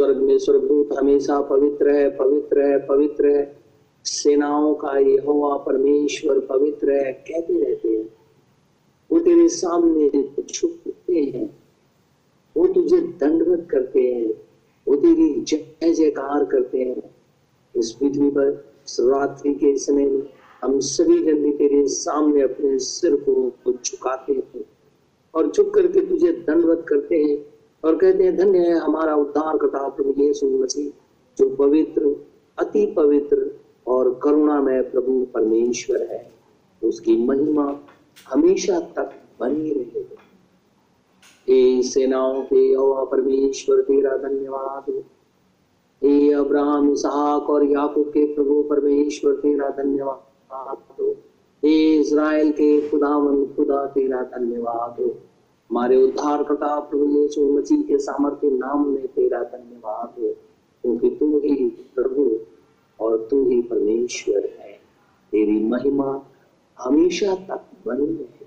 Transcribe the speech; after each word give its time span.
स्वर्ग 0.00 0.16
में 0.16 0.38
स्वर्गदूत 0.38 0.92
हमेशा 0.98 1.40
पवित्र 1.40 1.90
है 1.90 2.08
पवित्र 2.16 2.60
है 2.60 2.78
पवित्र 2.86 3.28
है। 3.28 3.42
सेनाओं 4.04 4.74
का 4.74 4.96
यहोवा 4.98 5.56
परमेश्वर 5.56 6.38
पवित्र 6.40 6.92
है। 6.92 7.12
कहते 7.12 7.58
रहते 7.64 7.88
हैं, 7.88 8.06
वो 9.10 9.18
तेरे 9.18 9.48
सामने 9.48 10.22
छुपते 10.42 11.18
हैं, 11.34 11.44
वो 12.56 12.66
तुझे 12.66 13.00
दंडवत 13.20 13.66
करते 13.70 14.02
हैं, 14.02 14.30
वो 14.86 14.96
तेरी 14.96 15.28
जय 15.40 15.92
जयकार 15.92 16.44
करते 16.44 16.78
हैं। 16.78 17.14
इस 17.74 17.92
पृथ्वी 17.92 18.30
पर 18.30 18.48
रात्रि 19.00 19.54
के 19.54 19.76
समय 19.76 20.06
में, 20.06 20.22
हम 20.64 20.80
सभी 20.80 21.18
भी 21.34 21.52
तेरे 21.52 21.86
सामने 21.88 22.42
अपने 22.42 22.78
सिर 22.78 23.16
को 23.28 23.72
झुकाते 23.72 24.32
हैं 24.32 24.64
और 25.34 25.50
झुक 25.50 25.74
करके 25.74 26.06
तुझे 26.06 26.32
दंडवत 26.32 26.84
करते 26.88 27.22
हैं। 27.22 27.49
और 27.84 27.96
कहते 27.96 28.24
हैं, 28.24 28.36
धन्य 28.36 28.58
है 28.58 28.78
हमारा 28.78 29.14
उद्धार 29.16 29.56
करता 29.56 29.88
प्रभु 29.88 30.14
यीशु 30.18 30.46
मसीह, 30.46 30.90
जो 31.38 31.56
पवित्र, 31.56 32.26
अति 32.58 32.86
पवित्र 32.86 33.60
और 33.86 34.20
करुणामय 34.22 34.82
प्रभु 34.82 35.26
परमेश्वर 35.34 36.02
है। 36.10 36.32
उसकी 36.84 37.16
महिमा 37.16 37.78
हमेशा 38.28 38.80
तक 38.80 39.12
बनी 39.40 39.70
रहेगी 39.70 40.16
हे 41.48 41.82
सेनाओं 41.82 42.42
के 42.42 42.72
यहोवा 42.72 43.04
परमेश्वर, 43.04 43.80
तेरा 43.80 44.16
धन्यवाद। 44.16 45.04
हे 46.04 46.32
अब्राहम, 46.32 46.92
इसहाक 46.92 47.50
और 47.50 47.64
याकूब 47.64 48.08
के 48.08 48.34
प्रभु 48.34 48.62
परमेश्वर, 48.62 49.32
तेरा 49.32 49.68
धन्यवाद। 49.68 51.00
हो 51.00 51.16
हे 51.64 52.00
इसराइल 52.00 52.52
के 52.52 52.88
खुदावन, 52.88 53.46
खुदा 53.46 53.86
तेरा 53.86 54.22
धन्यवाद। 54.22 55.02
हो 55.02 55.14
हमारे 55.70 55.96
उद्धार 55.96 56.42
करता 56.42 56.80
प्रभु 56.80 57.04
यीशु 57.04 57.58
मसीह 57.58 57.82
के 57.82 57.98
सामर्थ्य 57.98 58.50
नाम 58.50 58.88
में 58.88 59.06
तेरा 59.06 59.42
धन्यवाद 59.42 60.14
हो, 60.20 60.32
क्योंकि 60.82 61.10
तू 61.10 61.38
ही 61.38 61.54
प्रभु 61.94 62.40
और 63.04 63.28
तू 63.30 63.50
ही 63.50 63.62
परमेश्वर 63.62 64.50
है। 64.60 64.72
तेरी 65.32 65.64
महिमा 65.64 66.26
हमेशा 66.78 67.34
तक 67.34 67.64
बनी 67.86 68.06
रहे। 68.06 68.44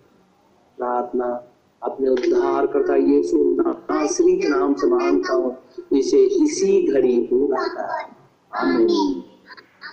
प्रार्थना 0.78 1.48
अपने 1.84 2.10
उद्धार 2.10 2.68
करता 2.68 2.96
यीशु 2.96 3.38
नासरी 3.38 4.38
के 4.38 4.48
नाम 4.48 4.74
से 4.74 4.88
माँगता 4.88 5.34
हूँ 5.34 5.58
इसे 5.94 6.18
इसी 6.18 6.88
घड़ी 6.88 7.22
पूरा 7.22 7.68
कर 7.68 8.14
आमीन। 8.58 9.24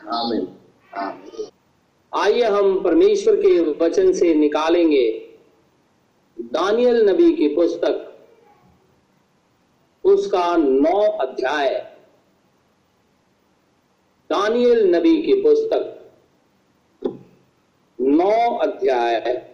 आमीन। 0.08 0.48
आमीन। 0.96 1.50
आइए 2.14 2.42
हम 2.42 2.82
परमेश्वर 2.82 3.36
के 3.36 3.84
वचन 3.84 4.12
से 4.12 4.34
निकालेंगे। 4.34 5.29
दानियल 6.40 7.08
नबी 7.08 7.32
की 7.36 7.48
पुस्तक, 7.54 8.06
उसका 10.04 10.56
नौ 10.56 11.00
अध्याय। 11.18 11.96
दानियल 14.30 14.96
नबी 14.96 15.22
की 15.22 15.34
पुस्तक, 15.42 16.12
नौ 18.00 18.56
अध्याय, 18.58 19.46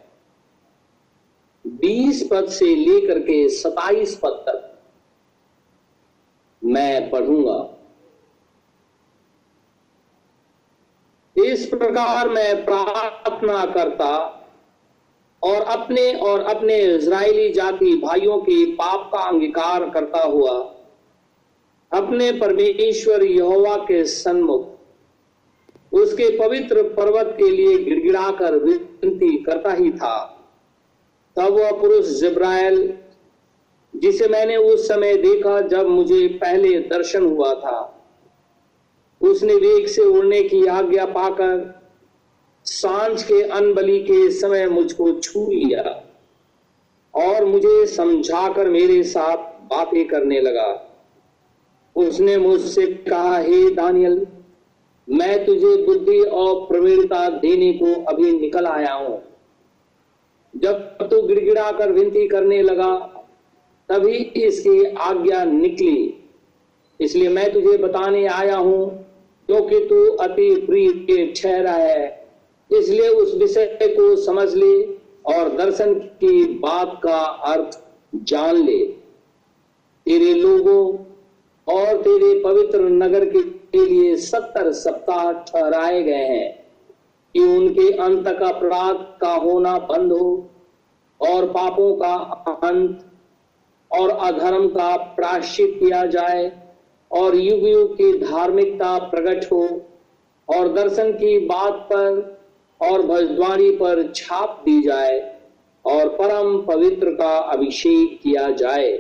बीस 1.64 2.29
पद 2.31 2.48
से 2.48 2.75
लेकर 2.75 3.19
के 3.19 3.48
सताइस 3.48 4.19
पद 4.19 4.45
तक 4.48 4.62
मैं 6.64 7.11
पढ़ूँगा। 7.11 7.73
इस 11.37 11.67
प्रकार 11.67 12.29
मैं 12.29 12.64
प्रार्थना 12.64 13.64
करता 13.67 14.36
और 15.42 15.62
अपने 15.62 16.12
और 16.12 16.41
अपने 16.41 16.79
इज़राइली 16.84 17.48
जाति 17.53 17.97
भाइयों 17.97 18.39
के 18.39 18.65
पाप 18.73 19.11
का 19.12 19.19
अंगीकार 19.19 19.89
करता 19.91 20.23
हुआ, 20.23 20.53
अपने 21.92 22.33
परमेश्वर 22.33 23.25
यहोवा 23.25 23.77
के 23.77 24.05
सन्मुख, 24.05 24.69
उसके 25.92 26.29
पवित्र 26.39 26.83
पर्वत 26.83 27.34
के 27.39 27.51
लिए 27.51 27.79
गिड़गिड़ाकर 27.79 28.57
विनती 28.57 29.37
करता 29.39 29.73
ही 29.73 29.91
था। 29.91 30.17
तब 31.36 31.52
वह 31.52 31.70
पुरुष 31.73 32.07
जिब्राइल 32.07 32.98
जिसे 33.95 34.29
मैंने 34.29 34.57
उस 34.57 34.89
समय 34.89 35.14
देखा 35.17 35.61
जब 35.61 35.86
मुझे 35.86 36.27
पहले 36.29 36.79
दर्शन 36.79 37.25
हुआ 37.25 37.55
था 37.55 37.92
उसने 39.20 39.55
वेग 39.55 39.86
से 39.86 40.02
उड़ने 40.02 40.42
की 40.42 40.67
आज्ञा 40.67 41.05
पाकर 41.07 41.76
साँझ 42.66 43.22
के 43.22 43.42
अनबली 43.42 43.98
के 43.98 44.30
समय 44.30 44.66
मुझको 44.66 45.20
छू 45.20 45.50
लिया 45.50 46.12
और 47.14 47.44
मुझे 47.44 47.86
समझाकर 47.86 48.68
मेरे 48.68 49.02
साथ 49.02 49.36
बातें 49.70 50.08
करने 50.08 50.40
लगा। 50.40 50.92
उसने 51.96 52.36
मुझसे 52.36 52.86
कहा, 52.86 53.38
हे 53.38 53.70
दानियल, 53.70 54.27
मैं 55.10 55.46
तुझे 55.46 55.77
बुद्धि 55.86 56.20
और 56.20 56.66
प्रवीणता 56.66 57.28
देने 57.28 57.72
को 57.72 58.04
अभी 58.04 58.32
निकल 58.40 58.66
आया 58.66 58.92
हूँ। 58.92 59.22
जब 60.56 60.80
तू 60.83 61.22
गिड़गिड़ा 61.22 61.72
कर 61.72 61.92
विनती 61.92 62.28
करने 62.28 62.62
लगा, 62.62 62.94
तभी 63.88 64.16
इसकी 64.16 64.84
आज्ञा 64.84 65.44
निकली। 65.44 66.24
इसलिए 67.00 67.28
मैं 67.28 67.52
तुझे 67.52 67.77
बताने 67.78 68.27
आया 68.27 68.56
हूँ 68.56 68.86
क्योंकि 69.46 69.80
तू 69.80 70.04
अति 70.16 70.54
प्रिय 70.66 71.34
ठहरा 71.42 71.72
है। 71.72 72.26
इसलिए 72.70 73.08
उस 73.08 73.34
विषय 73.34 73.78
को 73.82 74.14
समझ 74.16 74.48
ले 74.54 74.82
और 75.27 75.48
दर्शन 75.56 75.94
की 75.94 76.44
बात 76.58 77.00
का 77.04 77.18
अर्थ 77.52 77.78
जान 78.14 78.56
ले। 78.56 78.84
तेरे 80.06 80.32
लोगों 80.34 80.82
और 81.66 82.02
तेरे 82.02 82.38
पवित्र 82.44 82.80
नगर 82.80 83.24
के 83.27 83.84
लिए 83.84 84.14
सत्तर 84.16 84.70
सप्ताह 84.72 85.32
ठहराए 85.32 86.02
गए 86.02 86.27
हैं 86.27 86.52
कि 87.34 87.42
उनके 87.46 87.90
अंत 87.92 88.28
का 88.28 88.48
अपराध 88.48 88.96
का 89.20 89.33
होना 89.34 89.78
बंद 89.88 90.12
हो 90.12 90.28
और 91.20 91.46
पापों 91.46 91.94
का 91.96 92.14
अंत 92.62 93.04
और 93.90 94.10
अधर्म 94.10 94.68
का 94.68 94.96
प्राश्चित 95.16 95.77
किया 95.80 96.04
जाए 96.06 96.50
और 97.10 97.36
युग 97.36 97.68
युग 97.68 97.94
की 97.94 98.12
धार्मिकता 98.18 98.98
प्रकट 99.08 99.44
हो 99.52 99.62
और 100.48 100.72
दर्शन 100.72 101.12
की 101.12 101.38
बात 101.46 101.86
पर 101.92 102.36
और 102.81 103.03
भजद्वारी 103.03 103.70
पर 103.70 104.13
छाप 104.13 104.63
दी 104.64 104.81
जाए 104.83 105.20
और 105.85 106.09
परम 106.09 106.59
पवित्र 106.63 107.11
का 107.11 107.37
अभिषेक 107.53 108.19
किया 108.23 108.51
जाए। 108.51 108.92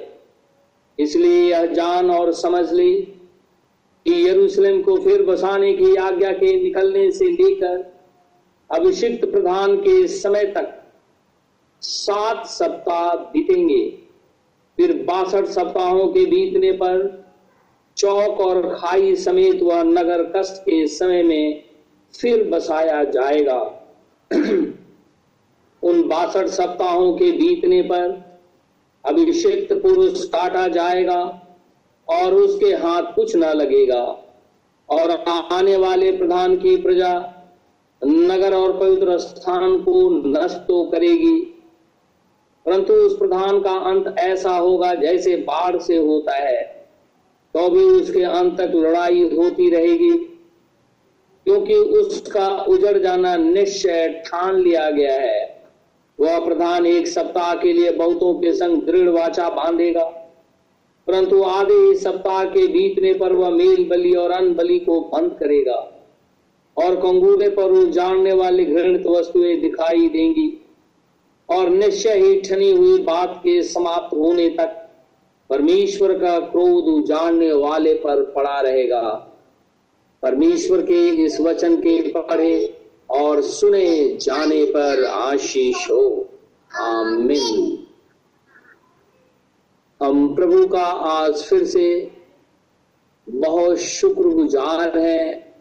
इसलिए 0.98 1.42
यह 1.42 1.66
जान 1.66 2.10
और 2.10 2.32
समझ 2.32 2.72
ली 2.72 2.94
कि 4.06 4.28
यरूशलेम 4.28 4.82
को 4.82 4.96
फिर 4.96 5.22
बसाने 5.22 5.72
की 5.72 5.94
आज्ञा 5.96 6.32
के 6.32 6.54
निकलने 6.62 7.10
से 7.10 7.30
लेकर 7.32 7.84
अभिषिक्त 8.70 9.24
प्रधान 9.24 9.76
के 9.76 10.06
समय 10.06 10.44
तक 10.44 10.72
सात 11.82 12.46
सप्ताह 12.46 13.14
बीतेंगे। 13.14 13.84
फिर 14.78 14.92
बासठ 15.04 15.44
सप्ताहों 15.44 16.06
के 16.08 16.24
बीतने 16.26 16.72
पर 16.72 17.04
चौक 17.96 18.40
और 18.40 18.74
खाई 18.74 19.14
समेत 19.16 19.62
वह 19.62 19.82
नगर 19.82 20.22
कष्ट 20.36 20.62
के 20.62 20.86
समय 20.86 21.22
में 21.22 21.65
फिर 22.20 22.42
बसाया 22.50 23.02
जाएगा। 23.06 23.58
उन 25.82 26.02
बासठ 26.08 26.46
सप्ताहों 26.48 27.12
के 27.14 27.30
बीतने 27.32 27.82
पर 27.84 28.24
अभिषेक 29.04 29.72
पुरुष 29.72 30.24
काटा 30.26 30.66
जाएगा 30.70 31.18
और 32.08 32.34
उसके 32.34 32.72
हाथ 32.76 33.14
कुछ 33.14 33.34
न 33.36 33.52
लगेगा। 33.54 34.02
और 34.88 35.10
आने 35.28 35.76
वाले 35.76 36.10
प्रधान 36.12 36.56
की 36.56 36.76
प्रजा 36.82 37.12
नगर 38.02 38.54
और 38.54 38.76
पवित्र 38.78 39.18
स्थान 39.18 39.76
को 39.82 40.08
नष्ट 40.10 40.56
तो 40.58 40.82
करेगी, 40.84 41.38
परंतु 42.66 42.92
उस 42.96 43.16
प्रधान 43.18 43.60
का 43.60 43.72
अंत 43.90 44.14
ऐसा 44.18 44.56
होगा 44.56 44.94
जैसे 44.94 45.36
बाढ़ 45.42 45.76
से 45.78 45.96
होता 45.98 46.34
है 46.36 46.62
तो 47.54 47.68
भी 47.70 47.84
उसके 47.92 48.22
अंत 48.22 48.56
तक 48.58 48.72
लड़ाई 48.76 49.22
होती 49.30 49.68
रहेगी। 49.70 50.12
क्योंकि 51.46 51.74
उसका 51.74 52.48
उजड़ 52.68 52.98
जाना 52.98 53.36
निश्चय 53.36 54.22
ठान 54.26 54.56
लिया 54.56 54.90
गया 54.90 55.12
है। 55.12 55.64
वह 56.20 56.38
प्रधान 56.44 56.86
एक 56.86 57.06
सप्ताह 57.06 57.54
के 57.54 57.72
लिए 57.72 57.90
बहुतों 57.90 58.34
के 58.34 58.52
संग 58.52 58.82
दृढ़ 58.82 59.08
वाचा 59.08 59.48
बांधेगा। 59.48 60.04
परंतु 61.08 61.42
आधे 61.42 61.94
सप्ताह 61.94 62.44
के 62.44 62.66
बीतने 62.66 63.12
पर 63.14 63.32
वह 63.32 63.50
मेल 63.50 63.88
बलि 63.88 64.12
और 64.12 64.30
अन्न 64.30 64.54
बलि 64.54 64.78
को 64.78 65.00
बंद 65.00 65.36
करेगा 65.40 65.92
और 66.76 66.96
कंगूरे 66.96 67.48
पर 67.48 67.90
जानने 67.90 68.32
वाली 68.32 68.64
घृणित 68.64 69.06
वस्तुएँ 69.06 69.56
दिखाई 69.56 70.08
देंगी 70.08 70.66
और 71.48 71.68
निश्चय 71.68 72.18
ही 72.18 72.40
ठनी 72.40 72.72
हुई 72.72 72.98
बात 72.98 73.36
के 73.38 73.62
समाप्त 73.62 74.16
होने 74.16 74.48
तक 74.48 74.82
परमेश्वर 75.50 76.18
का 76.18 76.38
क्रोध 76.38 76.84
उजाड़ने 76.84 77.52
वाले 77.52 77.94
पर 77.94 78.22
पड़ा 78.22 78.60
रहेगा। 78.60 79.32
परमेश्वर 80.22 80.82
के 80.82 81.08
इस 81.08 81.40
वचन 81.40 81.76
के 81.76 82.12
पढ़े 82.12 82.82
और 83.10 83.42
सुने 83.42 84.16
जाने 84.16 84.64
पर 84.64 85.04
आशीष 85.04 85.90
हो। 85.90 86.28
आमीन। 86.74 87.86
हम 90.02 90.34
प्रभु 90.34 90.68
का 90.68 90.84
आज 90.84 91.42
फिर 91.42 91.64
से 91.64 92.10
बहुत 93.28 93.76
शुक्रगुजार 93.76 94.98
हैं 94.98 95.54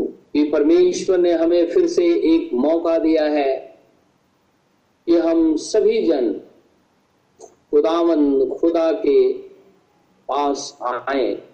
कि 0.00 0.44
परमेश्वर 0.44 1.18
ने 1.18 1.32
हमें 1.32 1.66
फिर 1.66 1.86
से 1.86 2.04
एक 2.04 2.54
मौका 2.54 2.98
दिया 2.98 3.24
है 3.24 3.78
कि 5.06 5.16
हम 5.16 5.56
सभी 5.56 6.06
जन 6.06 6.40
खुदावन 7.42 8.48
खुदा 8.48 8.92
के 8.92 9.32
पास 10.28 10.78
आए। 10.82 11.45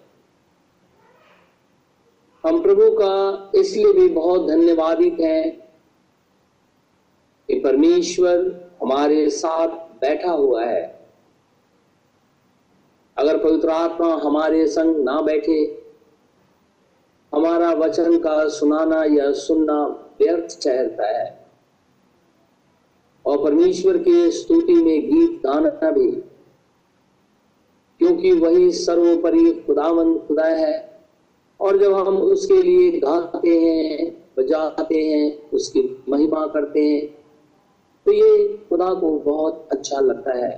हम 2.45 2.61
प्रभु 2.61 2.91
का 2.91 3.51
इसलिए 3.55 3.93
भी 3.93 4.09
बहुत 4.09 4.47
धन्यवादित 4.47 5.17
हैं 5.19 5.59
कि 7.47 7.59
परमेश्वर 7.59 8.69
हमारे 8.81 9.29
साथ 9.29 9.67
बैठा 9.67 10.31
हुआ 10.31 10.65
है। 10.65 11.07
अगर 13.17 13.37
पवित्र 13.37 13.69
आत्मा 13.69 14.15
हमारे 14.15 14.67
संग 14.67 15.03
ना 15.03 15.21
बैठे, 15.21 15.85
हमारा 17.33 17.73
वचन 17.73 18.19
का 18.19 18.47
सुनाना 18.47 19.03
या 19.03 19.31
सुनना 19.31 19.85
व्यर्थ 20.21 20.63
ठहरता 20.63 21.07
है। 21.07 21.47
और 23.25 23.43
परमेश्वर 23.43 23.97
के 23.97 24.31
स्तुति 24.31 24.73
में 24.73 25.09
गीत 25.09 25.41
गाना 25.45 25.91
भी, 25.91 26.11
क्योंकि 27.99 28.31
वही 28.31 28.71
सर्वोपरि 28.71 29.63
खुदावन 29.67 30.17
खुदा 30.19 30.45
है। 30.45 30.92
और 31.63 31.77
जब 31.77 31.93
हम 31.93 32.17
उसके 32.17 32.61
लिए 32.61 32.91
गाते 32.99 33.57
हैं, 33.59 34.11
बजाते 34.37 35.01
हैं, 35.01 35.49
उसकी 35.49 35.81
महिमा 36.09 36.45
करते 36.47 36.79
हैं 36.79 37.05
तो 38.05 38.11
ये 38.11 38.47
खुदा 38.69 38.93
को 38.93 39.09
बहुत 39.19 39.67
अच्छा 39.71 39.99
लगता 39.99 40.37
है। 40.37 40.51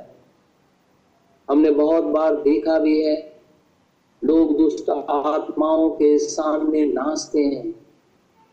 हमने 1.49 1.71
बहुत 1.71 2.03
बार 2.03 2.35
देखा 2.35 2.77
भी 2.79 3.01
है, 3.03 3.15
लोग 4.21 4.57
दुष्ट 4.57 4.89
आत्माओं 4.89 5.89
के 5.89 6.17
सामने 6.17 6.85
नाचते 6.85 7.39
हैं, 7.39 7.73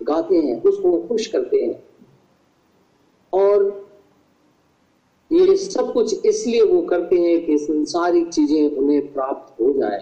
गाते 0.00 0.36
हैं, 0.36 0.62
उसको 0.62 0.98
खुश 1.08 1.26
करते 1.26 1.56
हैं। 1.56 1.82
और 3.32 3.64
ये 5.30 5.56
सब 5.56 5.92
कुछ 5.92 6.26
इसलिए 6.26 6.62
वो 6.62 6.82
करते 6.82 7.16
हैं 7.16 7.44
कि 7.46 7.58
संसारिक 7.58 8.28
चीज़ें 8.28 8.76
उन्हें 8.76 9.12
प्राप्त 9.12 9.60
हो 9.60 9.72
जाए। 9.72 10.00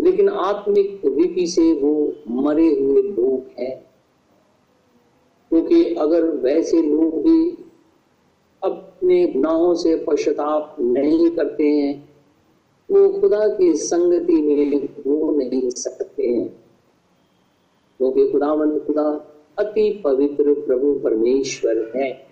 लेकिन 0.00 0.28
आत्मिक 0.28 1.02
रीति 1.04 1.46
से 1.46 1.72
वो 1.72 2.12
मरे 2.28 2.66
हुए 2.66 3.02
लोग 3.02 3.42
हैं। 3.58 3.90
क्योंकि 5.48 5.94
अगर 5.94 6.24
वैसे 6.24 6.82
लोग 6.82 7.22
भी 7.22 7.50
अपने 8.64 9.26
गुनाहों 9.26 9.74
से 9.74 9.96
पश्चाताप 9.96 10.76
नहीं 10.80 11.30
करते 11.30 11.64
हैं, 11.64 12.08
वो 12.90 13.20
खुदा 13.20 13.48
की 13.48 13.74
संगति 13.74 14.32
में 14.32 14.84
हो 14.84 15.30
नहीं 15.30 15.70
सकते 15.70 16.26
हैं। 16.26 16.64
क्योंकि 17.98 18.32
खुदावन 18.32 18.78
खुदा 18.78 19.26
अति 19.58 20.00
पवित्र 20.04 20.54
प्रभु 20.54 21.00
परमेश्वर 21.04 21.92
है। 21.96 22.26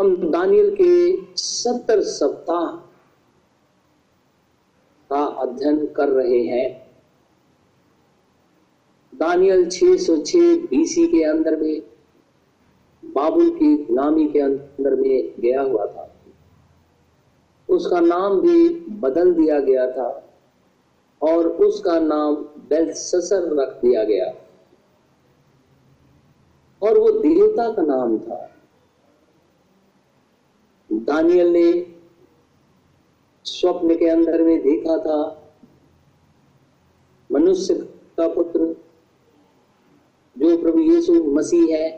हम 0.00 0.30
दानियल 0.30 0.76
के 0.80 1.18
सत्तर 1.36 2.00
सप्ताह 2.00 2.87
का 5.10 5.24
अध्ययन 5.24 5.86
कर 5.86 6.08
रहे 6.08 6.42
हैं। 6.44 6.88
दानियल 9.14 9.68
606 9.68 10.66
बीसी 10.66 11.06
के 11.06 11.24
अंदर 11.24 11.56
में, 11.56 11.82
बाबुल 13.04 13.50
की 13.50 13.84
गुलामी 13.84 14.28
के 14.28 14.38
अंदर 14.38 14.94
में 14.94 15.34
गया 15.40 15.62
हुआ 15.62 15.86
था। 15.86 16.14
उसका 17.68 18.00
नाम 18.00 18.40
भी 18.40 18.68
बदल 18.80 19.34
दिया 19.34 19.60
गया 19.60 19.90
था 19.90 20.36
और 21.22 21.48
उसका 21.48 22.00
नाम 22.00 22.36
बेलससर 22.36 23.60
रख 23.60 23.68
दिया 23.68 24.04
गया। 24.04 24.26
और 26.82 26.98
वो 26.98 27.10
देवता 27.10 27.72
का 27.72 27.82
नाम 27.82 28.18
था। 28.18 28.54
दानियल 30.92 31.46
ने 31.46 31.97
स्वप्न 33.60 33.96
के 33.96 34.08
अंदर 34.08 34.42
में 34.42 34.60
देखा 34.62 34.98
था। 34.98 35.20
मनुष्य 37.30 37.74
का 38.18 38.28
पुत्र, 38.28 38.74
जो 40.36 40.56
प्रभु 40.56 40.78
यीशु 40.80 41.12
मसीह 41.24 41.76
है, 41.76 41.90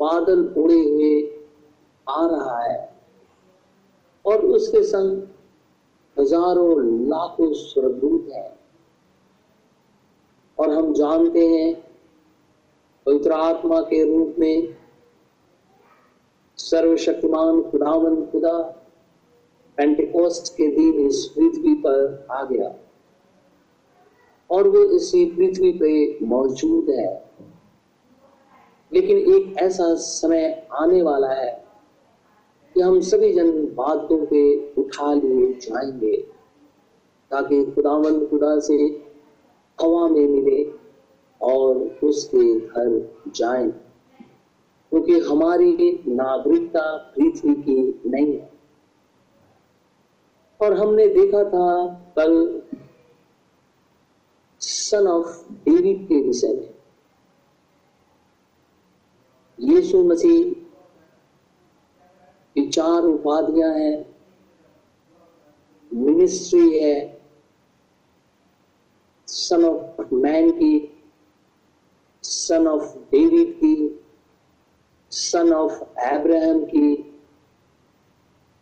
बादल 0.00 0.44
उड़े 0.56 0.78
हुए 0.78 1.12
आ 2.06 2.26
रहा 2.26 2.58
है 2.62 2.76
और 4.24 4.44
उसके 4.46 4.82
संग 4.82 5.22
हज़ारों 6.16 6.70
लाखों 7.08 7.52
स्वर्गदूत 7.52 8.28
हैं। 8.32 8.50
और 10.58 10.70
हम 10.70 10.92
जानते 10.94 11.46
हैं, 11.48 11.74
पवित्र 13.06 13.32
आत्मा 13.32 13.80
के 13.80 14.04
रूप 14.04 14.34
में 14.38 14.76
सर्वशक्तिमान 16.58 17.62
खुदावन 17.62 18.24
खुदा 18.26 18.77
पेंटिकोस्ट 19.78 20.52
के 20.52 20.66
दिन 20.68 21.06
इस 21.06 21.24
पृथ्वी 21.24 21.74
पर 21.74 22.26
आ 22.30 22.44
गया। 22.44 22.74
और 24.50 24.68
वो 24.68 24.82
इसी 24.82 25.24
पृथ्वी 25.26 25.72
पे 25.72 26.24
मौजूद 26.24 26.90
है। 26.90 27.30
लेकिन 28.92 29.18
एक 29.18 29.56
ऐसा 29.58 29.94
समय 29.94 30.68
आने 30.72 31.02
वाला 31.02 31.28
है 31.28 31.64
कि 32.74 32.80
हम 32.80 33.00
सभी 33.00 33.32
जन 33.32 33.66
बातों 33.74 34.26
पे 34.26 34.72
उठा 34.78 35.14
लिए 35.14 35.52
जाएँगे, 35.52 36.16
ताकि 37.30 37.64
खुदावन 37.64 38.26
खुदा 38.26 38.58
से 38.58 38.74
हवा 39.82 40.08
में 40.08 40.28
मिले 40.28 40.72
और 41.42 41.76
उसके 42.04 42.60
घर 42.60 43.16
जाएँ, 43.28 43.70
क्योंकि 44.92 45.18
हमारी 45.20 46.00
नागरिकता 46.08 46.96
पृथ्वी 46.96 47.54
की 47.54 48.00
नहीं 48.06 48.32
है। 48.34 48.57
और 50.68 50.74
हमने 50.76 51.06
देखा 51.08 51.42
था 51.50 51.66
कल 52.16 52.32
सन 54.60 55.06
ऑफ़ 55.08 55.28
डेविड 55.64 56.06
के 56.08 56.20
विषय 56.22 56.52
में। 56.54 56.74
यीशु 59.58 60.02
मसीह 60.04 60.50
की 62.56 62.66
चार 62.68 63.04
उपाधियाँ 63.04 63.72
हैं 63.74 63.94
मिनिस्ट्री 65.90 66.78
है 66.78 66.96
सन 69.28 69.64
ऑफ़ 69.64 70.14
मैन 70.14 70.50
की 70.52 70.74
सन 72.24 72.66
ऑफ़ 72.68 72.96
डेविड 73.12 73.54
की 73.54 73.74
सन 75.12 75.52
ऑफ़ 75.54 75.82
एब्राहम 76.04 76.64
की, 76.64 76.94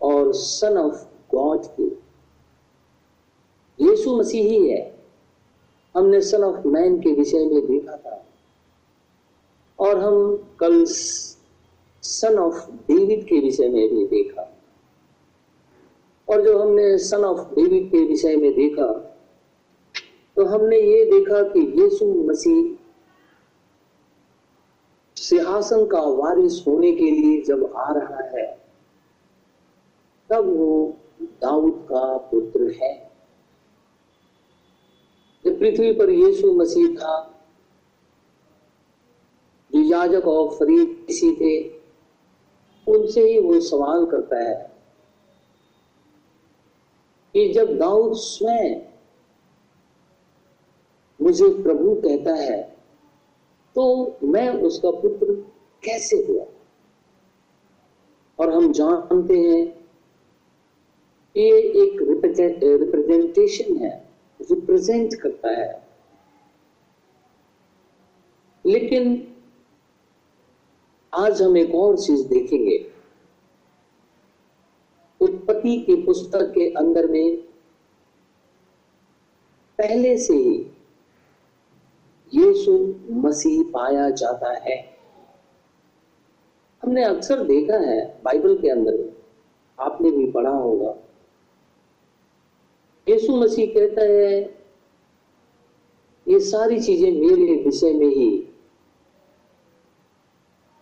और 0.01 0.33
सन 0.35 0.77
ऑफ़ 0.79 1.06
गॉड 1.37 1.65
की। 1.71 1.89
यीशु 3.81 4.17
मसीह 4.17 4.43
ही 4.43 4.69
है। 4.69 4.83
हमने 5.95 6.21
सन 6.23 6.45
ऑफ़ 6.45 6.67
मैन 6.67 6.99
के 7.01 7.13
विषय 7.13 7.45
में 7.47 7.67
देखा 7.67 7.97
था। 7.97 8.25
और 9.79 9.99
हम 9.99 10.37
कल 10.61 10.85
सन 12.03 12.39
ऑफ़ 12.39 12.71
डेविड 12.89 13.25
के 13.25 13.41
विषय 13.41 13.69
में 13.69 13.89
भी 13.89 14.07
देखा। 14.07 14.43
और 16.29 16.43
जो 16.43 16.59
हमने 16.59 16.97
सन 16.99 17.25
ऑफ़ 17.25 17.55
डेविड 17.55 17.91
के 17.91 18.05
विषय 18.05 18.37
में 18.37 18.53
देखा 18.55 18.89
तो 20.37 20.45
हमने 20.45 20.77
ये 20.79 21.05
देखा 21.05 21.43
कि 21.43 21.61
यीशु 21.81 22.07
मसीह 22.25 22.75
सिंहासन 25.17 25.85
का 25.87 26.01
वारिस 26.01 26.65
होने 26.67 26.91
के 26.93 27.11
लिए 27.11 27.41
जब 27.43 27.73
आ 27.77 27.93
रहा 27.93 28.23
है, 28.29 28.47
तब 30.31 30.49
वो 30.57 30.97
दाऊद 31.43 31.87
का 31.89 32.17
पुत्र 32.17 32.71
है। 32.83 33.11
जब 35.45 35.59
पृथ्वी 35.59 35.93
पर 35.93 36.11
यीशु 36.11 36.53
मसीह 36.53 36.89
था, 36.95 37.47
जो 39.73 39.81
याजक 39.81 40.27
और 40.27 40.49
फरीसी 40.55 41.33
थे, 41.37 41.77
उनसे 42.89 43.21
ही 43.21 43.41
वो 43.41 43.61
सवाल 43.61 44.07
करता 44.07 44.37
है 44.39 44.77
कि 47.35 47.53
जब 47.53 47.79
दाऊद 47.79 48.13
स्वयं 48.17 48.81
मुझे 51.21 51.49
प्रभु 51.63 51.95
कहता 51.95 52.35
है 52.35 52.63
तो 53.75 54.17
मैं 54.23 54.49
उसका 54.63 54.91
पुत्र 54.91 55.35
कैसे 55.85 56.17
हुआ? 56.17 56.45
और 58.39 58.51
हम 58.51 58.73
जानते 58.73 59.39
हैं 59.39 59.76
ये 61.37 61.59
एक 61.59 62.03
रिप्रेजेंटेशन 62.03 63.77
है 63.77 64.09
रिप्रेजेंट 64.41 65.15
करता 65.15 65.51
है। 65.51 65.89
लेकिन 68.67 69.35
आज 71.15 71.43
हम 71.43 71.57
एक 71.57 71.75
और 71.75 71.99
चीज़ 71.99 72.29
देखेंगे। 72.29 72.93
उत्पत्ति 75.21 75.83
की 75.83 75.95
पुस्तक 76.03 76.53
के 76.55 76.71
अंदर 76.71 77.07
में 77.07 77.37
पहले 79.79 80.19
से 80.19 80.35
ही 80.35 80.71
यीशु 82.35 82.95
मसीह 83.11 83.63
पाया 83.63 84.11
जाता 84.11 84.53
है। 84.53 84.99
हमने 86.83 87.05
अक्सर 87.05 87.45
देखा 87.45 87.77
है 87.77 88.21
बाइबल 88.25 88.59
के 88.59 88.69
अंदर, 88.69 89.23
आपने 89.81 90.11
भी 90.11 90.31
पढ़ा 90.33 90.51
होगा। 90.51 91.06
यीशु 93.07 93.37
मसीह 93.37 93.67
कहता 93.75 94.03
है, 94.03 94.41
ये 96.27 96.39
सारी 96.41 96.81
चीज़ें 96.81 97.11
मेरे 97.13 97.55
विषय 97.65 97.93
में 97.93 98.07
ही 98.07 98.29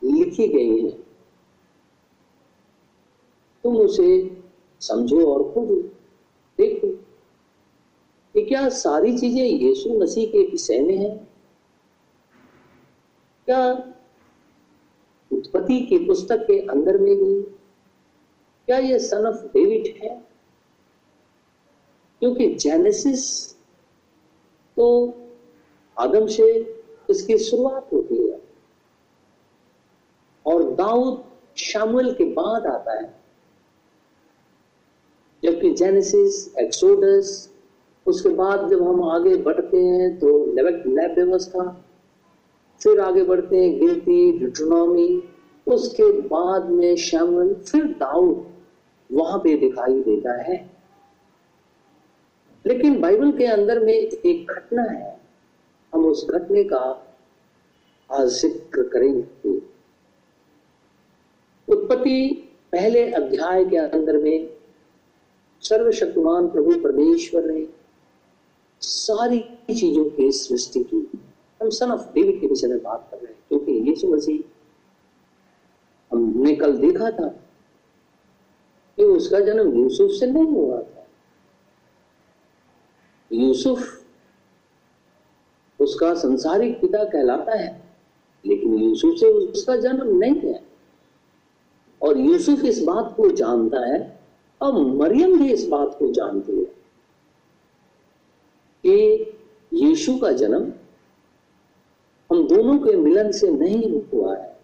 लिखी 0.02 0.46
गई 0.48 0.80
हैं। 0.80 0.92
तुम 3.64 3.76
उसे 3.76 4.08
समझो 4.80 5.24
और 5.26 5.42
खुद 5.54 5.68
देखो 6.58 6.88
कि 8.34 8.42
क्या 8.42 8.68
सारी 8.68 9.16
चीज़ें 9.18 9.44
यीशु 9.44 9.98
मसीह 10.00 10.26
के 10.26 10.42
विषय 10.50 10.80
में 10.80 10.96
है। 10.96 11.14
क्या 13.48 13.70
उत्पत्ति 15.30 15.80
की 15.80 15.98
पुस्तक 16.06 16.44
के 16.46 16.58
अंदर 16.66 16.98
में 16.98 17.14
भी, 17.16 17.40
क्या 18.68 18.78
यह 18.78 18.98
सन 18.98 19.26
ऑफ़ 19.26 19.44
डेविड 19.48 19.94
है? 20.02 20.33
क्योंकि 22.24 22.54
जेनेसिस 22.54 23.52
तो 24.76 25.14
आदम 25.98 26.26
से 26.26 26.44
इसकी 27.10 27.38
शुरुआत 27.38 27.88
होती 27.92 28.30
है। 28.30 28.40
और 30.46 30.62
दाऊद 30.70 31.24
शामुल 31.56 32.12
के 32.12 32.24
बाद 32.24 32.66
आता 32.66 32.92
है। 32.92 33.20
जबकि 35.42 35.74
जेनेसिस 35.74 36.54
एक्सोडस 36.58 37.52
उसके 38.06 38.28
बाद 38.28 38.70
जब 38.70 38.82
हम 38.82 39.04
आगे 39.04 39.36
बढ़ते 39.36 39.76
हैं 39.76 40.18
तो 40.18 40.46
व्यवस्था, 41.14 41.86
फिर 42.82 43.00
आगे 43.00 43.24
बढ़ते 43.24 43.64
हैं 43.64 43.80
गिनती 43.80 44.38
डिट्रोनॉमी 44.38 45.22
उसके 45.66 46.20
बाद 46.20 46.70
में 46.70 46.96
शामुल, 46.96 47.54
फिर 47.54 47.84
दाऊद 47.84 48.46
वहाँ 49.12 49.38
पे 49.38 49.56
दिखाई 49.56 50.00
देता 50.00 50.42
है। 50.42 50.73
लेकिन 52.64 53.00
बाइबल 53.00 53.30
के 53.32 53.46
अंदर 53.46 53.78
में 53.84 53.92
एक 53.92 54.50
घटना 54.50 54.82
है। 54.82 55.12
हम 55.92 56.04
उस 56.06 56.26
घटने 56.30 56.62
का 56.64 56.78
आज 58.10 58.28
ज़िक्र 58.30 58.82
करेंगे। 58.88 59.58
उत्पत्ति 61.68 62.16
पहले 62.72 63.04
अध्याय 63.12 63.64
के 63.64 63.76
अंदर 63.76 64.16
में 64.16 64.48
सर्वशक्तिमान 65.62 66.48
प्रभु 66.48 66.74
परमेश्वर 66.80 67.44
ने 67.44 67.66
सारी 68.82 69.38
चीज़ों 69.70 70.04
की 70.10 70.30
सृष्टि 70.32 70.82
की। 70.84 71.06
हम 71.60 71.70
सन 71.70 71.90
ऑफ़ 71.90 72.12
डेविड 72.14 72.40
के 72.40 72.46
विषय 72.46 72.66
में 72.66 72.82
बात 72.82 73.08
कर 73.10 73.16
रहे 73.16 73.26
हैं, 73.26 73.38
क्योंकि 73.48 73.72
यीशु 73.88 74.08
मसीह 74.08 74.38
हमने 76.10 76.54
कल 76.56 76.76
देखा 76.78 77.10
था 77.10 77.28
कि 78.98 79.04
उसका 79.04 79.40
जन्म 79.40 79.72
यूसुफ 79.78 80.10
से 80.10 80.26
नहीं 80.26 80.46
हुआ 80.46 80.80
था। 80.80 80.93
यूसुफ 83.34 84.04
उसका 85.80 86.14
संसारिक 86.14 86.80
पिता 86.80 87.04
कहलाता 87.04 87.58
है, 87.58 87.82
लेकिन 88.46 88.74
यूसुफ 88.74 89.14
से 89.18 89.26
उसका 89.26 89.76
जन्म 89.76 90.18
नहीं 90.18 90.40
है। 90.40 90.62
और 92.02 92.18
यूसुफ 92.18 92.64
इस 92.64 92.84
बात 92.84 93.14
को 93.16 93.30
जानता 93.30 93.80
है, 93.80 94.20
और 94.62 94.72
मरियम 94.72 95.38
भी 95.38 95.52
इस 95.52 95.68
बात 95.68 95.96
को 95.98 96.12
जानती 96.12 96.52
है 96.52 96.64
कि 98.86 99.32
यीशु 99.74 100.16
का 100.16 100.32
जन्म 100.32 100.72
हम 102.32 102.48
दोनों 102.48 102.78
के 102.78 102.96
मिलन 102.96 103.32
से 103.32 103.50
नहीं 103.50 104.02
हुआ 104.02 104.36
है, 104.36 104.58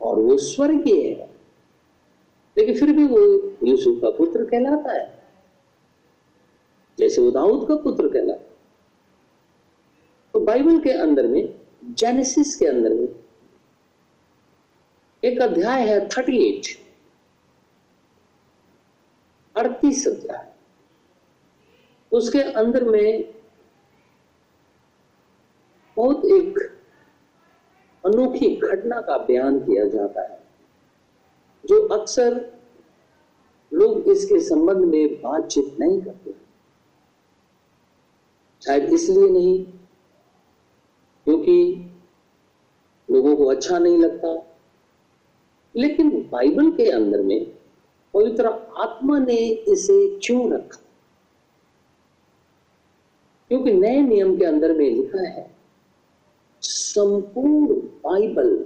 और 0.00 0.18
वो 0.18 0.36
स्वर्गीय 0.36 1.08
है। 1.08 1.30
लेकिन 2.58 2.78
फिर 2.78 2.92
भी 2.92 3.04
वो 3.06 3.18
यूसुफ 3.68 4.02
का 4.02 4.10
पुत्र 4.10 4.44
कहलाता 4.44 4.92
है। 4.92 5.21
जैसे 7.12 7.22
वो 7.22 7.30
दाऊद 7.30 7.66
का 7.68 7.74
पुत्र 7.76 8.08
कहलाता 8.08 8.50
तो 10.34 10.40
बाइबल 10.40 10.78
के 10.80 10.90
अंदर 10.98 11.26
में, 11.28 11.54
जेनेसिस 11.92 12.54
के 12.56 12.66
अंदर 12.66 12.92
में, 12.94 13.08
एक 15.22 15.40
अध्याय 15.42 15.82
है 15.88 15.98
थर्टी 16.08 16.38
एट 16.44 16.66
अड़तीस 19.56 20.06
अध्याय। 20.08 20.46
उसके 22.12 22.42
अंदर 22.54 22.84
में 22.84 23.34
बहुत 25.96 26.24
एक 26.32 26.58
अनोखी 28.04 28.54
घटना 28.58 29.00
का 29.00 29.18
बयान 29.18 29.58
किया 29.60 29.84
जाता 29.88 30.22
है, 30.22 30.38
जो 31.64 31.86
अक्सर 31.98 32.40
लोग 33.72 34.08
इसके 34.08 34.40
संबंध 34.40 34.84
में 34.84 35.20
बातचीत 35.22 35.76
नहीं 35.80 36.00
करते। 36.00 36.40
शायद 38.66 38.84
इसलिए 38.84 39.30
नहीं, 39.30 39.64
क्योंकि 41.24 41.86
लोगों 43.10 43.36
को 43.36 43.46
अच्छा 43.46 43.78
नहीं 43.78 43.98
लगता। 43.98 44.56
लेकिन 45.76 46.28
बाइबल 46.32 46.70
के 46.70 46.90
अंदर 46.90 47.22
में 47.22 47.46
पवित्र 48.14 48.46
आत्मा 48.78 49.18
ने 49.18 49.36
इसे 49.48 50.18
क्यों 50.18 50.52
रखा? 50.52 50.78
क्योंकि 53.48 53.72
नए 53.72 54.00
नियम 54.02 54.36
के 54.38 54.44
अंदर 54.44 54.72
में 54.72 54.90
लिखा 54.90 55.28
है, 55.28 55.56
संपूर्ण 56.62 57.74
बाइबल 57.74 58.56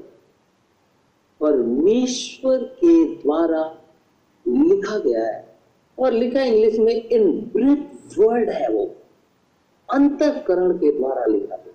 परमेश्वर 1.41 2.59
के 2.65 3.15
द्वारा 3.15 3.83
लिखा 4.49 4.99
गया 4.99 5.26
है। 5.26 5.59
और 5.99 6.12
लिखा 6.12 6.43
इंग्लिश 6.43 6.79
में, 6.79 7.09
इन 7.09 7.41
ब्रिथ 7.41 8.19
वर्ड 8.19 8.50
है 8.50 8.69
वो। 8.69 8.95
अंतकरण 9.93 10.73
के 10.73 10.99
द्वारा 10.99 11.25
लिखा 11.26 11.57
गया। 11.57 11.73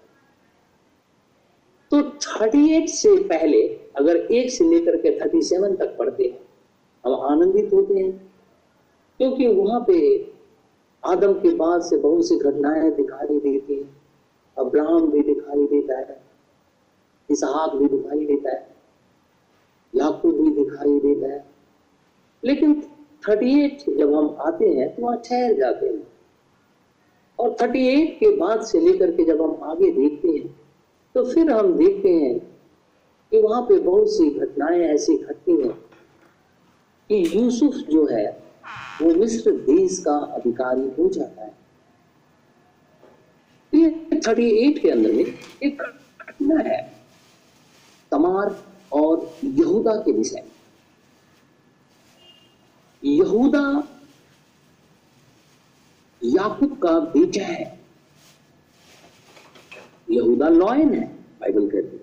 तो 1.92 2.10
38 2.10 3.02
से 3.02 3.24
पहले 3.24 3.68
अगर 3.96 4.18
एक 4.18 4.52
से 4.52 4.66
लेकर 4.66 4.96
के 4.98 5.20
37 5.20 5.76
तक 5.76 5.98
पढ़ते 5.98 6.24
हैं, 6.24 6.40
हम 7.06 7.22
आनंदित 7.22 7.74
होते 7.74 7.94
हैं। 7.94 8.34
क्योंकि 9.18 9.48
वहाँ 9.48 9.86
पे 9.88 10.32
आदम 11.06 11.34
के 11.34 11.56
बाद 11.56 11.82
से 11.82 11.98
बहुत 11.98 12.28
सी 12.28 12.38
घटनाएँ 12.40 12.92
दिखाई 12.92 13.40
देती 13.40 13.76
हैं। 13.76 14.02
अब्राहम 14.58 15.12
भी 15.12 15.22
दिखाई 15.22 15.66
देता 15.66 16.00
है। 16.00 16.22
इसहाक 17.32 17.76
भी 17.76 17.88
दिखाई 17.88 18.26
देता 18.26 18.50
है। 18.50 18.76
याकूब 19.96 20.36
भी 20.36 20.64
दिखाई 20.64 21.00
देता 21.00 21.34
है। 21.34 21.46
लेकिन 22.44 22.84
38 23.30 23.86
जब 23.98 24.14
हम 24.14 24.38
आते 24.40 24.66
हैं 24.70 24.96
तो 24.96 25.02
वहाँ 25.04 25.18
ठहर 25.18 25.54
जाते 25.54 25.88
हैं। 25.88 26.11
और 27.42 27.56
38 27.62 28.10
के 28.20 28.36
बाद 28.38 28.64
से 28.66 28.80
लेकर 28.80 29.12
के 29.12 29.24
जब 29.26 29.42
हम 29.42 29.70
आगे 29.72 29.92
देखते 29.92 30.28
हैं 30.28 30.48
तो 31.16 31.24
फिर 31.26 31.52
हम 31.52 31.74
देखते 31.78 32.10
हैं 32.10 32.38
कि 33.32 33.42
वहाँ 33.42 33.62
पे 33.62 33.78
बहुत 33.80 34.10
सी 34.10 34.30
घटनाएँ 34.30 34.82
ऐसी 34.84 35.16
घटती 35.18 35.52
हैं 35.62 35.72
कि 37.10 37.24
यूसुफ 37.36 37.74
जो 37.90 38.06
है, 38.08 38.26
वो 39.02 39.14
मिस्र 39.16 39.52
देश 39.66 39.98
का 40.00 40.18
अधिकारी 40.36 40.88
हो 40.98 41.08
जाता 41.10 41.44
है। 41.44 41.54
ये 43.74 44.20
थर्टी 44.28 44.50
एट 44.60 44.82
के 44.82 44.90
अंदर 44.90 45.12
में 45.12 45.26
एक 45.64 45.82
घटना 45.82 46.62
है, 46.70 46.82
तमार 48.12 48.56
और 48.94 49.30
यहूदा 49.44 49.96
के 49.96 50.12
विषय 50.12 50.44
यहूदा 53.04 53.64
याकूब 56.24 56.78
का 56.80 57.00
बेटा 57.00 57.46
है। 57.46 57.80
यहूदा 60.12 60.48
लॉयन 60.48 60.94
है, 60.94 61.08
बाइबल 61.42 61.70
कहते 61.70 62.00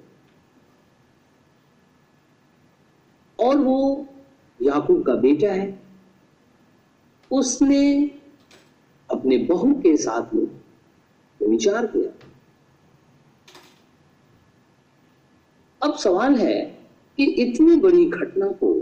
और 3.39 3.57
वो 3.57 4.07
याकूब 4.63 5.07
का 5.07 5.15
बेटा 5.15 5.53
है। 5.53 5.83
उसने 7.31 7.83
अपने 9.11 9.39
बहू 9.39 9.73
के 9.75 9.97
साथ 9.97 10.35
में 10.35 10.47
विचार 11.41 11.87
किया। 11.87 12.11
अब 15.83 15.97
सवाल 15.97 16.35
है 16.35 16.61
कि 17.19 17.25
इतनी 17.25 17.77
बड़ी 17.77 18.05
घटना 18.05 18.49
को 18.49 18.75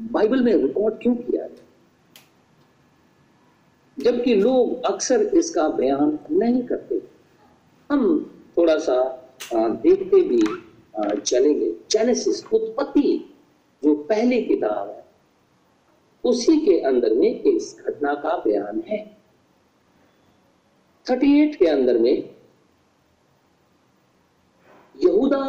बाइबल 0.00 0.42
में 0.42 0.52
रिकॉर्ड 0.54 0.94
क्यों 1.02 1.14
किया 1.14 1.46
गया? 1.46 1.64
जबकि 4.00 4.34
लोग 4.34 4.84
अक्सर 4.84 5.22
इसका 5.38 5.68
बयान 5.68 6.18
नहीं 6.32 6.62
करते। 6.62 7.00
हम 7.90 8.02
थोड़ा 8.56 8.76
सा 8.78 8.96
देखते 9.54 10.20
भी 10.22 10.42
चलेंगे। 11.20 11.72
जेनेसिस 11.90 12.44
उत्पत्ति, 12.46 13.36
जो 13.82 13.94
पहली 14.04 14.42
किताब 14.44 14.88
है, 14.88 15.04
उसी 16.24 16.58
के 16.60 16.78
अंदर 16.80 17.14
में 17.14 17.42
इस 17.42 17.76
घटना 17.80 18.14
का 18.14 18.36
बयान 18.38 18.82
है। 18.88 18.98
38 21.06 21.56
के 21.56 21.66
अंदर 21.66 21.98
में, 21.98 22.30
यहूदा 24.96 25.42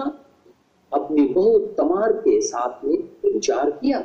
अपनी 0.92 1.26
बहु 1.26 1.58
तमार 1.78 2.12
के 2.18 2.40
साथ 2.42 2.84
में 2.86 2.98
विचार 3.26 3.70
किया। 3.72 4.00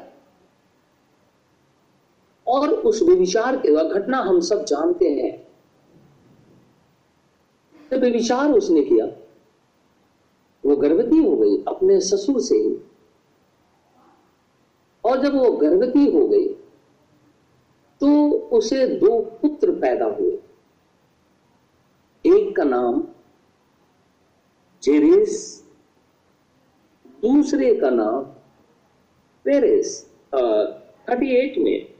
और 2.46 2.70
उस 2.70 3.02
विचार 3.02 3.56
के 3.56 3.72
घटना 3.84 4.18
हम 4.18 4.40
सब 4.40 4.64
जानते 4.64 5.10
हैं। 5.12 5.32
जब 7.90 8.04
विचार 8.04 8.52
उसने 8.52 8.82
किया, 8.82 9.06
वो 10.64 10.76
गर्भवती 10.76 11.16
हो 11.18 11.36
गई 11.36 11.56
अपने 11.68 12.00
ससुर 12.00 12.40
से 12.40 12.56
ही। 12.56 12.76
और 15.04 15.22
जब 15.22 15.34
वो 15.34 15.50
गर्भवती 15.52 16.06
हो 16.12 16.26
गई 16.28 16.48
तो 18.00 18.08
उसे 18.52 18.86
दो 18.96 19.20
पुत्र 19.42 19.70
पैदा 19.80 20.06
हुए। 20.06 20.32
एक 22.24 22.54
का 22.56 22.64
नाम 22.64 23.02
जेरेस, 24.82 25.62
दूसरे 27.22 27.74
का 27.74 27.90
नाम 27.90 28.22
पेरेस। 29.44 30.02
थर्टी 30.32 31.34
एट 31.34 31.58
में 31.58 31.95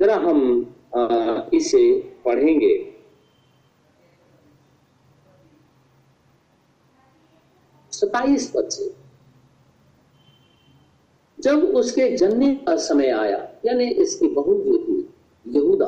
जरा 0.00 0.16
हम 0.16 0.74
आ, 0.96 1.40
इसे 1.54 2.00
पढ़ेंगे। 2.24 2.74
सताइस 7.92 8.50
पद 8.50 8.68
से 8.68 8.94
जब 11.38 11.64
उसके 11.76 12.08
जन्ने 12.16 12.54
का 12.56 12.76
समय 12.76 13.10
आया 13.10 13.38
यानी 13.66 13.84
इसकी 14.02 14.28
बहु 14.28 14.54
जो 14.54 14.78
थी 14.78 14.98
यहूदा 15.46 15.86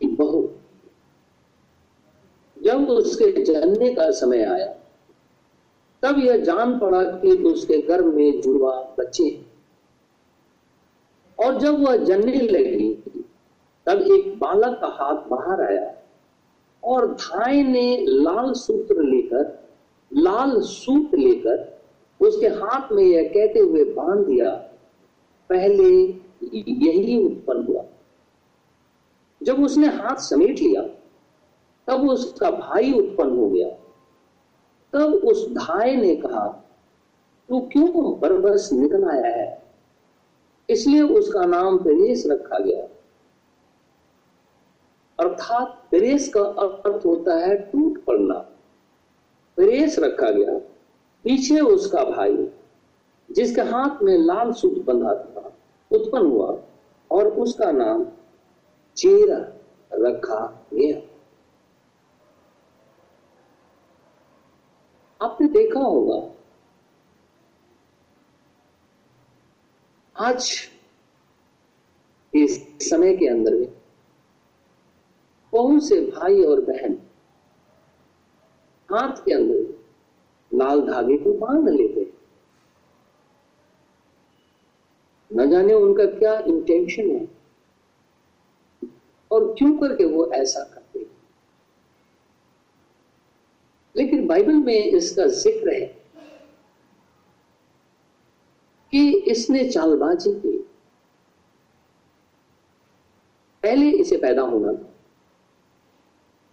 की 0.00 0.06
बहू। 0.06 0.48
जब 2.56 2.88
उसके 2.90 3.30
जन्ने 3.44 3.94
का 3.94 4.10
समय 4.10 4.44
आया 4.44 4.66
तब 6.02 6.18
यह 6.18 6.36
जान 6.36 6.78
पड़ा 6.78 7.02
कि 7.02 7.30
उसके 7.44 7.80
गर्भ 7.82 8.14
में 8.14 8.40
जुड़वा 8.40 8.72
बच्चे 8.98 9.45
और 11.38 11.58
जब 11.58 11.84
वह 11.84 11.96
जनने 11.96 12.40
लगी, 12.40 12.94
तब 13.86 13.98
एक 14.02 14.38
बालक 14.38 14.78
का 14.80 14.86
हाथ 14.86 15.14
बाहर 15.14 15.60
आया 15.62 15.94
और 16.84 17.12
धाय 17.14 17.62
ने 17.62 18.04
लाल 18.08 18.52
सूत्र 18.52 19.02
लेकर, 19.02 19.68
लाल 20.12 20.60
सूत 20.60 21.14
लेकर 21.14 21.76
उसके 22.20 22.46
हाथ 22.46 22.92
में 22.92 23.04
यह 23.04 23.28
कहते 23.28 23.58
हुए 23.58 23.84
बाँध 23.84 24.26
दिया, 24.26 24.50
पहले 25.48 26.14
यही 26.70 27.26
उत्पन्न 27.26 27.66
हुआ। 27.66 27.84
जब 29.42 29.64
उसने 29.64 29.86
हाथ 29.86 30.16
समेट 30.16 30.58
लिया, 30.60 30.82
तब 31.86 32.08
उसका 32.10 32.50
भाई 32.50 32.92
उत्पन्न 32.92 33.36
हो 33.36 33.50
गया। 33.50 33.68
तब 34.92 35.14
उस 35.14 35.48
धाय 35.50 35.96
ने 35.96 36.16
कहा 36.16 36.62
तू 37.48 37.60
तो 37.60 37.68
क्यों 37.72 38.20
बरबस 38.20 38.70
निकल 38.72 39.04
आया 39.04 39.36
है? 39.36 39.65
इसलिए 40.70 41.02
उसका 41.02 41.44
नाम 41.44 41.78
पेरेस 41.78 42.24
रखा 42.26 42.58
गया। 42.58 42.82
अर्थात 45.20 45.88
पेरेस 45.90 46.28
का 46.28 46.40
अर्थ 46.40 47.06
होता 47.06 47.34
है 47.34 47.56
टूट 47.56 48.04
पड़ना। 48.04 48.34
पेरेस 49.56 49.98
रखा 49.98 50.30
गया। 50.30 50.58
पीछे 51.24 51.60
उसका 51.60 52.04
भाई, 52.04 52.48
जिसके 53.30 53.60
हाथ 53.60 54.02
में 54.02 54.18
लाल 54.18 54.52
सूट 54.52 54.84
बंधा 54.84 55.14
था, 55.14 55.52
उत्पन्न 55.92 56.26
हुआ 56.26 56.58
और 57.10 57.26
उसका 57.26 57.70
नाम 57.70 58.06
चेरा 58.96 59.38
रखा 59.92 60.68
गया। 60.74 61.00
आपने 65.20 65.48
देखा 65.48 65.80
होगा 65.80 66.35
आज 70.20 70.68
इस 72.34 72.66
समय 72.90 73.16
के 73.16 73.26
अंदर 73.28 73.54
में 73.54 73.72
बहुत 75.52 75.88
से 75.88 76.00
भाई 76.00 76.42
और 76.42 76.60
बहन 76.60 76.98
हाथ 78.92 79.16
के 79.16 79.32
अंदर 79.32 80.58
लाल 80.58 80.80
धागे 80.80 81.16
को 81.18 81.32
बाँध 81.32 81.68
लेते 81.68 82.00
हैं? 82.00 82.12
न 85.32 85.50
जाने 85.50 85.74
उनका 85.74 86.04
क्या 86.04 86.38
इंटेंशन 86.38 87.10
है। 87.10 87.28
और 89.30 89.54
क्यों 89.58 89.78
करके 89.78 90.04
वो 90.04 90.32
ऐसा 90.32 90.64
करते 90.64 91.06
लेकिन 93.96 94.26
बाइबल 94.26 94.54
में 94.54 94.84
इसका 94.84 95.26
ज़िक्र 95.26 95.74
है 95.74 95.95
कि 98.96 99.18
इसने 99.30 99.68
चालबाजी 99.68 100.32
की। 100.32 100.56
पहले 103.62 103.90
इसे 103.90 104.16
पैदा 104.16 104.42
होना 104.42 104.72
था, 104.72 104.94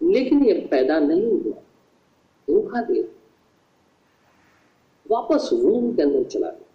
लेकिन 0.00 0.44
यह 0.44 0.66
पैदा 0.70 0.98
नहीं 0.98 1.22
हुआ। 1.22 1.54
धोखा 2.48 2.82
दिया। 2.82 3.04
वापस 5.06 5.48
रूम 5.52 5.94
के 5.96 6.02
अंदर 6.02 6.24
चला 6.24 6.50
गया। 6.50 6.68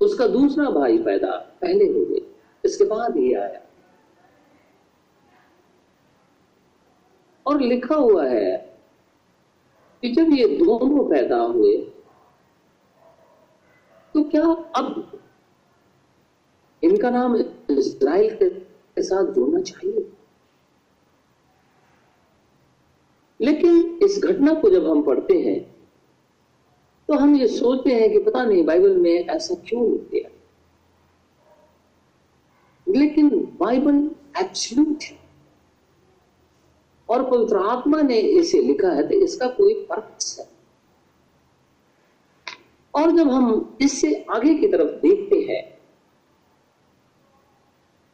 उसका 0.00 0.26
दूसरा 0.26 0.70
भाई 0.70 0.98
पैदा 0.98 1.30
पहले 1.60 1.84
हो 1.84 2.04
गया, 2.04 2.20
इसके 2.64 2.84
बाद 2.84 3.16
ये 3.16 3.34
आया। 3.34 3.60
और 7.46 7.60
लिखा 7.60 7.94
हुआ 7.94 8.26
है 8.26 8.56
कि 10.02 10.12
जब 10.12 10.32
ये 10.32 10.48
दोनों 10.48 11.08
पैदा 11.10 11.36
हुए 11.36 11.76
क्या? 14.30 14.44
अब 14.76 15.20
इनका 16.82 17.10
नाम 17.10 17.36
इज़राइल 17.36 18.36
के 18.40 19.02
साथ 19.02 19.32
जोड़ना 19.34 19.60
चाहिए। 19.62 20.10
लेकिन 23.40 23.98
इस 24.02 24.20
घटना 24.24 24.54
को 24.54 24.70
जब 24.70 24.86
हम 24.86 25.02
पढ़ते 25.02 25.34
हैं 25.40 25.60
तो 27.08 27.14
हम 27.14 27.34
ये 27.36 27.46
सोचते 27.48 27.90
हैं 27.90 28.10
कि 28.12 28.18
पता 28.20 28.44
नहीं, 28.44 28.64
बाइबल 28.64 28.96
में 28.96 29.26
ऐसा 29.26 29.54
क्यों 29.68 29.90
लिख 29.90 30.00
दिया 30.10 30.30
लेकिन 32.86 33.28
बाइबल 33.60 33.96
एब्सल्यूट 34.38 35.02
है। 35.02 35.16
और 37.08 37.22
पवित्र 37.30 37.56
आत्मा 37.68 38.00
ने 38.02 38.18
इसे 38.18 38.60
लिखा 38.62 38.88
है 38.88 39.06
तो 39.08 39.14
इसका 39.14 39.46
कोई 39.50 39.74
पर्पस 39.84 40.36
है। 40.40 40.46
और 42.98 43.10
जब 43.10 43.30
हम 43.30 43.78
इससे 43.82 44.26
आगे 44.30 44.54
की 44.54 44.68
तरफ़ 44.68 44.90
देखते 45.00 45.36
हैं 45.50 45.62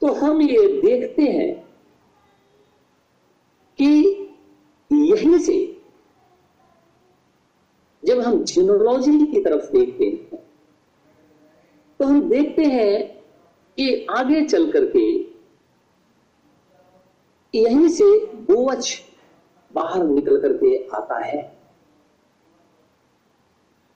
तो 0.02 0.12
हम 0.12 0.42
ये 0.42 0.66
देखते 0.82 1.22
हैं 1.22 1.52
कि 3.78 3.90
यहीं 4.90 5.38
से 5.38 5.56
जब 8.02 8.20
हम 8.20 8.42
जीनोलॉजी 8.44 9.18
की 9.26 9.40
तरफ़ 9.40 9.70
देखते 9.72 10.04
हैं 10.04 10.42
तो 12.00 12.04
हम 12.04 12.20
देखते 12.28 12.64
हैं 12.64 13.06
कि 13.78 14.06
आगे 14.10 14.44
चल 14.46 14.70
करके 14.72 15.04
यहीं 17.54 17.88
से 17.88 18.04
बोवच 18.26 19.02
बाहर 19.74 20.04
निकल 20.04 20.40
करके 20.40 20.76
आता 20.96 21.18
है। 21.24 21.42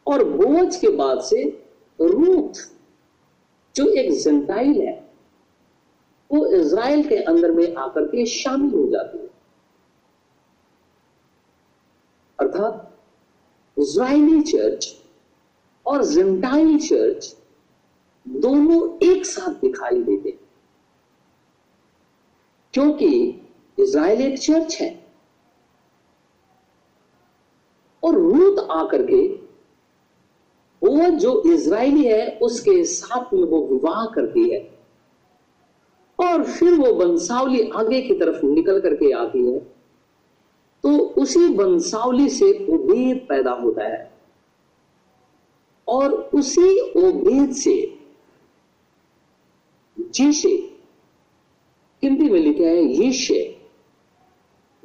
और 0.08 0.24
बोवच 0.24 0.76
के 0.76 0.88
बाद 0.88 1.20
से 1.20 1.66
रूथ 2.00 2.70
जो 3.76 3.88
एक 3.88 4.12
जेंटाइल 4.12 4.80
है, 4.80 5.10
वो 6.32 6.46
इज़राइल 6.46 7.08
के 7.08 7.16
अंदर 7.16 7.50
में 7.50 7.74
आकर 7.74 8.04
के 8.04 8.26
शामिल 8.26 8.74
हो 8.74 8.90
जाती 8.90 9.18
है। 9.18 9.30
अर्थात 12.40 12.98
इज़राइली 13.78 14.42
चर्च 14.42 15.02
और 15.86 16.04
जेंटाइल 16.04 16.78
चर्च 16.78 17.36
दोनों 18.28 18.98
एक 19.06 19.26
साथ 19.26 19.50
दिखाई 19.50 20.02
देते 20.02 20.28
हैं। 20.28 20.38
क्योंकि 22.74 23.42
इज़राइल 23.78 24.20
एक 24.20 24.38
चर्च 24.38 24.78
है। 24.80 25.06
और 28.04 28.14
रूत 28.14 28.68
आकर 28.70 29.02
के 29.02 29.47
वो 30.88 31.10
जो 31.10 31.42
इज़राइली 31.46 32.04
है, 32.04 32.38
उसके 32.42 32.84
साथ 32.84 33.34
में 33.34 33.44
वो 33.44 33.66
विवाह 33.66 34.06
करती 34.06 34.50
है। 34.50 34.78
और 36.20 36.44
फिर 36.44 36.74
वो 36.74 36.92
बंसावली 36.92 37.70
आगे 37.70 38.02
की 38.02 38.14
तरफ़ 38.14 38.46
निकल 38.46 38.80
करके 38.80 39.12
आती 39.12 39.52
है। 39.52 39.58
तो 40.82 40.98
उसी 40.98 41.48
बंसावली 41.48 42.28
से 42.28 42.66
ओबेद 42.74 43.26
पैदा 43.28 43.52
होता 43.52 43.84
है। 43.84 44.12
और 45.88 46.12
उसी 46.12 46.80
ओबेद 46.80 47.52
से 47.52 47.98
जीशे 50.00 50.78
हिंदी 52.02 52.28
में 52.30 52.40
लिखा 52.40 52.64
है, 52.64 52.84
यीशे। 52.84 53.58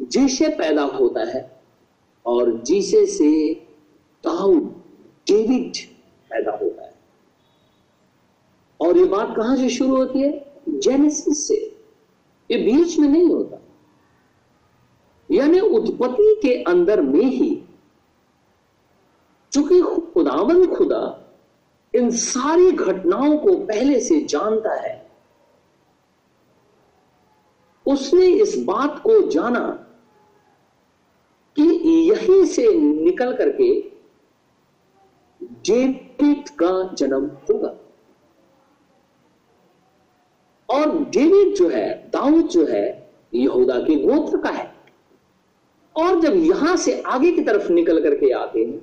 जीसे 0.02 0.48
पैदा 0.48 0.84
होता 0.84 1.38
है 1.38 1.62
और 2.26 2.62
जीसे 2.62 3.06
से 3.06 3.54
दाऊद, 4.24 4.84
डेविड 5.28 5.93
और 8.84 8.98
ये 8.98 9.06
बात 9.06 9.36
कहाँ 9.38 9.56
से 9.58 9.70
शुरू 9.70 9.96
होती 9.98 10.22
है? 10.22 10.32
जेनेसिस 10.70 11.48
से। 11.48 11.56
ये 12.50 12.58
बीच 12.58 12.98
में 13.00 13.08
नहीं 13.10 13.28
होता। 13.28 13.60
यानी 15.30 15.60
उत्पत्ति 15.60 16.36
के 16.42 16.54
अंदर 16.64 17.02
में 17.02 17.24
ही 17.24 17.52
चूँकि 19.52 19.82
खुदावन 20.14 20.66
खुदा 20.68 21.02
इन 21.94 22.10
सारी 22.12 22.72
घटनाओं 22.72 23.38
को 23.38 23.56
पहले 23.58 24.00
से 24.00 24.20
जानता 24.22 24.74
है, 24.82 24.94
उसने 27.86 28.26
इस 28.26 28.56
बात 28.64 29.00
को 29.00 29.20
जाना 29.28 29.60
कि 31.58 31.64
यहीं 32.10 32.46
से 32.46 32.74
निकल 32.74 33.36
करके 33.36 33.70
डेविड 35.42 36.50
का 36.50 36.72
जन्म 36.94 37.26
होगा। 37.50 37.76
और 40.74 40.98
डेविड 41.06 41.56
जो 41.56 41.70
है, 41.70 42.10
दाऊद 42.14 42.48
जो 42.48 42.66
है, 42.66 43.12
यहूदा 43.34 43.80
के 43.80 43.96
गोत्र 43.98 44.38
का 44.38 44.50
है। 44.50 44.72
और 45.96 46.20
जब 46.22 46.36
यहाँ 46.36 46.76
से 46.76 47.02
आगे 47.02 47.32
की 47.32 47.42
तरफ़ 47.42 47.72
निकल 47.72 48.02
करके 48.04 48.32
आते 48.32 48.60
हैं 48.60 48.80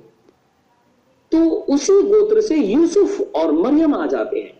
तो 1.31 1.39
उसी 1.69 2.01
गोत्र 2.03 2.41
से 2.41 2.55
यूसुफ 2.55 3.35
और 3.35 3.51
मरियम 3.51 3.93
आ 3.95 4.05
जाते 4.05 4.39
हैं। 4.39 4.59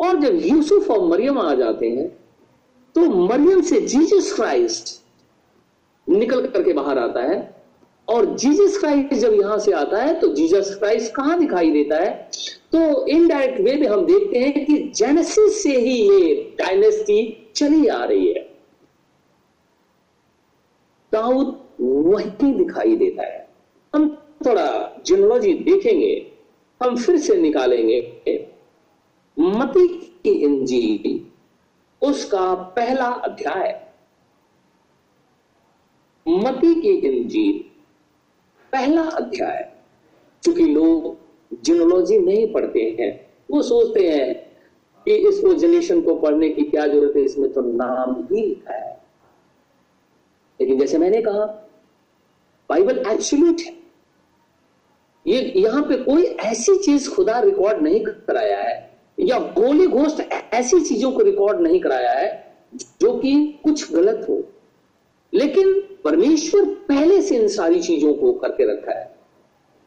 और 0.00 0.20
जब 0.20 0.34
यूसुफ 0.46 0.90
और 0.90 1.00
मरियम 1.08 1.38
आ 1.38 1.54
जाते 1.54 1.90
हैं 1.90 2.08
तो 2.96 3.00
मरियम 3.26 3.60
से 3.62 3.80
जीसस 3.82 4.32
क्राइस्ट 4.36 5.02
निकल 6.08 6.46
करके 6.46 6.72
बाहर 6.72 6.98
आता 6.98 7.22
है। 7.22 7.55
और 8.08 8.26
जीसस 8.36 8.78
क्राइस्ट 8.78 9.14
जब 9.14 9.32
यहाँ 9.34 9.58
से 9.58 9.72
आता 9.72 10.02
है 10.02 10.18
तो 10.20 10.28
जीसस 10.34 10.74
क्राइस्ट 10.78 11.14
कहाँ 11.14 11.38
दिखाई 11.38 11.70
देता 11.70 11.96
है? 11.96 12.30
तो 12.72 13.06
इनडायरेक्ट 13.06 13.60
वे 13.60 13.74
में 13.74 13.86
हम 13.88 14.04
देखते 14.06 14.38
हैं 14.38 14.64
कि 14.66 14.76
जेनेसिस 14.96 15.62
से 15.62 15.76
ही 15.76 15.94
ये 16.02 16.34
डायनेस्टी 16.58 17.50
चली 17.56 17.86
आ 17.86 18.04
रही 18.04 18.28
है। 18.28 18.40
दाऊद 21.12 21.60
वही 21.80 22.52
दिखाई 22.54 22.96
देता 22.96 23.26
है। 23.26 23.48
हम 23.94 24.08
थोड़ा 24.46 24.68
जिनोलॉजी 25.06 25.52
देखेंगे, 25.54 26.32
हम 26.80 26.96
फिर 26.96 27.16
से 27.16 27.36
निकालेंगे। 27.36 27.98
मती 29.38 29.86
की 30.24 30.30
इंजील, 30.30 31.20
उसका 32.02 32.54
पहला 32.54 33.06
अध्याय। 33.06 33.80
मती 36.26 36.74
की 36.74 36.90
इंजील। 37.08 37.64
पहला 38.76 39.02
अध्याय 39.18 39.62
चूँकि 40.42 40.64
लोग 40.64 41.62
जिनोलॉजी 41.64 42.18
नहीं 42.18 42.46
पढ़ते 42.52 42.80
हैं, 42.98 43.10
वो 43.50 43.62
सोचते 43.62 44.08
हैं 44.08 44.34
कि 45.06 45.14
इस 45.28 45.40
जनरेशन 45.40 46.00
को 46.00 46.14
पढ़ने 46.16 46.48
की 46.48 46.62
क्या 46.62 46.86
ज़रूरत 46.86 47.16
है, 47.16 47.22
इसमें 47.22 47.52
तो 47.52 47.60
नाम 47.62 48.14
ही 48.32 48.40
लिखा 48.40 48.74
है। 48.74 48.94
लेकिन 50.60 50.78
जैसे 50.78 50.98
मैंने 50.98 51.22
कहा 51.22 51.44
बाइबल 52.70 53.02
एब्सोल्यूट 53.08 53.60
है। 53.60 53.72
ये 55.26 55.40
यहाँ 55.56 55.82
पे 55.82 55.96
कोई 56.02 56.22
ऐसी 56.22 56.76
चीज़ 56.78 57.08
खुदा 57.10 57.38
रिकॉर्ड 57.40 57.82
नहीं 57.82 58.00
कराया 58.00 58.58
है, 58.58 58.74
या 59.18 59.38
गोली 59.38 59.86
घोस्ट 59.86 60.20
ऐसी 60.54 60.80
चीज़ों 60.80 61.12
को 61.12 61.22
रिकॉर्ड 61.22 61.60
नहीं 61.60 61.80
कराया 61.80 62.12
है, 62.12 62.28
जो 63.00 63.16
कि 63.18 63.34
कुछ 63.64 63.92
गलत 63.92 64.26
हो। 64.28 64.42
लेकिन 65.34 65.80
परमेश्वर 66.04 66.64
पहले 66.64 67.22
से 67.22 67.36
इन 67.36 67.48
सारी 67.48 67.80
चीज़ों 67.80 68.14
को 68.14 68.32
करके 68.32 68.72
रखा 68.72 68.98
है। 68.98 69.16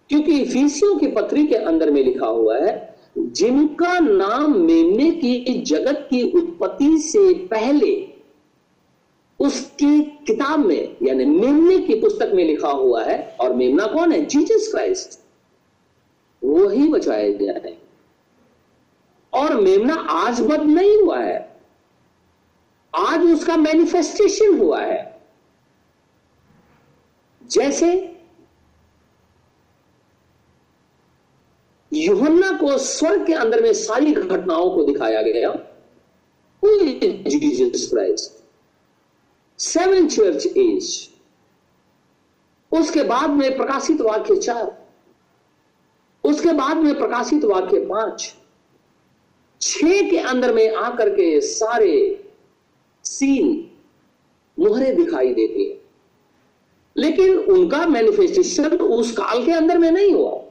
क्योंकि 0.09 0.45
फीसियों 0.45 0.95
की 0.95 1.07
पत्री 1.07 1.47
के 1.47 1.55
अंदर 1.55 1.91
में 1.91 2.03
लिखा 2.03 2.27
हुआ 2.27 2.57
है, 2.57 2.95
जिनका 3.17 3.99
नाम 3.99 4.57
मेमने 4.57 5.11
की 5.11 5.61
जगत 5.61 6.07
की 6.09 6.31
उत्पत्ति 6.31 6.97
से 6.97 7.33
पहले 7.33 8.07
उसकी 9.39 10.01
किताब 10.01 10.65
में, 10.65 10.95
यानी 11.03 11.25
मेमने 11.25 11.77
की 11.77 11.95
पुस्तक 11.95 12.31
में 12.33 12.45
लिखा 12.45 12.69
हुआ 12.69 13.03
है, 13.03 13.37
और 13.41 13.53
मेमना 13.53 13.85
कौन 13.85 14.11
है? 14.11 14.25
Jesus 14.25 14.71
Christ. 14.71 15.19
वही 16.43 16.87
गया 17.33 17.53
है। 17.53 17.77
और 19.33 19.61
मेमना 19.61 19.93
आज 19.95 20.41
बद 20.41 20.61
नहीं 20.61 20.97
हुआ 20.97 21.19
है। 21.19 21.61
आज 22.95 23.19
उसका 23.19 23.57
मैनिफेस्टेशन 23.57 24.59
हुआ 24.59 24.81
है। 24.81 25.08
जैसे 27.49 28.15
युहन्ना 31.93 32.51
को 32.51 32.77
स्वर्ग 32.77 33.25
के 33.27 33.33
अंदर 33.33 33.61
में 33.63 33.73
सारी 33.73 34.13
घटनाओं 34.13 34.69
को 34.69 34.83
दिखाया 34.83 35.21
गया 35.21 35.53
Jesus 36.63 37.89
Christ 37.89 38.43
seven 39.59 40.07
church 40.07 40.45
age 40.45 41.09
उसके 42.71 43.03
बाद 43.03 43.29
में 43.29 43.57
प्रकाशित 43.57 44.01
वाक्य 44.01 44.35
चार, 44.35 44.87
उसके 46.23 46.51
बाद 46.51 46.77
में 46.77 46.97
प्रकाशित 46.97 47.45
वाक्य 47.45 47.79
पाँच 47.85 48.35
छ 49.61 49.83
के 49.83 50.17
अंदर 50.17 50.53
में 50.53 50.75
आकर 50.75 51.09
के 51.09 51.41
सारे 51.41 51.95
सीन 53.03 53.69
मुहरे 54.59 54.91
दिखाई 54.91 55.33
देती 55.33 55.69
है। 55.69 55.78
लेकिन 56.97 57.37
उनका 57.37 57.87
मैनिफेस्टेशन 57.87 58.65
उस 58.65 59.11
काल 59.11 59.45
के 59.45 59.51
अंदर 59.51 59.77
में 59.77 59.91
नहीं 59.91 60.13
हुआ। 60.13 60.41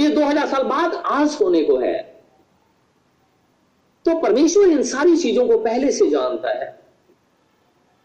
ये 0.00 0.08
2000 0.08 0.46
साल 0.46 0.62
बाद 0.62 0.94
आज 0.94 1.38
होने 1.40 1.62
को 1.62 1.76
है। 1.76 2.22
तो 4.04 4.18
परमेश्वर 4.18 4.64
इन 4.64 4.82
सारी 4.82 5.16
चीज़ों 5.16 5.48
को 5.48 5.58
पहले 5.58 5.92
से 5.92 6.10
जानता 6.10 6.48
है। 6.48 6.80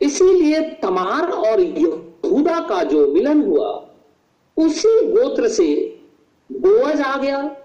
इसीलिए 0.01 0.61
तमार 0.61 1.31
और 1.31 1.61
यहूदा 1.61 2.59
का 2.59 2.83
जो 2.83 3.07
मिलन 3.07 3.43
हुआ, 3.43 3.89
उसी 4.57 5.07
गोत्र 5.07 5.47
से 5.47 5.99
बोअज 6.51 7.01
आ 7.01 7.17
गया, 7.17 7.57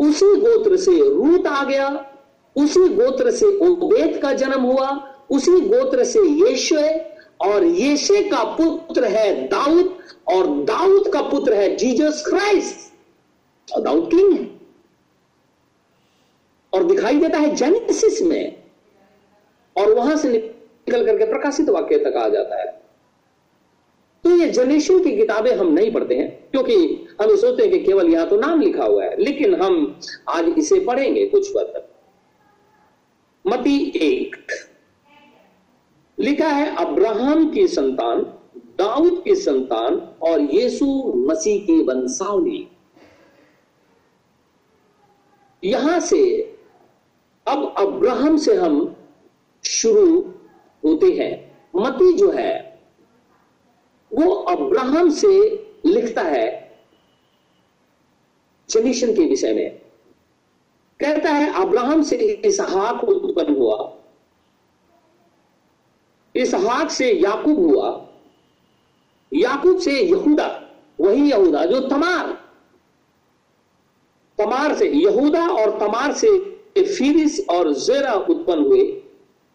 उसी 0.00 0.36
गोत्र 0.36 0.76
से 0.76 0.92
रूत 0.92 1.46
आ 1.46 1.64
गया, 1.64 2.12
उसी 2.56 2.88
गोत्र 2.88 3.30
से 3.30 3.46
उबेद 3.46 4.22
का 4.22 4.32
जन्म 4.32 4.60
हुआ, 4.60 5.14
उसी 5.30 5.60
गोत्र 5.60 6.04
से 6.04 6.20
यशु 6.20 6.76
और 7.40 7.64
यशे 7.64 8.22
का 8.22 8.42
पुत्र 8.44 9.04
है 9.04 9.48
दाऊद, 9.48 9.98
और 10.28 10.46
दाऊद 10.64 11.12
का 11.12 11.22
पुत्र 11.22 11.54
है 11.54 11.76
जीसस 11.76 12.24
क्राइस्ट। 12.26 13.72
और 13.72 13.82
दाऊद 13.82 14.10
किंग 14.10 14.32
है। 14.32 14.50
और 16.72 16.84
दिखाई 16.84 17.16
देता 17.16 17.38
है 17.38 17.54
जेनेसिस 17.54 18.22
में। 18.22 18.62
और 19.76 19.94
वहाँ 19.94 20.16
से 20.16 20.28
निकल 20.28 21.06
करके 21.06 21.26
प्रकाशित 21.26 21.68
वाक्य 21.68 21.98
तक 21.98 22.16
आ 22.16 22.28
जाता 22.28 22.56
है। 22.56 22.66
तो 24.24 24.30
ये 24.30 24.48
जनरेशन 24.48 25.02
की 25.04 25.16
किताबें 25.16 25.50
हम 25.56 25.72
नहीं 25.72 25.92
पढ़ते 25.92 26.14
हैं, 26.14 26.50
क्योंकि 26.50 26.74
हम 27.22 27.36
सोचते 27.36 27.62
हैं 27.62 27.72
कि 27.72 27.78
केवल 27.78 28.08
यहाँ 28.08 28.28
तो 28.28 28.36
नाम 28.36 28.60
लिखा 28.60 28.84
हुआ 28.84 29.04
है, 29.04 29.16
लेकिन 29.16 29.54
हम 29.54 30.00
आज 30.28 30.54
इसे 30.58 30.80
पढ़ेंगे 30.80 31.26
कुछ 31.26 31.50
तक 31.50 31.88
मती 33.44 33.92
एक। 33.96 34.36
लिखा 36.20 36.48
है, 36.48 36.76
अब्राहम 36.76 37.50
की 37.50 37.68
संतान, 37.68 38.22
दाऊद 38.78 39.22
की 39.24 39.34
संतान 39.34 39.94
और 40.22 40.40
यीशु 40.40 40.86
मसीह 41.16 41.66
की 41.66 41.82
वंशावली 41.82 42.68
यहाँ 45.64 46.00
से 46.00 46.40
अब 47.48 47.74
अब्राहम 47.78 48.36
से 48.36 48.54
हम 48.54 48.96
शुरू 49.64 50.20
होते 50.84 51.06
हैं। 51.06 51.58
मती 51.76 52.12
जो 52.12 52.30
है, 52.30 52.80
वो 54.12 54.30
अब्राहम 54.30 55.10
से 55.10 55.50
लिखता 55.86 56.22
है 56.22 56.78
जनीशन 58.70 59.12
के 59.12 59.28
विषय 59.28 59.54
में। 59.54 59.78
कहता 61.00 61.30
है, 61.30 61.62
अब्राहम 61.62 62.02
से 62.02 62.16
इसहाक 62.16 63.04
उत्पन्न 63.04 63.56
हुआ। 63.56 63.95
इसहाक 66.36 66.90
से 66.90 67.10
याकूब 67.12 67.58
हुआ, 67.60 67.90
याकूब 69.32 69.78
से 69.78 70.00
यहूदा, 70.00 70.48
वही 71.00 71.30
यहूदा 71.30 71.64
जो 71.64 71.80
तमार 71.88 72.36
तमार 74.38 74.74
से 74.74 74.86
यहूदा 74.88 75.46
और 75.50 75.70
तमार 75.78 76.12
से 76.12 76.28
फिरिस 76.78 77.38
और 77.50 77.72
जेरा 77.74 78.12
उत्पन्न 78.14 78.64
हुए। 78.64 78.82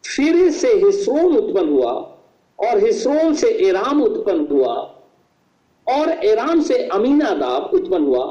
फिरिस 0.04 0.62
से 0.62 0.68
हिस्रोन 0.76 1.36
उत्पन्न 1.38 1.70
हुआ 1.70 1.92
और 2.60 2.84
हिस्रोन 2.86 3.34
से 3.36 3.50
एराम 3.68 4.02
उत्पन्न 4.04 4.48
हुआ 4.52 4.74
और 5.88 6.10
एराम 6.26 6.62
से 6.62 6.78
अमीनादाब 6.88 7.70
उत्पन्न 7.74 8.04
हुआ 8.04 8.26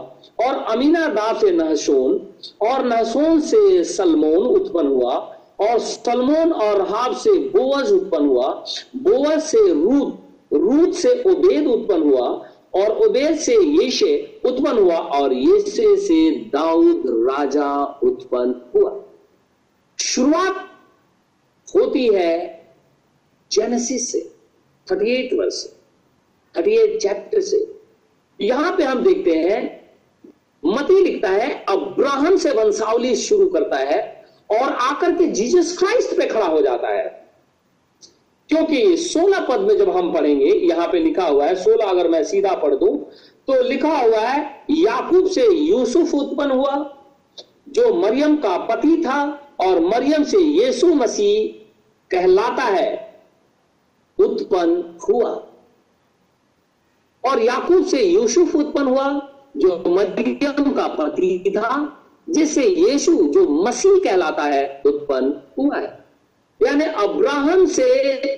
और 0.47 0.55
अमीनादाब 0.73 1.39
से 1.39 1.51
नहसोन 1.51 2.21
और 2.63 2.85
नहसोन 2.85 3.41
से 3.41 3.85
सलमोन 3.85 4.47
उत्पन्न 4.47 4.89
हुआ। 4.89 5.15
और 5.61 5.79
सलमोन 5.79 6.53
और 6.53 6.81
हाब 6.83 7.17
से 7.17 7.33
बोवज 7.49 7.93
उत्पन्न 7.93 8.27
हुआ। 8.27 8.49
बोवज 8.97 9.41
से 9.43 9.73
रूद 9.73 10.19
रूद 10.53 10.93
से 10.93 11.23
उबेद 11.23 11.67
उत्पन्न 11.67 12.03
हुआ 12.03 12.29
और 12.75 12.91
उबेद 13.07 13.39
से 13.39 13.55
येशे 13.55 14.41
उत्पन्न 14.45 14.79
हुआ 14.79 14.97
और 14.97 15.33
येशे 15.33 15.97
से 15.97 16.31
दाऊद 16.31 17.03
राजा 17.07 17.85
उत्पन्न 18.03 18.55
हुआ। 18.75 19.01
शुरुआत 19.99 20.67
होती 21.77 22.07
है 22.07 22.65
जेनेसिस 23.51 24.13
से 24.13 24.21
38 24.87 25.33
वर्ष 25.33 25.55
से 25.55 25.69
38 26.55 26.99
चैप्टर 26.99 27.41
से। 27.41 27.67
यहाँ 28.41 28.77
पे 28.77 28.85
हम 28.85 29.03
देखते 29.03 29.31
हैं, 29.31 29.91
मती 30.65 31.03
लिखता 31.05 31.29
है, 31.29 31.65
अब्राहम 31.69 32.37
से 32.37 32.51
वंशावली 32.51 33.17
शुरू 33.17 33.49
करता 33.49 33.77
है 33.77 34.20
और 34.53 34.73
आकर 34.73 35.17
के 35.17 35.27
जीसस 35.27 35.79
क्राइस्ट 35.79 36.17
पे 36.17 36.27
खड़ा 36.27 36.47
हो 36.47 36.61
जाता 36.61 36.89
है। 36.89 37.31
क्योंकि 38.49 38.97
16 38.97 39.41
पद 39.41 39.61
में 39.61 39.77
जब 39.79 39.97
हम 39.97 40.13
पढ़ेंगे, 40.13 40.47
यहाँ 40.47 40.89
पे 40.89 40.99
लिखा 40.99 41.27
हुआ 41.27 41.47
है 41.47 41.65
16 41.65 41.87
अगर 41.87 42.09
मैं 42.09 42.25
सीधा 42.25 42.55
पढ़ 42.55 42.75
दूँ 42.75 42.99
तो 43.47 43.63
लिखा 43.63 43.99
हुआ 43.99 44.19
है, 44.19 44.65
याकूब 44.71 45.27
से 45.27 45.47
यूसुफ 45.55 46.15
उत्पन्न 46.15 46.51
हुआ, 46.51 46.97
जो 47.69 47.95
मरियम 47.95 48.37
का 48.37 48.57
पति 48.59 49.03
था, 49.07 49.49
और 49.61 49.81
मरियम 49.81 50.25
से 50.25 50.39
यीशु 50.39 50.95
मसीह 50.95 51.67
कहलाता 52.11 52.63
है, 52.63 53.21
उत्पन्न 54.19 54.99
हुआ। 55.09 55.31
और 57.25 57.43
याकूब 57.43 57.87
से 57.87 58.03
यूसुफ 58.03 58.57
उत्पन्न 58.57 58.87
हुआ, 58.87 59.33
जो 59.57 59.83
मरियम 59.87 60.73
का 60.73 60.87
पति 60.87 61.45
था 61.57 61.97
जिससे 62.31 62.65
यीशु 62.65 63.13
जो 63.13 63.49
मसीह 63.49 63.99
कहलाता 63.99 64.43
है 64.43 64.83
उत्पन्न 64.87 65.43
हुआ 65.59 65.77
है। 65.77 66.05
यानी 66.63 66.85
अब्राहम 66.85 67.67
से 67.67 67.89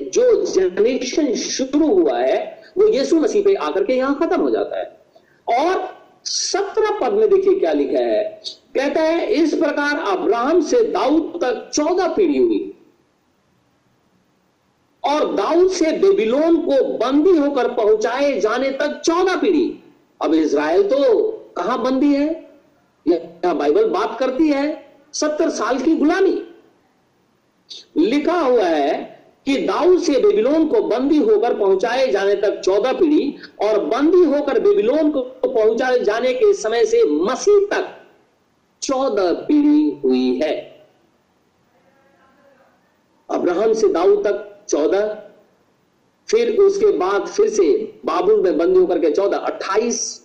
जो 0.05 0.47
जनरेशन 0.47 1.35
शुरू 1.35 1.87
हुआ 1.87 2.19
है, 2.19 2.63
वो 2.79 2.89
यीशु 2.89 3.17
मसीह 3.17 3.43
पे 3.43 3.55
आकर 3.55 3.85
के 3.85 3.93
यहाँ 3.93 4.19
खत्म 4.19 4.41
हो 4.41 4.51
जाता 4.51 4.79
है। 4.79 5.01
और 5.49 6.03
सत्रह 6.25 6.99
पद 7.03 7.13
में 7.13 7.31
देखिए 7.31 7.55
क्या 7.55 7.73
लिखा 7.73 8.03
है। 8.03 8.43
कहता 8.75 9.01
है, 9.01 9.27
इस 9.27 9.55
प्रकार 9.55 10.19
अब्राहम 10.19 10.61
से 10.61 10.83
दाऊद 10.83 11.41
तक 11.45 11.71
चौदह 11.75 12.09
पीढ़ी 12.09 12.37
हुई। 12.37 12.75
और 15.05 15.35
दाऊद 15.35 15.71
से 15.71 15.93
बेबीलोन 15.93 16.57
को 16.57 16.85
बंदी 16.85 17.39
होकर 17.39 17.69
पहुँचाए 17.69 18.41
जाने 18.41 18.71
तक 18.71 19.01
चौदह 19.05 19.37
पीढ़ी। 19.37 19.79
अब 20.23 20.35
इसराइल 20.35 20.83
तो 20.83 21.23
कहाँ 21.57 21.83
बंदी 21.83 22.15
है? 22.15 22.42
यह 23.13 23.53
बाइबल 23.55 23.89
बात 23.91 24.19
करती 24.19 24.49
है 24.49 24.65
सत्तर 25.15 25.51
साल 25.51 25.79
की 25.79 25.95
गुलामी। 25.95 26.41
लिखा 27.99 28.39
हुआ 28.41 28.65
है 28.65 29.11
कि 29.47 29.57
दाऊद 29.59 30.01
से 30.01 30.19
बेबीलोन 30.21 30.67
को 30.69 30.83
बंदी 30.83 31.17
होकर 31.19 31.55
पहुँचाए 31.55 32.07
जाने 32.09 32.35
तक 32.35 32.61
चौदह 32.61 32.93
पीढ़ी 32.93 33.35
और 33.63 33.85
बंदी 33.85 34.25
होकर 34.25 34.61
बेबीलोन 34.61 35.11
को 35.11 35.21
पहुँचाए 35.45 35.99
जाने 36.01 36.33
के 36.35 36.53
समय 36.55 36.85
से 36.87 37.05
मसीह 37.05 37.67
तक 37.71 37.89
चौदह 38.83 39.33
पीढ़ी 39.33 39.91
हुई 40.05 40.35
है। 40.43 40.55
अब्राहम 43.29 43.73
से 43.73 43.89
दाऊद 43.89 44.27
तक 44.27 44.67
चौदह, 44.69 45.07
फिर 46.29 46.57
उसके 46.59 46.91
बाद 46.99 47.27
फिर 47.27 47.49
से 47.49 47.73
बाबुल 48.05 48.43
में 48.43 48.59
बंदी 48.59 48.79
होकर 48.79 48.99
के 48.99 49.11
चौदह, 49.11 49.37
अट्ठाईस 49.37 50.22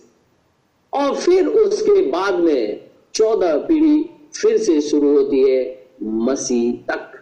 और 0.92 1.16
फिर 1.16 1.46
उसके 1.46 2.10
बाद 2.10 2.34
में 2.34 2.90
चौदह 3.14 3.56
पीढ़ी 3.58 4.10
फिर 4.34 4.58
से 4.58 4.80
शुरू 4.80 5.16
होती 5.16 5.50
है 5.50 5.90
मसीह 6.02 6.94
तक। 6.94 7.14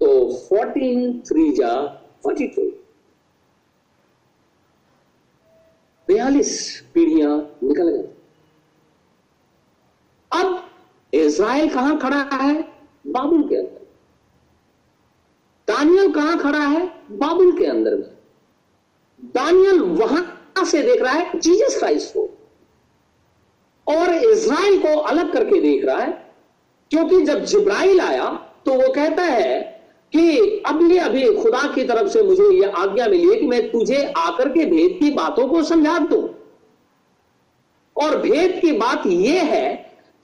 तो 0.00 0.34
फोर्टीन 0.34 1.20
थ्री 1.20 1.52
जा 1.52 1.86
फोर्टी 2.22 2.46
टू 2.46 2.62
बयालीस 6.08 6.80
पीढ़ियाँ 6.94 7.58
निकल 7.62 7.90
गई। 7.90 8.02
अब 10.40 10.70
इज़राइल 11.14 11.74
कहाँ 11.74 11.98
खड़ा 11.98 12.22
है? 12.32 12.62
बाबुल 13.06 13.48
के 13.48 13.56
अंदर। 13.56 13.86
दानियल 15.68 16.12
कहाँ 16.12 16.38
खड़ा 16.38 16.58
है? 16.58 16.86
बाबुल 17.10 17.58
के 17.58 17.64
अंदर 17.64 17.96
में। 17.96 18.16
दानियल 19.20 19.80
वहाँ 19.80 20.64
से 20.64 20.82
देख 20.82 21.02
रहा 21.02 21.12
है, 21.12 21.38
जीसस 21.38 21.78
क्राइस्ट 21.78 22.14
को। 22.14 22.33
और 23.86 24.14
इज़राइल 24.14 24.78
को 24.82 24.98
अलग 25.00 25.32
करके 25.32 25.60
देख 25.60 25.84
रहा 25.84 26.02
है, 26.02 26.12
क्योंकि 26.90 27.20
जब 27.22 27.44
जिब्राइल 27.44 28.00
आया 28.00 28.30
तो 28.66 28.74
वो 28.74 28.92
कहता 28.94 29.22
है 29.22 29.60
कि 30.12 30.62
अभी 30.66 30.96
अभी 30.98 31.32
खुदा 31.34 31.62
की 31.74 31.84
तरफ़ 31.84 32.08
से 32.08 32.22
मुझे 32.22 32.44
यह 32.54 32.74
आज्ञा 32.78 33.06
मिली 33.08 33.28
है 33.28 33.40
कि 33.40 33.46
मैं 33.46 33.70
तुझे 33.70 34.04
आकर 34.18 34.48
के 34.48 34.64
भेद 34.66 34.98
की 35.00 35.10
बातों 35.10 35.46
को 35.48 35.62
समझा 35.62 35.98
दू। 36.00 36.28
और 37.96 38.16
भेद 38.18 38.58
की 38.60 38.72
बात 38.72 39.06
यह 39.06 39.42
है 39.44 39.74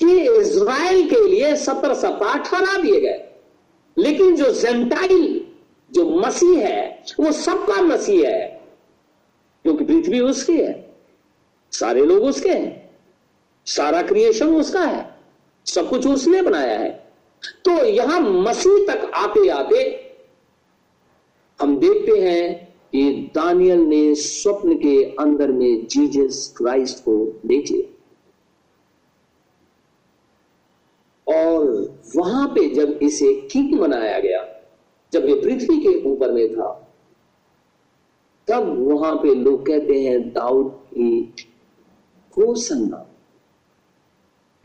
कि 0.00 0.18
इज़राइल 0.30 1.08
के 1.10 1.26
लिए 1.28 1.54
सत्र 1.56 1.94
सप्ताह 1.94 2.36
ठहरा 2.38 2.76
दिए 2.82 3.00
गए। 3.00 3.24
लेकिन 3.96 4.36
जो 4.36 4.52
जेंटाइल, 4.52 5.46
जो 5.90 6.04
मसीह 6.20 6.66
है, 6.66 7.02
वो 7.20 7.32
सबका 7.32 7.80
मसीह 7.82 8.28
है, 8.28 8.46
क्योंकि 9.64 9.84
पृथ्वी 9.84 10.20
उसकी 10.20 10.56
है, 10.56 10.72
सारे 11.72 12.04
लोग 12.04 12.24
उसके 12.24 12.48
हैं। 12.50 12.89
सारा 13.76 14.02
क्रिएशन 14.02 14.54
उसका 14.56 14.84
है। 14.84 15.16
सब 15.66 15.88
कुछ 15.88 16.06
उसने 16.06 16.42
बनाया 16.42 16.78
है। 16.78 17.12
तो 17.64 17.84
यहाँ 17.84 18.20
मसीह 18.20 18.94
तक 18.94 19.10
आते 19.14 19.48
आते 19.48 20.06
हम 21.60 21.76
देखते 21.76 22.20
हैं 22.20 22.74
कि 22.92 23.30
दानियल 23.34 23.78
ने 23.78 24.14
स्वप्न 24.14 24.76
के 24.76 25.04
अंदर 25.04 25.52
में 25.52 25.86
जीजस 25.86 26.54
क्राइस्ट 26.56 26.98
को 26.98 27.40
देख। 27.46 27.70
लिया 27.70 27.90
और 31.36 31.66
वहाँ 32.16 32.48
पे 32.48 32.74
जब 32.74 32.98
इसे 33.02 33.34
किंग 33.34 33.78
बनाया 33.78 34.18
गया, 34.18 34.62
जब 35.12 35.28
ये 35.28 35.34
पृथ्वी 35.34 35.78
के 35.78 36.04
ऊपर 36.10 36.32
में 36.32 36.54
था, 36.54 36.92
तब 38.48 38.92
वहाँ 38.92 39.16
पे 39.16 39.34
लोग 39.34 39.66
कहते 39.66 40.02
हैं, 40.04 40.32
दाऊद 40.32 40.80
की 40.90 41.34
होसन्ना 42.38 43.06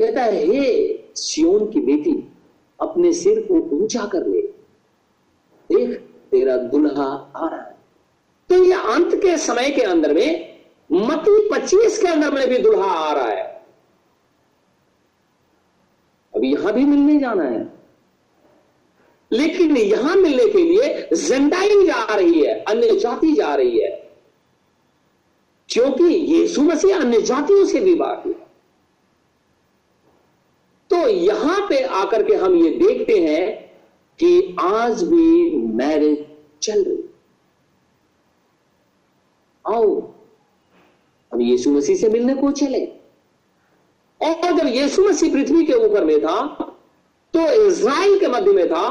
कहता 0.02 0.22
है, 0.22 0.46
हे 0.46 0.98
सियोन 1.16 1.72
की 1.72 1.80
बेटी, 1.80 2.28
अपने 2.82 3.14
सिर 3.14 3.40
को 3.52 3.54
ऊँचा 3.54 4.06
कर 4.06 4.28
ले। 4.28 4.42
देख, 5.72 5.98
तेरा 6.32 6.58
दुल्हा 6.58 7.34
आ 7.36 7.50
रहा 7.50 7.62
है। 7.62 7.76
तो 8.50 8.64
ये 8.64 8.74
अंत 8.74 9.16
के 9.16 9.38
समय 9.38 9.70
के 9.70 9.82
अंदर 9.82 10.14
में, 10.14 10.60
मती 10.92 11.50
पच्चीस 11.50 12.02
के 12.02 12.08
अंदर 12.08 12.32
में 12.32 12.50
भी 12.50 12.58
दुल्हा 12.58 12.92
आ 12.92 13.14
रहा 13.14 13.26
है। 13.26 13.66
अब 16.36 16.44
यहाँ 16.44 16.74
भी 16.74 16.86
मिलने 16.86 17.20
जाना 17.20 17.44
है। 17.44 17.74
लेकिन 19.32 19.78
यहाँ 19.78 20.16
मिलने 20.16 20.50
के 20.50 20.64
लिए 20.64 21.10
जिंदाई 21.14 21.86
जा 21.88 22.16
रही 22.16 22.42
है, 22.42 22.64
अन्य 22.64 23.00
जाति 23.00 23.34
जा 23.34 23.56
रही 23.56 23.80
है। 23.80 24.12
क्योंकि 25.70 26.04
यीशु 26.04 26.62
मसीह 26.62 27.00
अन्य 27.00 27.22
जातियों 27.22 27.66
से 27.66 27.80
विवाह 27.80 28.14
किया 28.14 28.45
तो 30.96 31.08
यहाँ 31.08 31.60
पे 31.70 31.80
आकर 31.94 32.24
के 32.24 32.36
हम 32.36 32.56
ये 32.56 32.70
देखते 32.72 33.14
हैं 33.20 33.54
कि 34.20 34.56
आज 34.62 35.02
भी 35.04 35.52
मैरिज 35.76 36.26
चल 36.64 36.84
रही 36.84 37.04
आओ 39.66 39.88
हम 41.32 41.42
यीशु 41.42 41.72
मसीह 41.72 41.96
से 41.96 42.10
मिलने 42.10 42.36
को 42.36 42.52
चले। 42.52 42.80
और 44.22 44.52
जब 44.52 44.68
यीशु 44.68 45.08
मसीह 45.08 45.34
पृथ्वी 45.34 45.66
के 45.66 45.74
ऊपर 45.86 46.06
में 46.06 46.20
था 46.22 46.42
तो 47.34 47.40
इज़राइल 47.66 48.20
के 48.20 48.28
मध्य 48.28 48.52
में 48.54 48.68
था, 48.70 48.86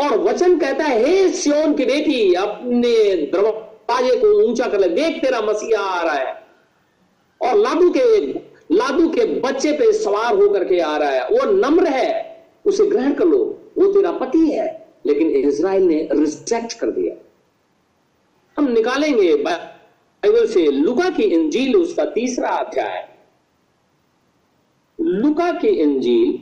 और 0.00 0.18
वचन 0.20 0.58
कहता 0.58 0.84
है, 0.84 1.04
हे 1.04 1.28
सियोन 1.30 1.74
की 1.74 1.84
बेटी, 1.84 2.32
अपने 2.34 3.16
दरवाजे 3.32 4.14
को 4.20 4.26
ऊँचा 4.42 4.68
कर 4.68 4.80
ले, 4.80 4.88
देख 4.90 5.20
तेरा 5.22 5.40
मसीहा 5.42 5.82
आ 5.82 6.02
रहा 6.02 6.14
है। 6.14 6.32
और 7.40 7.58
लाडू 7.58 7.90
के 7.90 8.50
लादू 8.72 9.08
के 9.08 9.24
बच्चे 9.40 9.72
पे 9.72 9.92
सवार 9.92 10.34
होकर 10.34 10.64
के 10.64 10.80
आ 10.80 10.96
रहा 10.96 11.10
है। 11.10 11.24
वो 11.26 11.52
नम्र 11.52 11.86
है, 11.86 12.46
उसे 12.66 12.86
ग्रहण 12.86 13.14
कर 13.14 13.24
लो। 13.24 13.38
वो 13.78 13.92
तेरा 13.92 14.12
पति 14.12 14.50
है, 14.50 14.66
लेकिन 15.06 15.30
इज़राइल 15.30 15.82
ने 15.82 16.08
रिजेक्ट 16.12 16.78
कर 16.78 16.90
दिया। 16.90 17.14
हम 18.56 18.68
निकालेंगे 18.68 19.34
बाइबल 19.36 20.46
से 20.46 20.66
लुका 20.66 21.08
की 21.10 21.22
इंजील, 21.22 21.76
उसका 21.76 22.04
तीसरा 22.04 22.48
अध्याय। 22.48 23.08
लुका 25.00 25.52
की 25.52 25.68
इंजील, 25.68 26.38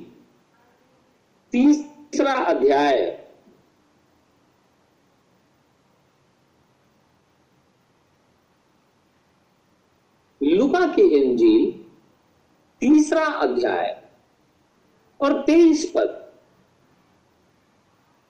तीसरा 1.52 2.32
अध्याय। 2.32 3.16
लुका 10.42 10.86
की 10.86 11.02
इंजील 11.02 11.89
तीसरा 12.82 13.24
अध्याय 13.24 13.96
और 15.20 15.40
तेईस 15.42 15.84
पद। 15.96 16.16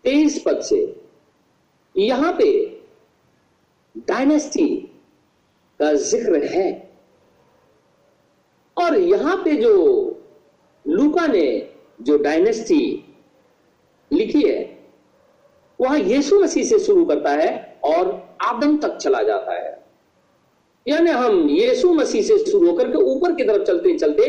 तेईस 0.04 0.42
पद 0.46 0.60
से 0.60 0.78
यहाँ 1.94 2.32
पे 2.32 2.50
डायनेस्टी 4.08 4.68
का 5.80 5.92
ज़िक्र 5.94 6.42
है। 6.46 6.68
और 8.76 8.98
यहाँ 8.98 9.36
पे 9.36 9.54
जो 9.56 9.74
लूका 10.84 11.26
ने 11.26 11.72
जो 12.02 12.16
डायनेस्टी 12.18 12.82
लिखी 14.10 14.42
है, 14.42 14.78
वह 15.78 15.96
यीशु 15.96 16.40
मसीह 16.40 16.64
से 16.64 16.78
शुरू 16.78 17.04
करता 17.04 17.30
है 17.30 17.78
और 17.84 18.36
आदम 18.42 18.76
तक 18.78 18.96
चला 18.96 19.22
जाता 19.22 19.52
है। 19.52 19.79
यानी 20.86 21.10
हम 21.10 21.48
यीशु 21.50 21.92
मसीह 21.92 22.22
से 22.22 22.38
शुरू 22.40 22.66
होकर 22.66 22.90
के 22.92 22.98
ऊपर 23.06 23.34
की 23.34 23.44
तरफ़ 23.44 23.62
चलते 23.62 23.96
चलते 23.98 24.28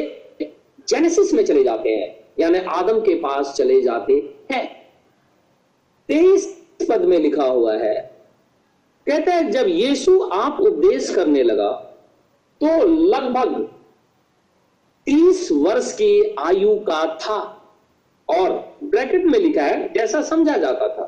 जेनेसिस 0.90 1.34
में 1.34 1.44
चले 1.46 1.64
जाते 1.64 1.90
हैं, 1.90 2.16
यानी 2.40 2.60
आदम 2.70 3.00
के 3.00 3.14
पास 3.16 3.54
चले 3.58 3.82
जाते 3.82 4.14
हैं। 4.52 4.66
तेईस 6.10 6.48
पद 6.90 7.06
में 7.06 7.18
लिखा 7.20 7.44
हुआ 7.44 7.76
है, 7.76 7.96
कहता 9.08 9.34
है, 9.34 9.50
जब 9.52 9.68
यीशु 9.68 10.20
आप 10.34 10.60
उपदेश 10.62 11.14
करने 11.16 11.44
लगा 11.44 11.72
तो 12.62 12.88
लगभग 12.88 13.62
तीस 15.08 15.48
वर्ष 15.52 15.94
की 15.94 16.36
आयु 16.40 16.76
का 16.80 17.04
था, 17.18 17.40
और 18.30 18.52
ब्रैकेट 18.84 19.26
में 19.26 19.40
लिखा 19.40 19.64
है, 19.64 19.94
जैसा 19.94 20.22
समझा 20.24 20.58
जाता 20.58 20.88
था। 20.90 21.06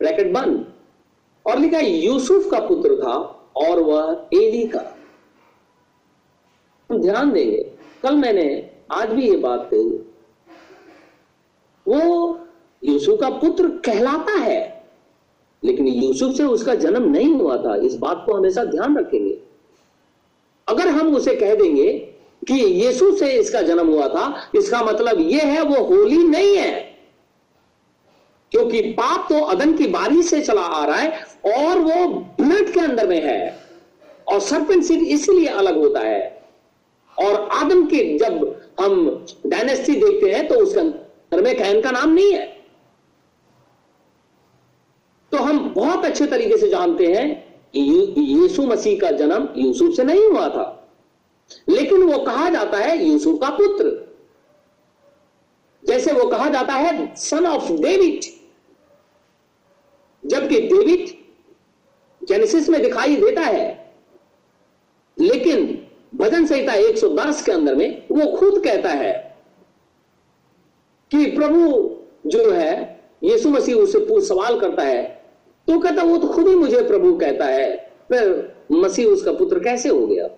ब्रैकेट 0.00 0.32
बंद। 0.32 0.73
और 1.46 1.58
लिखा 1.58 1.78
यूसुफ 1.78 2.50
का 2.50 2.60
पुत्र 2.60 2.96
था 2.96 3.14
और 3.56 3.80
वह 3.80 4.28
एली 4.34 4.66
का। 4.66 4.80
हम 6.90 6.98
ध्यान 6.98 7.32
देंगे, 7.32 7.62
कल 8.02 8.16
मैंने 8.16 8.70
आज 8.92 9.08
भी 9.08 9.28
ये 9.28 9.36
बात 9.36 9.68
कही। 9.74 9.88
वो 11.86 12.38
यूसुफ 12.82 13.20
का 13.20 13.28
पुत्र 13.30 13.68
कहलाता 13.84 14.32
है, 14.32 14.84
लेकिन 15.62 15.86
यूसुफ 15.86 16.34
से 16.36 16.44
उसका 16.44 16.74
जन्म 16.74 17.10
नहीं 17.10 17.34
हुआ 17.34 17.56
था। 17.56 17.76
इस 17.76 17.94
बात 17.94 18.22
को 18.26 18.34
हमेशा 18.34 18.64
ध्यान 18.64 18.98
रखेंगे। 18.98 19.38
अगर 20.68 20.88
हम 20.88 21.14
उसे 21.16 21.34
कह 21.34 21.54
देंगे 21.54 21.92
कि 22.48 22.54
यीशु 22.54 23.10
से 23.12 23.32
इसका 23.32 23.62
जन्म 23.62 23.88
हुआ 23.88 24.08
था, 24.08 24.50
इसका 24.54 24.82
मतलब 24.82 25.20
यह 25.20 25.46
है, 25.46 25.62
वो 25.62 25.84
होली 25.84 26.22
नहीं 26.24 26.56
है। 26.56 26.93
क्योंकि 28.54 28.80
पाप 28.92 29.26
तो 29.28 29.40
अदन 29.44 29.72
की 29.76 29.86
बारी 29.86 30.22
से 30.22 30.40
चला 30.40 30.62
आ 30.62 30.84
रहा 30.84 30.96
है 30.96 31.10
और 31.46 31.78
वो 31.78 32.06
ब्लड 32.40 32.72
के 32.72 32.80
अंदर 32.80 33.08
में 33.08 33.20
है। 33.22 33.38
और 34.28 34.40
सरपंच 34.40 34.84
सीड 34.84 35.02
इसीलिए 35.02 35.46
अलग 35.46 35.78
होता 35.78 36.00
है। 36.00 36.42
और 37.18 37.48
आदम 37.52 37.84
के 37.86 38.18
जब 38.18 38.60
हम 38.80 39.24
डायनेस्टी 39.46 39.94
देखते 39.94 40.30
हैं 40.30 40.46
तो 40.48 40.54
उसके 40.54 40.80
अंदर 40.80 41.42
में 41.42 41.56
कैन 41.58 41.80
का 41.80 41.90
नाम 41.90 42.10
नहीं 42.10 42.32
है। 42.32 42.46
तो 45.32 45.38
हम 45.38 45.72
बहुत 45.76 46.04
अच्छे 46.04 46.26
तरीके 46.26 46.56
से 46.56 46.68
जानते 46.68 47.06
हैं 47.06 47.26
यीशु 47.76 48.62
मसीह 48.62 48.98
का 49.00 49.10
जन्म 49.10 49.48
यूसुफ 49.56 49.94
से 49.96 50.04
नहीं 50.04 50.24
हुआ 50.24 50.48
था। 50.48 50.70
लेकिन 51.68 52.02
वो 52.02 52.18
कहा 52.18 52.48
जाता 52.50 52.78
है 52.78 53.04
यूसुफ 53.04 53.40
का 53.40 53.50
पुत्र। 53.50 53.92
जैसे 55.82 56.12
वो 56.12 56.28
कहा 56.28 56.48
जाता 56.48 56.72
है 56.72 57.14
सन 57.16 57.46
ऑफ़ 57.46 57.72
डेविड 57.72 58.32
जबकि 60.24 60.60
डेविड 60.60 61.06
जेनेसिस 62.22 62.68
में 62.68 62.80
दिखाई 62.82 63.16
देता 63.16 63.40
है, 63.40 63.92
लेकिन 65.16 65.66
भजन 66.14 66.46
संहिता 66.46 66.74
110 66.74 67.42
के 67.42 67.52
अंदर 67.52 67.74
में 67.74 68.06
वो 68.10 68.26
खुद 68.36 68.62
कहता 68.64 68.90
है 68.90 69.12
कि 71.10 71.24
प्रभु 71.30 72.30
जो 72.30 72.50
है, 72.50 73.00
यीशु 73.24 73.48
मसीह 73.50 73.76
उससे 73.76 74.20
सवाल 74.26 74.58
करता 74.60 74.82
है 74.82 75.02
तो 75.68 75.78
कहता 75.78 76.02
वो 76.02 76.16
तो 76.18 76.28
खुद 76.28 76.48
ही 76.48 76.54
मुझे 76.54 76.82
प्रभु 76.82 77.12
कहता 77.18 77.44
है। 77.46 77.76
फिर 78.08 78.54
मसीह 78.72 79.06
उसका 79.06 79.32
पुत्र 79.32 79.58
कैसे 79.60 79.88
हो 79.88 80.06
गया? 80.06 80.28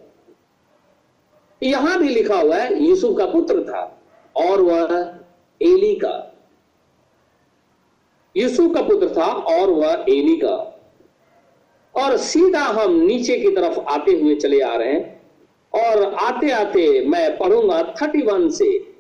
यहाँ 1.62 1.99
भी 1.99 2.09
लिखा 2.09 2.37
हुआ 2.37 2.57
है 2.57 2.83
यूसुफ 2.83 3.16
का 3.18 3.27
पुत्र 3.27 3.62
था 3.64 3.83
और 4.37 4.61
वह 4.61 4.94
एली 5.61 5.94
का 5.94 6.36
यूसुफ 8.37 8.75
का 8.75 8.83
पुत्र 8.83 9.09
था 9.16 9.33
और 9.33 9.70
वह 9.70 10.05
एली 10.09 10.37
का। 10.37 10.72
और 11.94 12.16
सीधा 12.16 12.61
हम 12.61 12.92
नीचे 12.92 13.38
की 13.38 13.51
तरफ़ 13.51 13.79
आते 13.81 14.12
हुए 14.12 14.35
चले 14.35 14.61
आ 14.61 14.77
रहे 14.77 14.92
हैं 14.92 15.22
और 15.75 16.14
आते 16.14 16.51
आते 16.51 17.07
मैं 17.07 17.38
पढ़ूँगा 17.38 17.83
थर्टी 17.83 18.22
वन 18.22 18.49
से। 18.51 18.96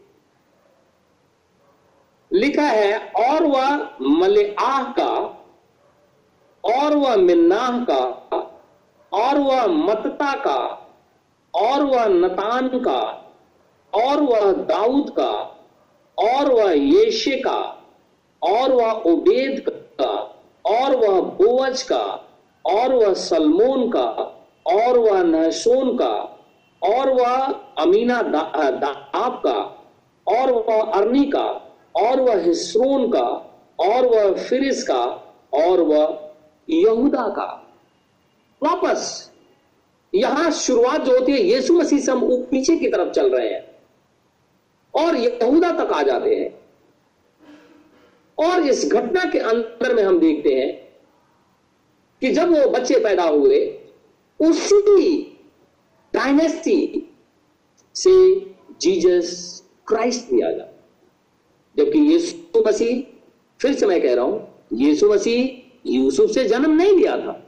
लिखा 2.32 2.62
है, 2.62 2.98
और 2.98 3.44
वह 3.44 3.88
मलेआह 4.02 4.82
का, 4.82 5.42
और 6.64 6.96
वह 6.96 7.16
मिन्नाह 7.16 7.84
का, 7.84 8.02
और 9.12 9.38
वह 9.38 9.66
मतता 9.66 10.32
का, 10.32 10.88
और 11.54 11.84
वह 11.84 12.06
नतान 12.06 12.68
का, 12.68 13.32
और 13.94 14.20
वह 14.20 14.52
दाऊद 14.52 15.10
का, 15.10 15.30
और 16.18 16.52
वह 16.52 16.72
येशे 16.72 17.36
का। 17.36 17.75
और 18.42 18.72
वह 18.72 18.90
उबेद 18.90 19.64
का, 19.70 20.40
और 20.66 20.96
वह 20.96 21.20
बोवज 21.20 21.82
का, 21.82 22.28
और 22.66 22.94
वह 22.94 23.14
सलमोन 23.14 23.90
का, 23.90 24.06
और 24.66 24.98
वह 24.98 25.22
नहसोन 25.22 25.96
का, 25.96 26.42
और 26.82 27.10
वह 27.10 27.34
अमीना 27.78 28.22
दाब 28.22 29.42
का, 29.46 29.86
और 30.26 30.52
वह 30.52 30.82
अरनी 30.82 31.24
का, 31.24 31.46
और 31.96 32.20
वह 32.20 32.42
हिस्रोन 32.42 33.08
का, 33.08 33.54
और 33.78 34.06
वह 34.06 34.34
फिरिस 34.34 34.82
का, 34.82 35.04
और 35.54 35.80
वह 35.80 36.30
यहूदा 36.70 37.28
का। 37.28 37.62
वापस, 38.62 39.32
यहाँ 40.14 40.50
शुरुआत 40.50 41.00
जो 41.00 41.18
होती 41.18 41.32
है, 41.32 41.38
यीशु 41.38 41.74
मसीह 41.74 41.98
से 41.98 42.12
हम 42.12 42.42
पीछे 42.42 42.76
की 42.76 42.88
तरफ़ 42.88 43.10
चल 43.10 43.30
रहे 43.30 43.48
हैं, 43.48 43.64
और 44.94 45.16
यहूदा 45.16 45.70
तक 45.70 45.92
आ 45.92 46.02
जाते 46.02 46.34
हैं। 46.34 46.65
और 48.38 48.62
इस 48.62 48.92
घटना 48.92 49.24
के 49.24 49.38
अंदर 49.38 49.94
में 49.94 50.02
हम 50.02 50.18
देखते 50.18 50.54
हैं 50.54 50.72
कि 52.22 52.30
जब 52.30 52.50
वो 52.50 52.68
बच्चे 52.70 52.98
पैदा 52.98 53.24
हुए, 53.24 53.58
उसी 54.40 55.16
डायनेस्टी 56.14 57.08
से 57.94 58.10
जीजस 58.80 59.62
क्राइस्ट 59.86 60.30
भी 60.30 60.40
आ 60.40 60.50
गया 60.50 60.68
जबकि 61.76 61.98
यीशु 61.98 62.62
मसीह, 62.66 63.02
फिर 63.60 63.74
से 63.74 63.86
मैं 63.86 64.02
कह 64.02 64.14
रहा 64.14 64.24
हूँ, 64.24 64.48
यीशु 64.72 65.12
मसीह 65.12 65.90
यूसुफ 65.90 66.30
से 66.30 66.44
जन्म 66.44 66.70
नहीं 66.70 66.96
लिया 66.96 67.16
था। 67.16 67.42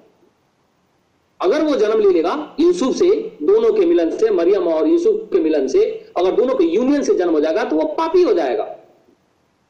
अगर 1.40 1.62
वो 1.64 1.74
जन्म 1.77 2.01
ले 2.01 2.11
लेगा, 2.11 2.57
यूसुफ 2.61 2.94
से, 2.96 3.09
दोनों 3.42 3.72
के 3.72 3.87
मिलन 3.87 4.11
से, 4.11 4.31
मरियम 4.31 4.68
और 4.68 4.88
यूसुफ 4.88 5.29
के 5.33 5.40
मिलन 5.40 5.66
से, 5.66 5.85
अगर 6.16 6.31
दोनों 6.31 6.55
के 6.55 6.64
यूनियन 6.64 7.03
से 7.03 7.14
जन्म 7.14 7.33
हो 7.33 7.40
जाएगा 7.40 7.64
तो 7.64 7.77
वो 7.77 7.85
पापी 7.94 8.22
हो 8.22 8.33
जाएगा। 8.33 8.64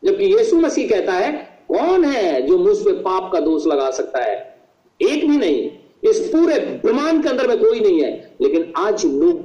जबकि 0.03 0.25
यीशु 0.25 0.57
मसीह 0.57 0.89
कहता 0.89 1.13
है, 1.13 1.33
कौन 1.69 2.05
है 2.05 2.43
जो 2.43 2.59
मुझ 2.59 2.77
पे 2.79 2.93
पाप 3.03 3.31
का 3.33 3.41
दोष 3.41 3.67
लगा 3.67 3.91
सकता 3.91 4.23
है? 4.25 4.37
एक 5.01 5.29
भी 5.29 5.37
नहीं, 5.37 5.71
इस 6.05 6.21
पूरे 6.29 6.59
ब्रह्मांड 6.85 7.23
के 7.23 7.29
अंदर 7.29 7.49
में 7.49 7.59
कोई 7.59 7.81
नहीं 7.81 8.03
है, 8.03 8.37
लेकिन 8.41 8.73
आज 8.77 9.05
लोग, 9.07 9.43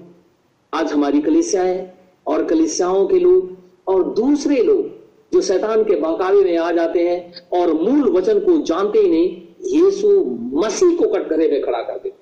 आज 0.74 0.92
हमारी 0.94 1.22
कलिसिया 1.22 1.64
है 1.64 1.94
और 2.28 2.44
कलिसियाओं 2.46 3.06
के 3.08 3.20
लोग 3.20 3.58
और 3.88 4.04
दूसरे 4.14 4.62
लोग 4.64 4.92
जो 5.34 5.42
शैतान 5.42 5.84
के 5.84 5.96
बहकावे 5.96 6.44
में 6.44 6.58
आ 6.58 6.72
जाते 6.72 7.08
हैं 7.08 7.48
और 7.54 7.74
मूल 7.74 8.12
वचन 8.12 8.40
को 8.40 8.58
जानते 8.64 9.00
ही 9.00 9.10
नहीं, 9.10 9.42
यीशु 9.74 10.10
मसीह 10.58 10.96
को 10.98 11.08
कटघरे 11.14 11.48
में 11.52 11.62
खड़ा 11.62 11.82
कर 11.82 11.94
देते 11.94 12.22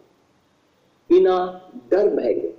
बिना 1.10 1.38
डर 1.92 2.08
भय 2.08 2.34
के 2.34 2.50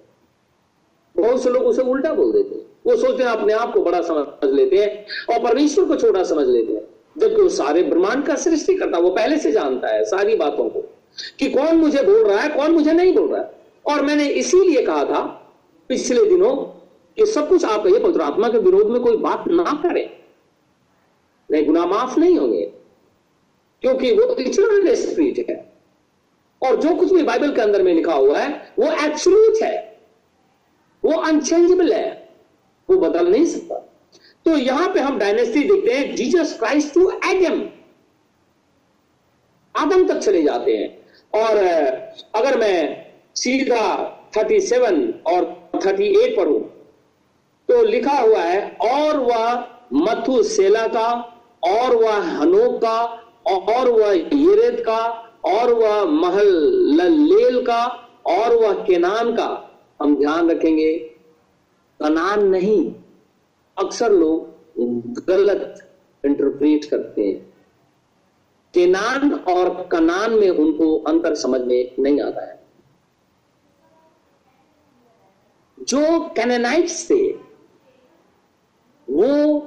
बहुत 1.17 1.43
से 1.43 1.51
लोग 1.51 1.63
उसे 1.63 1.83
उल्टा 1.83 2.13
बोल 2.13 2.33
देते 2.33 2.62
वो 2.87 2.97
सोचते 2.97 3.23
हैं, 3.23 3.31
अपने 3.31 3.53
आप 3.53 3.73
को 3.73 3.83
बड़ा 3.83 4.01
समझ 4.03 4.51
लेते 4.51 4.77
हैं 4.77 5.35
और 5.35 5.43
परमेश्वर 5.45 5.85
को 5.85 5.97
छोटा 5.97 6.23
समझ 6.25 6.47
लेते 6.49 6.73
हैं। 6.73 6.83
जबकि 7.19 7.43
वो 7.43 7.49
सारे 7.49 7.83
ब्रह्मांड 7.83 8.25
का 8.27 8.35
सृष्टि 8.35 8.75
करता 8.75 8.99
वो 8.99 9.11
पहले 9.11 9.37
से 9.37 9.53
जानता 9.53 9.89
है 9.89 10.05
सारी 10.05 10.37
बातों 10.37 10.69
को 10.71 10.81
कि 11.39 11.51
कौन 11.51 11.77
मुझे 11.77 12.03
बोल 12.03 12.25
रहा 12.25 12.41
है, 12.41 12.49
कौन 12.49 12.71
मुझे 12.71 12.93
नहीं 12.93 13.15
बोल 13.15 13.29
रहा 13.29 13.41
है। 13.41 13.51
और 13.87 14.03
मैंने 14.03 14.29
इसीलिए 14.29 14.83
कहा 14.83 15.05
था 15.05 15.21
पिछले 15.89 16.25
दिनों 16.27 16.55
कि 17.17 17.27
सब 17.27 17.49
कुछ 17.49 17.65
आप 17.65 17.85
कहिए 17.85 17.99
पवित्र 17.99 18.21
आत्मा 18.21 18.49
के 18.49 18.59
विरोध 18.59 18.91
में 18.91 19.01
कोई 19.01 19.17
बात 19.17 19.45
ना 19.49 19.81
करें। 19.83 20.09
नहीं 21.51 21.67
गुना 21.67 21.87
माफ़ 21.87 22.21
नहीं 22.21 22.37
होंगे, 22.39 22.73
क्योंकि 23.83 24.13
वो 24.13 24.35
इटर्नल 24.35 24.95
स्पिरिट 24.95 25.51
है। 25.51 25.73
और 26.63 26.77
जो 26.77 26.95
कुछ 26.95 27.13
भी 27.13 27.23
बाइबल 27.23 27.55
के 27.55 27.61
अंदर 27.61 27.83
में 27.83 27.95
लिखा 27.95 28.15
हुआ 28.15 28.39
है, 28.39 28.73
वो 28.79 28.93
एब्सोल्यूट 29.05 29.63
है। 29.63 30.01
वो 31.05 31.13
अनचेंजेबल 31.13 31.93
है। 31.93 32.22
वो 32.93 32.99
बदल 32.99 33.29
नहीं 33.29 33.45
सकता। 33.47 33.77
तो 34.47 34.57
यहाँ 34.57 34.89
पे 34.89 35.01
हम 35.01 35.19
डायनेस्टी 35.19 35.63
देखते 35.65 35.93
हैं 35.93 36.15
जीसस 36.15 36.59
क्राइस्ट 36.59 36.95
टू 36.95 37.11
एडम 37.27 37.63
आदम 39.75 40.07
तक 40.09 40.19
चले 40.19 40.43
जाते 40.43 40.77
हैं। 40.77 40.89
और 41.35 41.57
अगर 42.35 42.59
मैं 42.59 43.07
सीधा 43.37 43.85
37 44.35 45.13
और 45.27 45.45
38 45.77 46.37
पढ़ू 46.37 46.59
तो 47.69 47.83
लिखा 47.83 48.19
हुआ 48.19 48.41
है, 48.41 48.77
और 48.83 49.17
वह 49.17 49.69
मथु 49.93 50.43
सेला 50.43 50.87
का, 50.87 51.09
और 51.65 51.97
वह 51.97 52.15
हनोक 52.15 52.77
का, 52.77 52.99
और 53.49 53.91
वह 53.91 54.13
येरेद 54.15 54.81
का, 54.81 54.99
और 55.45 55.73
वह 55.73 56.05
महल 56.05 57.63
का, 57.67 57.85
और 58.27 58.55
वह 58.55 58.73
केनान 58.73 59.33
का। 59.33 59.49
हम 60.03 60.17
ध्यान 60.17 60.51
रखेंगे। 60.51 61.12
कनान 62.03 62.49
नहीं, 62.49 62.95
अक्सर 63.79 64.13
लोग 64.13 64.53
गलत 65.27 65.97
इंटरप्रेट 66.25 66.85
करते 66.85 67.23
हैं। 67.25 67.55
केनान 68.75 69.35
और 69.35 69.89
कनान 69.93 70.33
में 70.33 70.51
उनको 70.51 70.99
अंतर 70.99 71.35
समझ 71.35 71.61
में 71.61 71.95
नहीं 71.99 72.21
आता 72.21 72.47
है। 72.47 72.67
जो 75.81 76.29
कैनानाइट्स 76.29 77.11
थे, 77.11 77.33
वो 79.11 79.63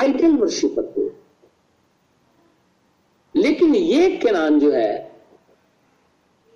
आइडल 0.00 0.36
वर्शिपर 0.36 0.82
थे। 0.82 1.20
लेकिन 3.40 3.74
ये 3.74 4.16
केनान 4.16 4.60
जो 4.60 4.70
है, 4.72 5.22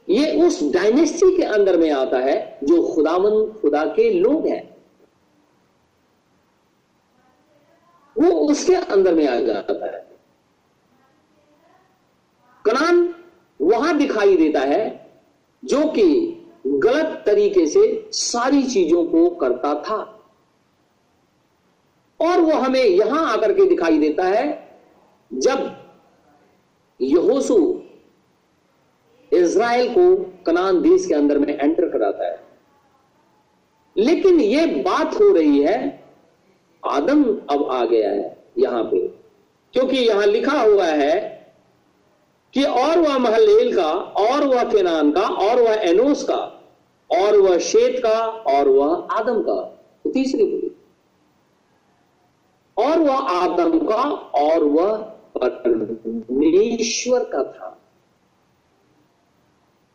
ये 0.08 0.46
उस 0.46 0.72
डायनेस्टी 0.72 1.36
के 1.36 1.42
अंदर 1.42 1.78
में 1.78 1.90
आता 1.90 2.18
है 2.18 2.58
जो 2.64 2.94
खुदावन, 2.94 3.60
खुदा 3.60 3.84
के 3.84 4.10
लोग 4.10 4.46
हैं। 4.46 4.73
वो 8.24 8.30
उसके 8.30 8.74
अंदर 8.74 9.14
में 9.14 9.26
आ 9.28 9.40
जाता 9.40 9.86
है। 9.86 10.02
कनान 12.64 13.14
वहाँ 13.60 13.96
दिखाई 13.98 14.36
देता 14.36 14.60
है 14.60 15.10
जो 15.62 15.86
कि 15.88 16.04
गलत 16.66 17.22
तरीके 17.26 17.66
से 17.66 18.10
सारी 18.12 18.62
चीज़ों 18.62 19.04
को 19.04 19.28
करता 19.30 19.74
था। 19.74 19.96
और 22.20 22.40
वो 22.40 22.52
हमें 22.52 22.84
यहाँ 22.84 23.32
आकर 23.32 23.52
के 23.52 23.68
दिखाई 23.68 23.98
देता 23.98 24.24
है 24.24 24.44
जब 25.30 25.88
यहोसू 27.00 27.82
इज़राइल 29.32 29.94
को 29.94 30.14
कनान 30.46 30.80
देश 30.82 31.06
के 31.06 31.14
अंदर 31.14 31.38
में 31.38 31.48
एंटर 31.48 31.88
कराता 31.88 32.24
है। 32.24 32.42
लेकिन 33.96 34.40
यह 34.40 34.82
बात 34.82 35.14
हो 35.14 35.32
रही 35.32 35.62
है 35.62 36.03
आदम 36.86 37.40
अब 37.50 37.68
आ 37.70 37.84
गया 37.84 38.10
है 38.10 38.44
यहाँ 38.58 38.84
पे। 38.84 39.08
क्योंकि 39.72 39.96
यहाँ 39.96 40.26
लिखा 40.26 40.62
हुआ 40.62 40.84
है 40.84 41.34
कि 42.54 42.64
और 42.64 42.98
वह 42.98 43.18
महलेल 43.18 43.76
का, 43.76 43.92
और 43.94 44.44
वह 44.44 44.64
केनान 44.64 45.12
का, 45.12 45.20
और 45.20 45.62
वह 45.62 45.74
एनोस 45.74 46.24
का, 46.24 46.62
और 47.10 47.36
वह 47.36 47.58
शेत 47.58 48.02
का, 48.02 48.20
और 48.26 48.68
वह 48.68 49.08
आदम 49.10 49.42
का। 49.42 49.60
तो 50.04 50.10
तीसरी 50.10 50.44
पीढ़ी 50.44 50.70
और 52.76 52.98
वह 52.98 53.18
आदम 53.18 53.78
का, 53.78 54.02
और 54.34 54.64
वह 54.64 54.96
परमेश्वर 55.36 57.24
का 57.24 57.42
था। 57.44 57.80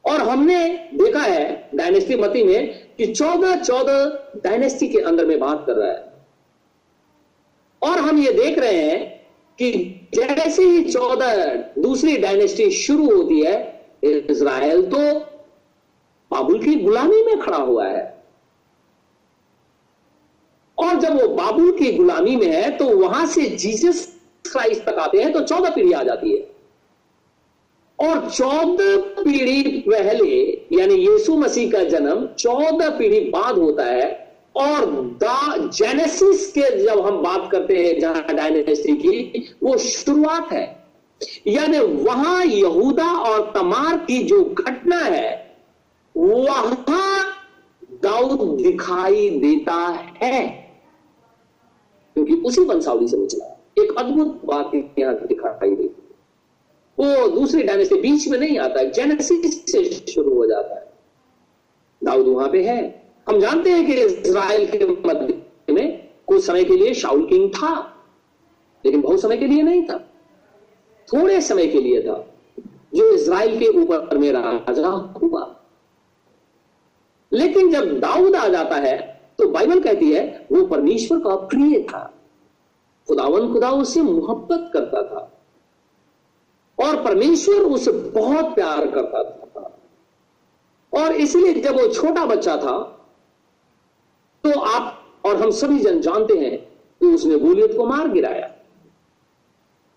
और 0.06 0.22
हमने 0.22 0.90
देखा 0.94 1.20
है 1.20 1.70
डायनेस्टी 1.76 2.16
मती 2.16 2.44
में 2.44 2.94
कि 2.98 3.08
चौदह 3.08 3.62
चौदह 3.62 4.06
डायनेस्टी 4.44 4.88
के 4.88 5.00
अंदर 5.00 5.26
में 5.26 5.40
बात 5.40 5.64
कर 5.68 5.74
रहा 5.74 5.92
है। 5.92 6.09
और 7.82 8.00
हम 8.00 8.20
ये 8.20 8.32
देख 8.34 8.60
रहे 8.60 8.82
हैं 8.82 9.08
कि 9.60 9.72
जैसे 10.16 10.64
ही 10.64 10.84
चौदह 10.84 11.56
दूसरी 11.80 12.18
डायनेस्टी 12.18 12.70
शुरू 12.74 13.10
होती 13.10 13.40
है, 13.42 13.56
इज़राइल 14.04 14.82
तो 14.86 15.00
बाबुल 16.32 16.60
की 16.64 16.76
गुलामी 16.76 17.24
में 17.24 17.40
खड़ा 17.40 17.58
हुआ 17.58 17.88
है। 17.88 18.08
और 20.78 21.00
जब 21.00 21.20
वो 21.22 21.28
बाबुल 21.36 21.72
की 21.78 21.92
गुलामी 21.94 22.36
में 22.36 22.48
है 22.48 22.70
तो 22.78 22.86
वहाँ 22.98 23.26
से 23.28 23.42
जीसस 23.42 24.06
क्राइस्ट 24.46 24.84
तक 24.84 25.00
आते 25.00 25.22
हैं 25.22 25.32
तो 25.34 25.42
चौदह 25.42 25.70
पीढ़ी 25.70 25.92
आ 25.92 26.04
जाती 26.04 26.32
है। 26.32 26.48
और 28.00 28.30
चौदह 28.30 28.98
पीढ़ी 29.24 29.64
पहले, 29.82 30.36
यानी 30.74 30.94
यीशु 30.96 31.38
मसीह 31.38 31.72
का 31.72 31.84
जन्म 31.86 32.26
चौदह 32.40 32.90
पीढ़ी 32.90 33.20
बाद 33.30 33.58
होता 33.58 33.86
है 33.86 34.08
और 34.60 35.20
जेनेसिस 35.74 36.51
के 36.51 36.84
जब 36.84 36.99
हम 36.99 37.18
बात 37.18 37.51
करते 37.51 37.76
हैं, 37.76 37.99
जहाँ 37.99 38.24
डायनेस्टी 38.24 38.93
की, 38.93 39.43
वो 39.64 39.78
शुरुआत 39.78 40.51
है। 40.51 40.84
यानी 41.47 41.80
वहाँ 41.80 42.45
यहूदा 42.45 43.12
और 43.14 43.51
तमार 43.55 43.97
की 43.97 44.24
जो 44.24 44.43
घटना 44.43 44.99
है, 44.99 45.57
वहाँ 46.18 46.86
दाऊद 48.03 48.62
दिखाई 48.62 49.30
देता 49.30 49.76
है। 50.24 50.47
क्योंकि 52.16 52.34
उसी 52.34 52.62
वंशावली 52.62 53.07
से 53.07 53.18
निकला 53.18 53.55
एक 53.84 53.91
अद्भुत 53.97 54.41
बात 54.45 54.72
यहाँ 54.99 55.16
दिखाई 55.16 55.76
देती 55.76 56.05
वो 56.99 57.28
दूसरी 57.28 57.64
डायनेस्टी 57.64 57.95
बीच 57.95 58.28
में 58.28 58.39
नहीं 58.39 58.60
आता 58.60 58.84
जेनेसिस 58.84 59.72
से 59.72 60.12
शुरू 60.12 60.36
हो 60.36 60.45
जाता 60.45 60.76
है। 60.76 60.93
दाऊद 62.03 62.28
वहाँ 62.28 62.49
पे 62.49 62.64
है। 62.64 62.99
हम 63.30 63.40
जानते 63.40 63.70
हैं 63.70 63.86
कि 63.86 63.94
इसराइल 63.94 64.66
के 64.68 64.86
मध्य 65.08 65.74
में 65.74 66.08
कुछ 66.28 66.44
समय 66.46 66.64
के 66.64 66.74
लिए 66.74 66.94
शाउल 66.94 67.26
किंग 67.28 67.50
था, 67.54 67.74
लेकिन 68.84 69.02
बहुत 69.02 69.22
समय 69.22 69.38
के 69.38 69.48
लिए 69.48 69.62
नहीं 69.62 69.84
था। 69.84 69.98
थोड़े 71.08 71.40
समय 71.42 71.68
के 71.68 71.82
लिए 71.82 72.02
था, 72.02 72.18
जो 72.96 73.12
इसराइल 73.14 73.60
के 73.60 73.68
ऊपर 73.80 74.18
में 74.18 74.32
राजा 74.32 74.90
हुआ। 75.22 75.46
लेकिन 77.32 77.72
जब 77.72 78.00
दाऊद 78.00 78.36
आ 78.36 78.48
जाता 78.48 78.76
है 78.78 78.98
तो 79.40 79.48
बाइबल 79.50 79.80
कहती 79.80 80.12
है, 80.12 80.48
वो 80.52 80.66
परमेश्वर 80.68 81.20
का 81.20 81.36
प्रिय 81.48 81.82
था। 81.84 82.06
खुदावन 83.08 83.52
खुदा 83.54 83.72
उससे 83.72 84.02
मोहब्बत 84.02 84.70
करता 84.74 85.02
था 85.04 85.32
और 86.78 87.04
परमेश्वर 87.04 87.56
उसे 87.56 87.92
बहुत 87.92 88.56
प्यार 88.56 88.88
करता 88.88 89.24
था। 89.24 89.78
और 90.94 91.12
इसलिए 91.14 91.54
जब 91.54 91.80
वो 91.80 91.88
छोटा 91.90 92.26
बच्चा 92.26 92.58
था 92.58 92.96
तो 94.44 94.60
आप 94.60 95.16
और 95.26 95.42
हम 95.42 95.52
सभी 95.52 95.80
जन 95.80 96.02
जानते 96.02 96.38
हैं 96.38 96.58
कि 97.00 97.06
उसने 97.06 97.38
गोलियत 97.38 97.78
को 97.78 97.86
मार 97.86 98.08
गिराया। 98.08 98.48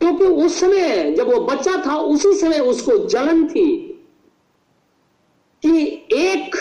क्योंकि 0.00 0.24
तो 0.24 0.34
उस 0.34 0.60
समय 0.60 1.12
जब 1.12 1.32
वो 1.34 1.40
बच्चा 1.40 1.86
था, 1.86 1.96
उसी 1.96 2.34
समय 2.34 2.58
उसको 2.58 3.08
जलन 3.08 3.48
थी 3.48 3.88
कि 5.62 6.06
एक 6.12 6.56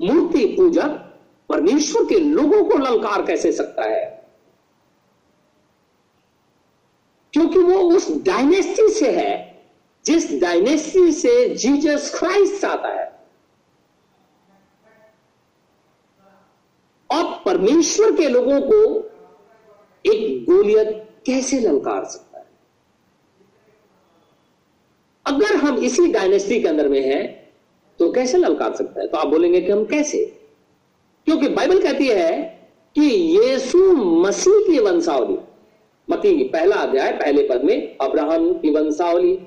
मूर्ति 0.00 0.46
पूजक 0.46 0.88
परमेश्वर 1.48 2.04
के 2.04 2.18
लोगों 2.18 2.64
को 2.64 2.78
ललकार 2.78 3.26
कैसे 3.26 3.52
सकता 3.52 3.82
है। 3.82 4.28
क्योंकि 7.32 7.58
वो 7.58 7.96
उस 7.96 8.22
डायनेस्टी 8.22 8.88
से 8.88 9.10
है, 9.10 9.62
जिस 10.04 10.40
डायनेस्टी 10.40 11.12
से 11.12 11.48
जीसस 11.54 12.18
क्राइस्ट 12.18 12.64
आता 12.64 12.88
है 12.88 13.20
और 17.10 17.42
परमेश्वर 17.60 18.12
के 18.12 18.28
लोगों 18.28 18.60
को 18.60 18.96
एक 20.12 20.44
गोलियत 20.44 21.08
कैसे 21.26 21.60
ललकार 21.60 22.04
सकता 22.04 22.38
है? 22.38 22.46
अगर 25.26 25.56
हम 25.56 25.78
इसी 25.78 26.06
डायनेस्टी 26.12 26.60
के 26.62 26.68
अंदर 26.68 26.88
में 26.88 27.00
हैं 27.00 27.52
तो 27.98 28.12
कैसे 28.12 28.38
ललकार 28.38 28.74
सकता 28.74 29.00
है? 29.00 29.08
तो 29.08 29.16
आप 29.16 29.28
बोलेंगे 29.28 29.60
कि 29.60 29.72
हम 29.72 29.84
कैसे? 29.84 30.24
क्योंकि 31.24 31.48
बाइबल 31.48 31.82
कहती 31.82 32.06
है 32.06 32.42
कि 32.94 33.02
यीशु 33.38 33.92
मसीह 33.96 34.72
की 34.72 34.78
वंशावली 34.78 35.38
मती 36.10 36.44
पहला 36.44 36.76
अध्याय, 36.76 37.12
पहले 37.12 37.48
पद 37.48 37.64
में 37.64 37.98
अब्राहम 37.98 38.52
की 38.52 38.70
वंशावली, 38.70 39.38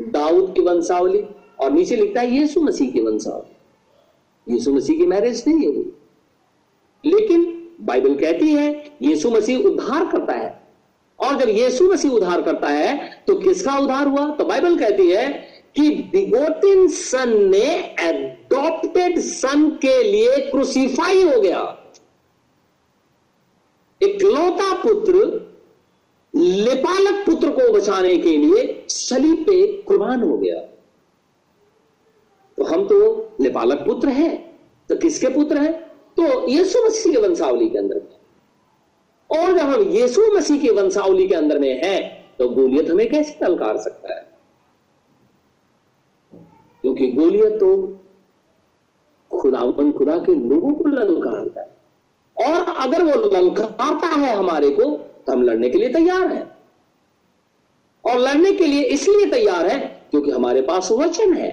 दाऊद 0.00 0.54
की 0.54 0.60
वंशावली, 0.60 1.24
और 1.60 1.72
नीचे 1.72 1.96
लिखता 1.96 2.20
है 2.20 2.30
यीशु 2.30 2.60
मसीह 2.60 2.90
की 2.90 3.00
वंशावली। 3.00 4.54
यीशु 4.54 4.72
मसीह 4.72 4.98
की 4.98 5.06
मैरिज 5.06 5.44
नहीं 5.48 5.66
हुई। 5.66 5.92
लेकिन 7.06 7.70
बाइबल 7.80 8.14
कहती 8.14 8.52
है, 8.52 8.96
यीशु 9.02 9.30
मसीह 9.30 9.58
उद्धार 9.58 10.06
करता 10.06 10.32
है। 10.32 10.62
और 11.18 11.36
जब 11.36 11.48
यीशु 11.48 11.92
मसीह 11.92 12.10
उद्धार 12.10 12.42
करता 12.42 12.68
है 12.68 13.22
तो 13.26 13.34
किसका 13.34 13.76
उद्धार 13.78 14.06
हुआ? 14.06 14.28
तो 14.28 14.44
बाइबल 14.44 14.78
कहती 14.78 15.10
है 15.10 15.28
कि 15.76 15.90
बिगोटिन 16.12 16.86
सन 16.88 17.32
ने 17.50 17.66
एडॉप्टेड 18.00 19.18
सन 19.18 19.68
के 19.82 20.02
लिए 20.02 20.36
क्रूसीफाई 20.50 21.22
हो 21.22 21.40
गया। 21.40 21.60
इकलौता 24.00 24.74
पुत्र, 24.74 25.14
लेपालक 26.34 27.24
पुत्र 27.26 27.50
को 27.50 27.72
बचाने 27.72 28.16
के 28.18 28.36
लिए 28.36 28.84
सलीब 28.88 29.42
पे 29.42 29.66
कुर्बान 29.82 30.22
हो 30.22 30.36
गया। 30.38 30.58
तो 32.58 32.64
हम 32.64 32.86
तो 32.88 32.98
लेपालक 33.40 33.78
पुत्र 33.78 34.08
हैं 34.08 34.36
तो 34.90 34.96
किसके 34.96 35.28
पुत्र 35.28 35.58
हैं? 35.58 35.83
तो 36.16 36.48
यीशु 36.48 36.84
मसीह 36.86 37.12
के 37.12 37.20
वंशावली 37.20 37.68
के 37.70 37.78
अंदर 37.78 37.96
में 37.96 39.38
और 39.38 39.52
जब 39.52 39.64
हम 39.64 39.82
यीशु 39.90 40.22
मसीह 40.34 40.60
की 40.60 40.70
वंशावली 40.70 41.26
के 41.28 41.34
अंदर 41.34 41.58
में 41.58 41.82
हैं 41.84 42.00
तो 42.38 42.48
गोलियत 42.48 42.90
हमें 42.90 43.08
कैसे 43.10 43.38
ललकार 43.44 43.76
सकता 43.78 44.14
है? 44.14 44.22
क्योंकि 46.82 47.10
गोलियत 47.12 47.52
तो 47.52 47.76
खुदावन 49.30 49.92
खुदा 49.92 50.18
के 50.18 50.34
लोगों 50.34 50.72
को 50.74 50.88
ललकारता 50.88 51.60
है। 51.60 51.72
और 52.36 52.74
अगर 52.78 53.02
वो 53.02 53.30
ललकारता 53.30 54.06
है 54.06 54.34
हमारे 54.36 54.70
को 54.70 54.84
तो 55.26 55.32
हम 55.32 55.42
लड़ने 55.42 55.70
के 55.70 55.78
लिए 55.78 55.88
तैयार 55.88 56.26
हैं। 56.26 56.46
और 58.04 58.18
लड़ने 58.18 58.52
के 58.52 58.66
लिए 58.66 58.82
इसलिए 58.84 59.30
तैयार 59.30 59.66
है 59.66 59.78
क्योंकि 60.10 60.30
हमारे 60.30 60.62
पास 60.62 60.90
वचन 60.92 61.32
है। 61.34 61.50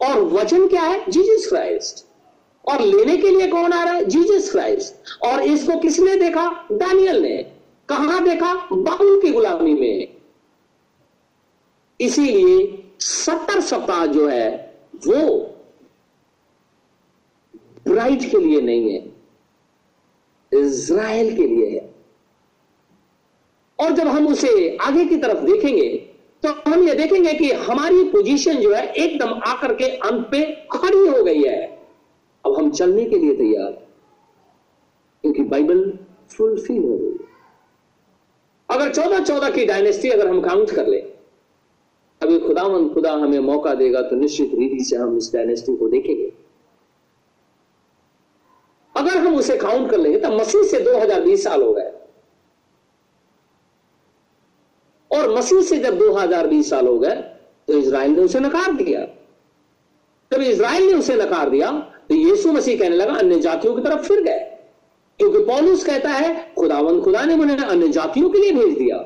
और 0.00 0.20
वचन 0.22 0.68
क्या 0.68 0.82
है? 0.82 1.10
Jesus 1.10 1.48
Christ. 1.48 2.05
और 2.68 2.80
लेने 2.80 3.16
के 3.16 3.30
लिए 3.30 3.46
कौन 3.48 3.72
आ 3.72 3.82
रहा 3.84 3.94
है? 3.94 4.04
जीसस 4.04 4.50
क्राइस्ट 4.52 5.22
और 5.22 5.42
इसको 5.42 5.78
किसने 5.78 6.16
देखा? 6.16 6.50
डैनियल 6.72 7.22
ने। 7.22 7.36
कहा 7.88 8.18
देखा? 8.20 8.54
बाबुल 8.72 9.20
की 9.22 9.30
गुलामी 9.30 9.74
में। 9.74 10.08
इसीलिए 12.00 12.82
सत्तर 13.00 13.60
सप्ताह 13.60 14.06
जो 14.06 14.26
है, 14.28 14.78
वो 15.06 15.52
ब्राइट 17.88 18.30
के 18.30 18.40
लिए 18.40 18.60
नहीं 18.60 18.92
है। 18.92 19.12
इज़राइल 20.52 21.36
के 21.36 21.46
लिए 21.46 21.70
है। 21.70 21.94
और 23.78 23.92
जब 23.92 24.06
हम 24.08 24.26
उसे 24.28 24.76
आगे 24.76 25.04
की 25.04 25.16
तरफ़ 25.16 25.38
देखेंगे 25.40 25.88
तो 26.42 26.48
हम 26.66 26.88
ये 26.88 26.94
देखेंगे 26.94 27.32
कि 27.34 27.50
हमारी 27.52 28.04
पोजीशन 28.04 28.56
जो 28.56 28.72
है, 28.74 28.92
एकदम 28.92 29.28
आकर 29.46 29.74
के 29.74 29.84
अंत 29.84 30.28
पे 30.30 30.42
खड़ी 30.72 31.08
हो 31.08 31.24
गई 31.24 31.42
है। 31.42 31.75
अब 32.46 32.56
हम 32.58 32.70
चलने 32.70 33.04
के 33.04 33.18
लिए 33.18 33.34
तैयार 33.36 33.70
क्योंकि 35.24 35.42
बाइबल 35.44 35.90
फुलफिल 36.30 36.82
हो 36.82 36.96
गई। 36.98 37.24
अगर 38.68 38.92
चौदह 38.92 39.24
चौदह 39.24 39.50
की 39.50 39.64
डायनेस्टी 39.66 40.08
अगर 40.10 40.28
हम 40.28 40.40
काउंट 40.40 40.70
कर 40.70 40.86
ले, 40.86 41.00
अभी 42.20 42.38
खुदावन 42.38 42.88
खुदा 42.88 43.12
हमें 43.14 43.38
मौका 43.40 43.74
देगा 43.74 44.02
तो 44.02 44.16
निश्चित 44.16 44.54
रीति 44.54 44.84
से 44.84 44.96
हम 44.96 45.16
इस 45.16 45.32
डायनेस्टी 45.32 45.76
को 45.76 45.88
देखेंगे। 45.88 46.32
अगर 48.94 49.16
हम 49.16 49.36
उसे 49.36 49.56
काउंट 49.56 49.90
कर 49.90 49.98
लेंगे 49.98 50.18
तो 50.18 50.28
मसीह 50.30 50.62
से 50.62 50.80
2020 50.80 51.44
साल 51.44 51.62
हो 51.62 51.72
गए। 51.72 51.92
और 55.10 55.34
मसीह 55.36 55.60
से 55.62 55.78
जब 55.78 55.98
2020 55.98 56.70
साल 56.70 56.86
हो 56.86 56.98
गए 56.98 57.14
तो 57.68 57.72
इसराइल 57.72 58.10
ने 58.10 58.22
उसे 58.22 58.40
नकार 58.40 58.72
दिया। 58.74 59.00
जब 60.30 60.42
इसराइल 60.42 60.86
ने 60.86 60.94
उसे 60.94 61.14
नकार 61.16 61.50
दिया 61.50 61.70
तो 62.08 62.14
यीशु 62.14 62.52
मसीह 62.52 62.78
कहने 62.78 62.96
लगा, 62.96 63.14
अन्य 63.14 63.38
जातियों 63.40 63.74
की 63.74 63.82
तरफ़ 63.82 64.02
फिर 64.02 64.22
गए। 64.22 64.38
क्योंकि 65.20 65.38
पौलुस 65.38 65.84
कहता 65.84 66.10
है, 66.10 66.54
खुदावन 66.58 67.00
खुदा 67.00 67.24
ने 67.24 67.36
मुझे 67.36 67.56
अन्य 67.56 67.88
जातियों 67.88 68.28
के 68.30 68.38
लिए 68.38 68.52
भेज 68.52 68.76
दिया। 68.78 68.96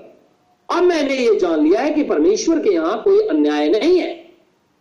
अब 0.69 0.83
मैंने 0.83 1.17
ये 1.17 1.35
जान 1.35 1.63
लिया 1.63 1.81
है 1.81 1.91
कि 1.91 2.03
परमेश्वर 2.03 2.59
के 2.59 2.71
यहाँ 2.71 3.03
कोई 3.03 3.21
अन्याय 3.29 3.69
नहीं 3.69 3.99
है, 3.99 4.15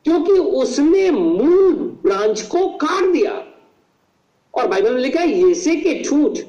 क्योंकि 0.06 0.32
उसने 0.32 1.10
मूल 1.12 1.74
ब्रांच 2.04 2.42
को 2.42 2.68
काट 2.78 3.12
दिया। 3.14 3.32
और 4.54 4.68
बाइबल 4.68 4.94
में 4.94 5.02
लिखा 5.02 5.22
है 5.22 5.30
येसे 5.30 5.76
के 5.76 5.94
ठूठ 6.04 6.40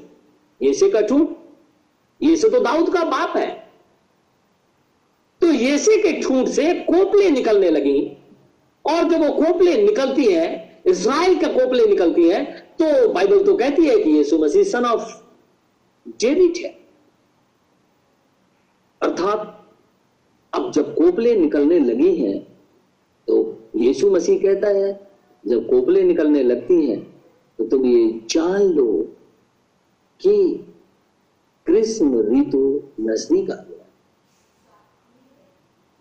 येसे 0.60 0.90
का 0.90 1.00
ठूठ 1.00 1.28
येसे 2.20 2.48
तो 2.48 2.60
दाऊद 2.60 2.92
का 2.94 3.04
बाप 3.04 3.36
है। 3.36 3.48
तो 5.40 5.46
येसे 5.46 5.96
के 5.96 6.20
ठूठ 6.22 6.48
से 6.48 6.72
कोपले 6.74 7.30
निकलने 7.30 7.70
लगी, 7.70 8.16
और 8.84 9.08
जब 9.08 9.22
वो 9.22 9.32
कोपले 9.32 9.82
निकलती 9.82 10.24
है 10.24 10.69
इसराइल 10.86 11.38
के 11.40 11.46
कोपले 11.46 11.86
निकलती 11.86 12.28
है 12.28 12.44
तो 12.82 13.08
बाइबल 13.08 13.44
तो 13.44 13.56
कहती 13.56 13.86
है 13.86 14.02
कि 14.02 14.10
यीशु 14.10 14.38
मसीह 14.38 14.64
सन 14.64 14.84
ऑफ़ 14.84 15.24
डेविड 16.20 16.56
है। 16.56 16.80
अर्थात, 19.02 19.68
अब 20.52 20.72
जब 20.72 20.94
कोपले 20.94 21.36
निकलने 21.36 21.78
लगी 21.78 22.16
हैं 22.16 22.58
तो 23.28 23.58
यीशु 23.76 24.10
मसीह 24.10 24.38
कहता 24.38 24.68
है, 24.68 25.10
जब 25.46 25.68
कोपले 25.68 26.02
निकलने 26.02 26.42
लगती 26.42 26.86
हैं 26.86 27.24
तो 27.58 27.66
तुम 27.68 27.84
ये 27.86 28.20
जान 28.30 28.62
लो 28.62 29.16
कि 30.20 30.66
कृष्ण 31.66 32.18
ऋतु 32.20 32.82
नज़दीक 33.00 33.50
आ 33.50 33.54
गया। 33.54 33.86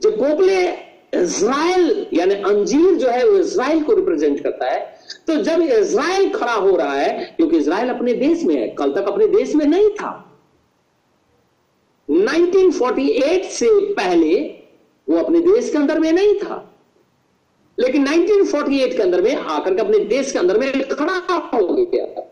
जब 0.02 0.18
कोपले 0.18 0.89
इज़राइल, 1.14 2.06
यानी 2.14 2.36
अंजीर 2.36 2.96
जो 2.96 3.08
है 3.08 3.28
वो 3.30 3.38
इज़राइल 3.38 3.84
को 3.84 3.94
रिप्रेजेंट 3.94 4.40
करता 4.44 4.70
है। 4.72 4.80
तो 5.28 5.36
जब 5.36 5.62
इज़राइल 5.62 6.30
खड़ा 6.30 6.54
हो 6.54 6.76
रहा 6.76 6.94
है, 6.94 7.34
क्योंकि 7.38 7.58
इज़राइल 7.58 7.90
अपने 7.90 8.14
देश 8.14 8.44
में 8.44 8.56
है, 8.56 8.68
कल 8.70 8.92
तक 8.92 9.08
अपने 9.08 9.28
देश 9.28 9.56
में 9.56 9.66
नहीं 9.66 9.90
था। 9.90 10.12
1948 12.10 13.52
से 13.52 13.70
पहले 13.94 14.36
वो 15.08 15.18
अपने 15.18 15.40
देश 15.40 15.70
के 15.72 15.78
अंदर 15.78 16.00
में 16.00 16.12
नहीं 16.12 16.34
था। 16.34 16.66
लेकिन 17.78 18.08
1948 18.08 18.96
के 18.96 19.02
अंदर 19.04 19.22
में 19.22 19.36
आकर 19.36 19.74
के 19.74 19.82
अपने 19.82 20.00
देश 20.00 20.32
के 20.32 20.40
अंदर 20.40 20.58
में 20.58 20.72
खड़ा 20.88 21.36
हो 21.54 21.68
गया। 21.68 22.24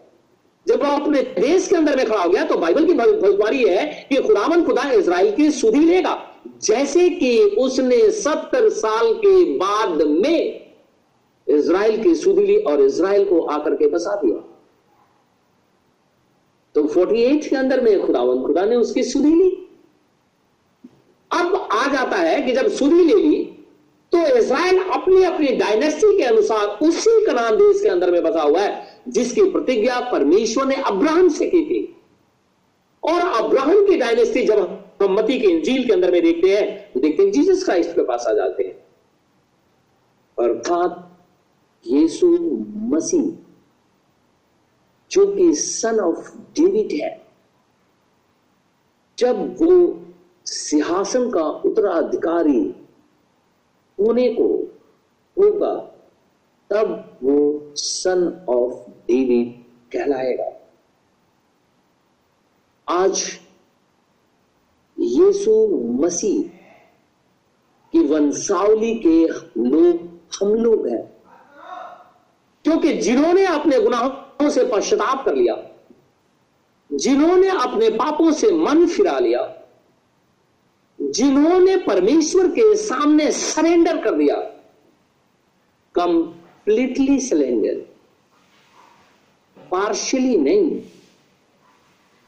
जब 0.66 0.84
वो 0.84 0.92
अपने 0.92 1.22
देश 1.22 1.68
के 1.68 1.76
अंदर 1.76 1.96
में 1.96 2.06
खड़ा 2.06 2.22
हो 2.24 2.30
गया 2.30 2.44
तो 2.44 2.58
बाइबल 2.58 2.86
की 2.86 2.94
भविष्यवाणी 2.94 3.64
है 3.64 4.08
कि 4.10 4.16
खुदावन 4.18 4.64
खुदा 4.64 4.90
इसराइल 4.92 5.32
की 5.36 5.50
सुधी 5.52 5.86
लेगा। 5.86 6.14
जैसे 6.64 7.10
कि 7.10 7.40
उसने 7.60 8.00
सत्तर 8.12 8.70
साल 8.70 9.14
के 9.16 9.44
बाद 9.58 10.02
में 10.02 10.68
इसराइल 11.48 12.02
की 12.04 12.14
सुधी 12.16 12.46
ली 12.46 12.58
और 12.58 12.82
इसराइल 12.82 13.26
को 13.26 13.42
आकर 13.42 13.76
के 13.76 13.88
बसा 13.88 14.16
दिया। 14.16 14.38
तो 16.76 16.84
48 16.84 17.48
के 17.48 17.56
अंदर 17.56 17.82
में 17.82 18.06
खुदावन, 18.06 18.42
खुदा 18.44 18.66
ने 18.66 18.76
उसकी 18.76 19.04
सुधी 19.04 19.34
ली। 19.36 19.50
अब 21.32 21.56
आ 21.72 21.88
जाता 21.88 22.18
है 22.18 22.42
कि 22.42 22.52
जब 22.52 22.68
सुधी 22.70 23.04
ले 23.04 23.16
ली 23.16 23.44
तो 24.14 24.26
इसराइल 24.38 24.78
अपनी 24.80 25.24
अपनी 25.24 25.48
डायनेस्टी 25.48 26.18
के 26.18 26.24
अनुसार 26.24 26.66
उसी 26.88 27.26
कनान 27.26 27.56
देश 27.56 27.82
के 27.82 27.90
अंदर 27.90 28.12
में 28.12 28.24
बसा 28.24 28.42
हुआ 28.42 28.60
है, 28.60 29.02
जिसकी 29.08 29.50
प्रतिज्ञा 29.52 30.00
परमेश्वर 30.12 30.66
ने 30.66 30.76
अब्राहम 30.76 31.30
से 31.30 31.48
की 31.48 31.64
थी। 31.66 31.82
और 33.04 33.20
अब्राहम 33.44 33.86
की 33.88 33.98
डायनेस्टी 33.98 34.44
जब 34.44 34.84
हम 35.00 35.14
मती 35.14 35.40
के 35.40 35.48
इंजील 35.48 35.86
के 35.88 35.94
अंदर 35.94 36.12
में 36.12 36.22
देखते 36.22 36.56
हैं 36.56 36.92
तो 36.94 37.00
देखते 37.00 37.24
हैं 37.24 37.32
जीसस 37.32 37.64
क्राइस्ट 37.66 37.92
के 37.96 38.04
पास 38.04 38.26
आ 38.28 38.34
जाते 38.34 38.64
हैं। 38.64 38.74
अर्थात 40.38 41.04
यीशु 41.86 42.28
मसीह, 42.94 43.30
जो 45.12 45.26
कि 45.36 45.54
सन 45.56 46.00
ऑफ़ 46.00 46.32
डेविड 46.56 46.92
है, 47.02 47.12
जब 49.18 49.56
वो 49.62 49.72
सिंहासन 50.46 51.30
का 51.32 51.42
उत्तराधिकारी 51.42 52.62
होने 53.98 54.28
को 54.34 54.48
होगा, 55.38 55.74
तब 56.70 57.18
वो 57.24 57.36
सन 57.76 58.46
ऑफ़ 58.50 58.90
डेविड 59.08 59.54
कहलाएगा। 59.92 60.52
आज 62.88 63.40
यीशु 65.08 65.68
मसीह 66.02 66.42
की 67.92 68.00
वंशावली 68.00 68.96
के 68.96 69.28
लोग 69.62 70.20
हम 70.42 70.54
लोग 70.54 70.88
हैं। 70.88 71.18
क्योंकि 72.64 72.94
जिन्होंने 72.94 73.46
अपने 73.46 73.80
गुनाहों 73.80 74.50
से 74.50 74.64
पश्चाताप 74.64 75.26
कर 75.26 75.36
लिया, 75.36 75.64
जिन्होंने 76.94 77.48
अपने 77.48 77.90
पापों 77.90 78.32
से 78.32 78.52
मन 78.52 78.88
फिरा 78.88 79.20
लिया, 79.20 79.54
जिन्होंने 81.02 81.78
परमेश्वर 81.78 82.48
के 82.48 82.76
सामने 82.76 83.32
सरेंडर 83.32 83.98
कर 84.02 84.12
दिया 84.12 84.36
कंप्लीटली 85.96 87.20
सरेंडर 87.20 87.76
पार्शली 89.72 90.38
नहीं। 90.38 90.82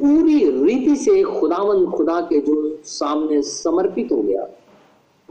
पूरी 0.02 0.64
रीति 0.64 0.96
से 0.96 1.24
खुदावन 1.24 1.86
खुदा 1.86 2.22
के 2.22 2.42
जो 2.42 2.80
सामने 2.84 3.42
समर्पित 3.42 4.12
हो 4.12 4.22
गया, 4.22 4.44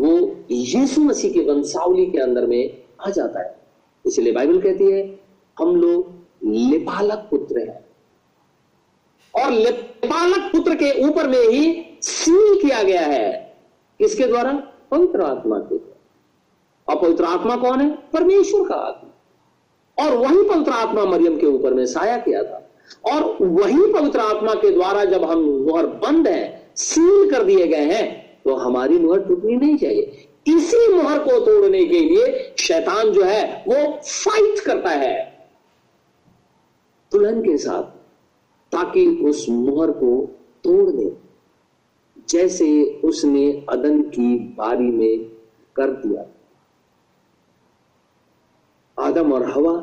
वो 0.01 0.37
यीशु 0.51 1.01
मसीह 1.01 1.33
के 1.33 1.41
वंशावली 1.41 2.07
के 2.07 2.19
अंदर 2.19 2.47
में 2.47 2.83
आ 3.07 3.11
जाता 3.11 3.41
है। 3.41 3.59
इसलिए 4.07 4.33
बाइबल 4.33 4.61
कहती 4.61 4.85
है, 4.85 5.21
हम 5.59 5.77
लोग 5.77 6.12
लिपालक 6.45 7.27
पुत्र 7.31 7.59
हैं। 7.59 7.89
और 9.45 9.51
लिपालक 9.51 10.53
पुत्र 10.53 10.75
के 10.75 11.09
ऊपर 11.09 11.29
में 11.29 11.49
ही 11.49 11.85
सील 12.03 12.62
किया 12.62 12.83
गया 12.83 13.01
है। 13.01 13.57
किसके 13.99 14.25
द्वारा? 14.25 14.53
पवित्र 14.91 15.21
आत्मा 15.21 15.59
के 15.59 15.77
और 16.89 17.03
पवित्र 17.03 17.25
आत्मा 17.25 17.57
कौन 17.57 17.81
है? 17.81 17.91
परमेश्वर 17.91 18.69
का 18.69 18.75
आत्मा। 18.75 19.11
और 20.05 20.16
वही 20.16 20.49
पवित्र 20.49 20.71
आत्मा 20.71 21.05
मरियम 21.05 21.39
के 21.39 21.47
ऊपर 21.47 21.75
में 21.75 21.87
साया 21.87 22.19
किया 22.19 22.43
था। 22.43 22.68
और 23.05 23.36
वही 23.43 23.93
पवित्र 23.93 24.20
आत्मा 24.20 24.55
के 24.55 24.70
द्वारा 24.70 25.05
जब 25.05 25.24
हम 25.24 25.41
मुहर 25.41 25.86
बंद 25.99 26.28
है, 26.28 26.72
सील 26.76 27.30
कर 27.30 27.45
दिए 27.45 27.66
गए 27.66 27.84
हैं 27.86 28.07
तो 28.45 28.55
हमारी 28.57 28.99
मुहर 28.99 29.20
टूटनी 29.20 29.57
नहीं 29.57 29.76
चाहिए। 29.76 30.26
इसी 30.49 30.93
मुहर 30.95 31.18
को 31.18 31.39
तोड़ने 31.41 31.84
के 31.84 32.01
लिए 32.01 32.55
शैतान 32.59 33.11
जो 33.12 33.22
है, 33.22 33.64
वो 33.68 33.74
फाइट 34.03 34.61
करता 34.61 34.91
है। 34.91 35.16
दुल्हन 37.12 37.41
के 37.43 37.57
साथ, 37.57 37.82
ताकि 38.72 39.07
उस 39.24 39.47
मुहर 39.49 39.91
को 39.93 40.16
तोड़ 40.64 40.91
दे, 40.91 41.12
जैसे 42.28 43.01
उसने 43.05 43.47
अदन 43.68 44.03
की 44.03 44.34
बारी 44.59 44.91
में 44.91 45.24
कर 45.76 45.91
दिया। 45.99 46.24
आदम 48.99 49.32
और 49.32 49.51
हवा 49.51 49.74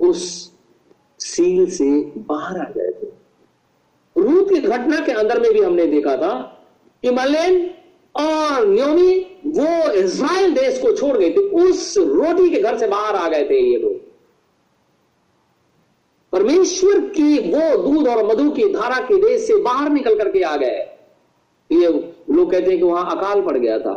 उस 0.00 0.52
सील 1.40 1.70
से 1.70 1.90
बाहर 2.18 2.58
आ 2.60 2.64
गए 2.70 2.90
थे। 2.92 3.08
रूप 4.16 4.48
की 4.48 4.56
घटना 4.56 5.00
के 5.00 5.12
अंदर 5.12 5.40
में 5.40 5.52
भी 5.52 5.60
हमने 5.60 5.86
देखा 5.86 6.16
था 6.16 6.32
कि 7.02 7.10
मलेन 7.10 7.70
और 8.14 8.66
न्योमी 8.68 9.12
वो 9.46 9.92
इज़राइल 9.92 10.54
देश 10.54 10.78
को 10.78 10.92
छोड़ 10.92 11.16
गए 11.16 11.30
थे। 11.30 11.40
उस 11.60 11.94
रोटी 11.98 12.50
के 12.50 12.60
घर 12.60 12.78
से 12.78 12.86
बाहर 12.86 13.16
आ 13.16 13.28
गए 13.28 13.44
थे 13.44 13.60
ये 13.60 13.78
लोग। 13.78 13.94
परमेश्वर 16.32 17.00
की 17.16 17.38
वो 17.50 17.76
दूध 17.82 18.08
और 18.08 18.24
मधु 18.26 18.50
की 18.50 18.72
धारा 18.72 19.00
के 19.06 19.16
देश 19.22 19.46
से 19.46 19.56
बाहर 19.62 19.90
निकल 19.90 20.18
करके 20.18 20.42
आ 20.42 20.56
गए। 20.56 20.78
ये 21.70 21.88
लोग 22.30 22.50
कहते 22.50 22.70
हैं 22.70 22.78
कि 22.78 22.84
वहाँ 22.84 23.16
अकाल 23.16 23.42
पड़ 23.42 23.56
गया 23.58 23.78
था। 23.78 23.94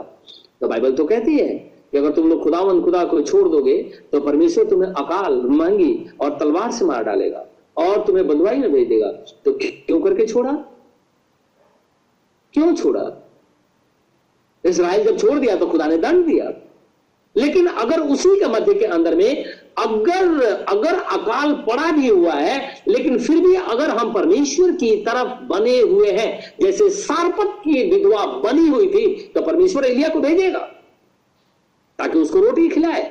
तो 0.61 0.67
बाइबल 0.67 0.91
तो 0.91 1.05
कहती 1.05 1.37
है 1.37 1.72
कि 1.93 1.99
अगर 1.99 2.11
तुम 2.11 2.29
लोग 2.29 2.43
खुदावन 2.43 2.81
खुदा 2.81 3.03
को 3.05 3.21
छोड़ 3.21 3.47
दोगे 3.49 3.77
तो 4.11 4.19
परमेश्वर 4.19 4.63
तुम्हें 4.65 4.89
अकाल, 4.89 5.33
महँगी 5.33 6.09
और 6.21 6.37
तलवार 6.39 6.71
से 6.71 6.85
मार 6.85 7.03
डालेगा 7.03 7.45
और 7.77 8.03
तुम्हें 8.05 8.27
बंधुआई 8.27 8.57
में 8.57 8.71
भेज 8.71 8.87
देगा। 8.87 9.07
तो 9.45 9.53
क्यों 9.53 9.99
करके 10.01 10.25
छोड़ा? 10.25 10.51
क्यों 12.53 12.73
छोड़ा? 12.75 13.05
इसराइल 14.63 15.03
जब 15.03 15.17
छोड़ 15.17 15.37
दिया 15.39 15.55
तो 15.55 15.67
खुदा 15.67 15.87
ने 15.87 15.97
दंड 15.97 16.25
दिया। 16.25 16.51
लेकिन 17.35 17.67
अगर 17.67 17.99
उसी 18.03 18.29
के 18.39 18.47
मध्य 18.47 18.73
के 18.73 18.85
अंदर 18.87 19.15
में 19.15 19.45
अगर 19.77 20.43
अगर 20.69 20.93
अकाल 20.93 21.53
पड़ा 21.67 21.91
भी 21.91 22.07
हुआ 22.07 22.33
है, 22.33 22.83
लेकिन 22.87 23.17
फिर 23.19 23.39
भी 23.39 23.55
अगर 23.55 23.89
हम 23.89 24.13
परमेश्वर 24.13 24.71
की 24.73 24.95
तरफ़ 24.97 25.41
बने 25.47 25.79
हुए 25.79 26.11
हैं, 26.11 26.53
जैसे 26.61 26.89
सारपत 26.89 27.57
की 27.63 27.89
विधवा 27.89 28.25
बनी 28.43 28.67
हुई 28.67 28.87
थी 28.89 29.31
तो 29.35 29.41
परमेश्वर 29.41 29.85
एलिया 29.85 30.09
को 30.09 30.19
भेजेगा। 30.19 30.69
ताकि 31.99 32.19
उसको 32.19 32.39
रोटी 32.39 32.67
खिलाए। 32.69 33.03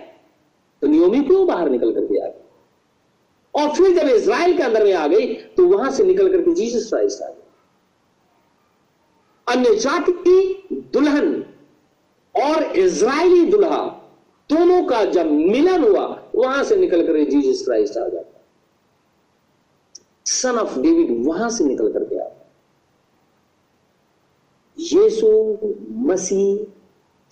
तो 0.82 0.86
नियोमी 0.88 1.22
क्यों 1.24 1.46
बाहर 1.46 1.68
निकल 1.70 1.92
करके 1.94 2.20
आ 2.20 2.26
गई 2.26 2.40
और 3.54 3.74
फिर 3.74 3.96
जब 3.96 4.08
इसराइल 4.08 4.56
के 4.56 4.62
अंदर 4.62 4.84
में 4.84 4.92
आ 4.94 5.06
गई 5.06 5.34
तो 5.56 5.66
वहाँ 5.68 5.90
से 5.90 6.04
निकल 6.04 6.30
करके 6.32 6.54
जीसस 6.54 6.88
क्राइस्ट 6.88 7.22
आ 7.22 7.28
गई 7.28 7.40
अन्य 9.46 9.74
जाति 9.76 10.12
की 10.18 10.80
दुल्हन 10.92 11.32
और 12.34 12.62
इज़राइली 12.78 13.44
दुल्हा, 13.46 13.78
दोनों 14.50 14.82
का 14.86 15.04
जब 15.04 15.30
मिलन 15.30 15.84
हुआ, 15.84 16.04
वहाँ 16.34 16.62
से 16.64 16.76
निकल 16.76 17.06
कर 17.06 17.24
जीसस 17.30 17.64
क्राइस्ट 17.64 17.96
आ 17.98 18.08
जाता 18.08 18.40
सन 20.26 20.58
ऑफ़ 20.58 20.78
डेविड 20.80 21.26
वहाँ 21.26 21.48
से 21.50 21.64
निकल 21.64 21.92
करके 21.92 22.18
आता 22.18 22.50
यीशु 24.78 25.28
मसीह 26.06 26.64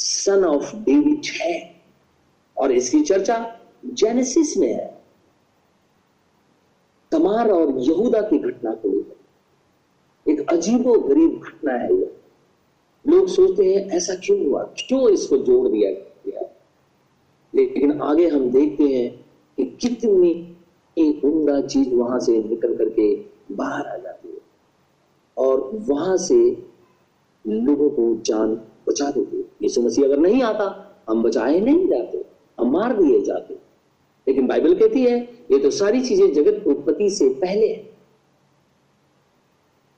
सन 0.01 0.45
ऑफ़ 0.45 0.77
डेविड 0.77 1.23
है। 1.41 1.83
और 2.59 2.73
इसकी 2.73 3.01
चर्चा 3.01 3.61
जेनेसिस 3.87 4.57
में 4.57 4.75
है। 4.75 5.03
तमार 7.13 7.51
और 7.51 7.79
यहूदा 7.79 8.21
की 8.21 8.39
घटना 8.39 8.75
को 8.75 8.89
लेकर। 8.89 9.17
एक 10.31 10.49
अजीबो 10.49 10.99
गरीब 10.99 11.41
घटना 11.41 11.73
है 11.73 11.95
यह 11.95 12.17
लोग 13.07 13.29
सोचते 13.29 13.75
हैं, 13.75 13.89
ऐसा 13.89 14.15
क्यों 14.15 14.47
हुआ? 14.47 14.63
क्यों 14.63 15.11
इसको 15.11 15.39
जोड़ 15.39 15.69
दिया 15.69 15.91
गया? 15.91 16.61
लेकिन 17.55 18.01
आगे 18.01 18.29
हम 18.29 18.51
देखते 18.51 18.85
हैं 18.85 19.27
कि 19.57 19.65
कितनी 19.65 20.57
एक 20.99 21.25
उमदा 21.25 21.61
चीज़ 21.61 21.95
वहाँ 21.95 22.21
से 22.21 22.43
निकल 22.43 22.77
करके 22.77 23.17
बाहर 23.55 23.87
आ 23.87 23.97
जाती 23.97 24.29
है। 24.29 24.39
और 25.39 25.71
वहाँ 25.75 26.17
से 26.17 26.51
लोगों 27.47 27.91
को 27.91 28.23
जान 28.23 28.63
बचा 28.91 29.11
देती 29.11 29.45
यीशु 29.63 29.83
मसीह 29.83 30.05
अगर 30.05 30.19
नहीं 30.19 30.43
आता, 30.43 30.67
हम 31.09 31.23
बचाए 31.23 31.61
नहीं 31.61 31.87
जाते, 31.89 32.25
हम 32.59 32.71
मार 32.73 32.93
दिए 32.93 33.21
जाते। 33.21 33.55
लेकिन 34.27 34.47
बाइबल 34.47 34.75
कहती 34.75 35.03
है, 35.03 35.19
ये 35.53 35.59
तो 35.59 35.71
सारी 35.71 36.01
चीज़ें 36.01 36.33
जगत 36.33 36.67
उत्पत्ति 36.67 37.11
से 37.11 37.29
पहले 37.29 37.67
है। 37.69 37.89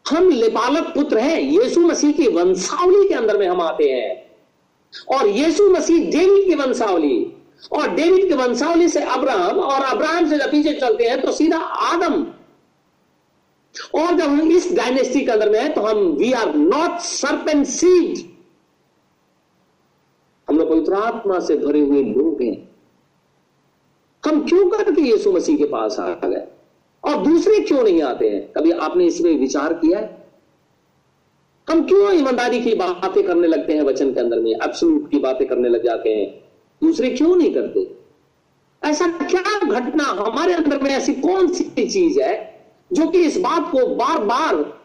हम 0.05 0.29
लेपालक 0.31 0.85
पुत्र 0.95 1.19
हैं, 1.19 1.41
यीशु 1.41 1.81
मसीह 1.81 2.13
की 2.13 2.29
वंशावली 2.29 3.09
के 3.09 3.15
अंदर 3.15 3.39
में 3.39 3.47
हम 3.47 3.61
आते 3.61 3.85
हैं। 3.85 5.17
और 5.17 5.29
यीशु 5.29 5.71
मसीह 5.71 6.11
डेविड 6.11 6.47
की 6.47 6.55
वंशावली। 6.55 7.17
और 7.73 7.91
डेविड 7.91 8.29
की 8.29 8.35
वंशावली 8.35 8.89
से 8.89 9.03
अब्राहम 9.03 9.59
और 9.59 9.83
अब्राहम 9.83 10.29
से 10.31 10.39
जब 10.39 10.51
पीछे 10.51 10.73
चलते 10.73 11.05
हैं 11.05 11.21
तो 11.23 11.33
सीधा 11.33 11.59
आदम। 11.59 12.27
और 13.95 14.15
जब 14.15 14.25
हम 14.25 14.51
इस 14.53 14.73
डायनेस्टी 14.73 15.21
के 15.21 15.31
अंदर 15.33 15.51
में 15.51 15.61
है 15.61 15.69
तो 15.69 15.81
हम 15.81 15.99
we 16.19 16.33
are 16.33 16.55
not 16.55 16.99
serpent 17.01 17.67
seed 17.67 18.19
हम 20.83 20.93
लोग 20.93 21.03
पवित्र 21.03 21.17
आत्मा 21.17 21.39
से 21.39 21.57
भरे 21.57 21.81
हुए 21.81 22.03
लोग 22.03 22.43
हैं। 22.43 22.69
हम 24.25 24.49
क्यों 24.49 24.71
करके 24.71 25.03
यीशु 25.03 25.33
मसीह 25.33 25.57
के 25.57 25.65
पास 25.65 26.01
आ 26.01 26.09
गए? 26.09 26.47
और 27.05 27.17
दूसरे 27.27 27.61
क्यों 27.61 27.83
नहीं 27.83 28.03
आते 28.03 28.29
हैं? 28.29 28.53
कभी 28.53 28.71
आपने 28.71 29.07
इसमें 29.07 29.39
विचार 29.39 29.73
किया 29.73 29.99
है? 29.99 30.27
हम 31.71 31.87
क्यों 31.87 32.13
ईमानदारी 32.13 32.61
की 32.61 32.75
बातें 32.75 33.25
करने 33.25 33.49
लगते 33.49 33.73
हैं 33.73 33.83
वचन 33.83 34.15
के 34.15 34.21
अंदर 34.21 34.41
में? 34.41 34.53
एब्सोल्यूट 34.53 35.11
की 35.11 35.19
बातें 35.19 35.49
करने 35.49 35.69
लग 35.69 35.85
जाते 35.85 36.11
हैं। 36.11 36.45
दूसरे 36.83 37.11
क्यों 37.11 37.37
नहीं 37.37 37.55
करते? 37.55 37.97
ऐसा 38.85 39.09
क्या 39.09 39.81
घटना 39.81 40.05
हमारे 40.05 40.55
अंदर 40.55 40.83
में 40.83 40.91
ऐसी 40.91 41.15
कौन 41.15 41.49
सी 41.49 41.65
चीज़ 41.65 42.21
है 42.21 42.65
जो 42.93 43.09
कि 43.09 43.19
इस 43.19 43.39
बात 43.39 43.73
को 43.73 43.87
बार 43.87 44.19
बार 44.19 44.82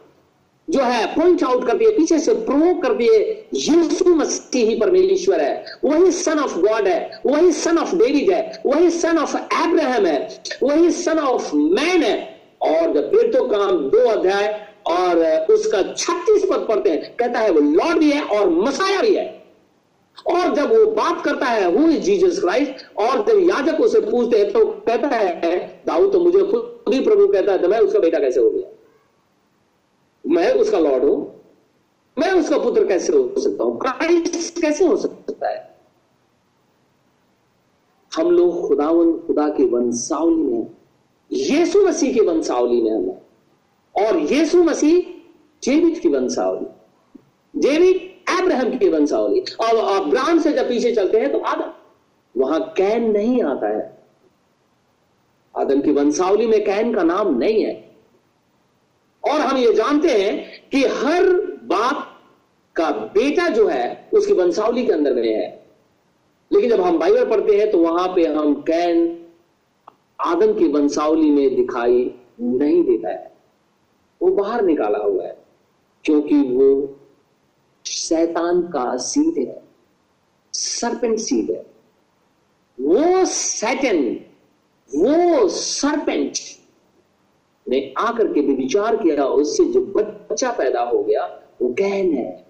जो 0.70 0.82
है 0.82 1.06
पॉइंट 1.16 1.44
आउट 1.44 1.66
कर 1.68 1.78
दिए, 1.78 1.90
पीछे 1.90 2.20
से 2.20 2.34
प्रोवोक 2.34 2.82
कर 2.84 2.94
दिए, 2.94 3.20
यीशु 3.54 4.14
मसीह 4.16 4.68
ही 4.70 4.76
परमेश्वर 4.76 5.42
है। 5.42 5.66
वही 5.84 6.12
सन 6.12 6.40
ऑफ़ 6.40 6.58
गॉड 6.60 6.88
है, 6.88 7.22
वही 7.26 7.52
सन 7.52 7.78
ऑफ़ 7.78 7.96
डेविड 7.96 8.32
है, 8.32 8.62
वही 8.66 8.90
सन 8.90 9.18
ऑफ़ 9.18 9.36
एब्राहम 9.38 10.06
है, 10.06 10.42
वही 10.64 10.92
सन 10.92 11.20
ऑफ़ 11.20 11.56
मैन 11.56 12.04
है। 12.04 12.18
और 12.62 12.94
फिर 13.12 13.32
तो 13.34 13.44
काम 13.48 13.78
दो 13.90 14.08
अध्याय 14.10 14.48
और 14.88 15.24
उसका 15.52 15.82
छत्तीस 15.94 16.46
पद 16.46 16.66
पढ़ते 16.70 16.90
हैं, 16.90 17.16
कहता 17.16 17.40
है, 17.40 17.50
वो 17.52 17.60
लॉर्ड 17.62 17.98
भी 17.98 18.12
है 18.12 18.22
और 18.24 18.50
मसाया 18.50 19.02
भी 19.02 19.16
है। 19.16 19.36
और 20.28 20.54
जब 20.56 20.72
वो 20.72 20.86
बात 20.92 21.24
करता 21.26 21.46
है 21.46 21.72
हु 21.72 21.90
इज़ 21.90 22.00
जीसस 22.00 22.40
क्राइस्ट? 22.40 22.86
और 23.00 23.26
जब 23.28 23.40
याजक 23.50 23.82
उसे 23.82 24.00
पूछते 24.02 24.38
हैं 24.38 24.52
तो 24.52 24.66
कहता 24.88 25.08
है, 25.08 25.82
दाऊद 25.88 26.12
तो 26.14 26.20
मुझे 26.20 26.40
खुद 26.40 26.94
ही 26.94 27.00
प्रभु 27.00 27.28
कहता 27.28 27.52
है 27.52 27.62
तो 27.62 27.68
मैं 27.68 27.80
उसका 27.80 28.00
बेटा 28.00 28.20
कैसे 28.20 28.40
हो 28.40 28.50
गया? 28.50 28.67
मैं 30.28 30.54
उसका 30.54 30.80
लॉर्ड 30.80 31.04
हूँ। 31.04 31.34
मैं 32.18 32.32
उसका 32.32 32.58
पुत्र 32.58 32.88
कैसे 32.88 33.14
हो 33.14 33.42
सकता 33.42 33.64
हूँ? 33.64 33.80
क्राइस्ट 33.80 34.62
कैसे 34.62 34.86
हो 34.86 34.96
सकता 34.98 35.50
है? 35.50 35.78
हम 38.16 38.32
लोग 38.32 38.68
खुदावन, 38.68 39.12
खुदा 39.18 39.50
की 39.50 39.66
वंशावली 39.66 40.36
में 40.36 40.68
यीशु 41.32 41.88
मसीह 41.88 42.14
के 42.14 42.22
वंशावली 42.22 42.82
में 42.82 42.92
हम 42.92 43.10
और 44.06 44.20
यीशु 44.20 44.64
मसीह 44.64 45.00
जेविड 45.64 46.00
की 46.00 46.10
वंशावली 46.10 46.66
जेविड 47.62 48.08
अब्राहम 48.42 48.78
की 48.78 48.90
वंशावली। 48.90 49.40
और 49.40 50.02
अब्राहम 50.02 50.40
से 50.40 50.52
जब 50.54 50.70
पीछे 50.70 50.96
चलते 50.96 51.20
हैं 51.20 51.32
तो 51.32 51.40
आदम, 51.40 51.72
वहाँ 52.42 52.74
कैन 52.78 53.12
नहीं 53.12 53.44
आता 53.44 53.68
है। 53.68 53.98
आदम 55.58 55.82
की 55.82 55.92
वंशावली 55.92 56.48
में 56.48 56.66
कैन 56.66 56.94
का 56.94 57.04
नाम 57.04 57.38
नहीं 57.38 57.64
है। 57.64 57.87
और 59.28 59.42
हम 59.42 59.58
ये 59.58 59.74
जानते 59.74 60.12
हैं 60.14 60.70
कि 60.70 60.84
हर 60.84 61.24
बाप 61.64 62.04
का 62.76 62.90
बेटा 62.92 63.48
जो 63.50 63.68
है, 63.68 64.10
उसकी 64.14 64.34
वंशावली 64.34 64.86
के 64.86 64.92
अंदर 64.94 65.14
में 65.14 65.28
है। 65.28 65.48
लेकिन 66.52 66.70
जब 66.70 66.82
हम 66.82 66.98
बाइबल 67.00 67.26
पढ़ते 67.26 67.58
हैं 67.58 67.70
तो 67.72 67.78
वहाँ 67.78 68.08
पे 68.08 68.26
हम 68.26 68.54
कैन 68.62 69.26
आदम 70.22 70.54
की 70.54 70.68
वंशावली 70.68 71.30
में 71.32 71.56
दिखाई 71.56 72.04
नहीं 72.40 72.84
देता 72.84 73.10
है। 73.10 73.32
वो 74.22 74.30
बाहर 74.34 74.62
निकाला 74.62 75.00
हुआ 75.00 75.24
है, 75.24 75.38
क्योंकि 76.06 76.42
वो 76.44 76.70
शैतान 77.86 78.62
का 78.68 78.96
सीड 78.98 79.38
है 79.40 79.62
सरपेंट 80.54 81.18
सीड 81.20 81.52
है। 81.52 81.66
वो 82.78 83.26
सैटन 83.26 84.04
वो 84.92 85.48
सरपेंट 85.50 86.38
ने 87.70 87.94
आकर 87.98 88.34
के 88.34 88.42
विचार 88.42 88.96
किया, 88.96 89.26
उससे 89.26 89.66
जो 89.66 89.82
बच्चा 89.82 90.52
पैदा 90.52 90.82
हो 90.82 91.04
गया, 91.04 91.26
वो 91.62 91.70
गहन 91.70 92.12
है। 92.12 92.48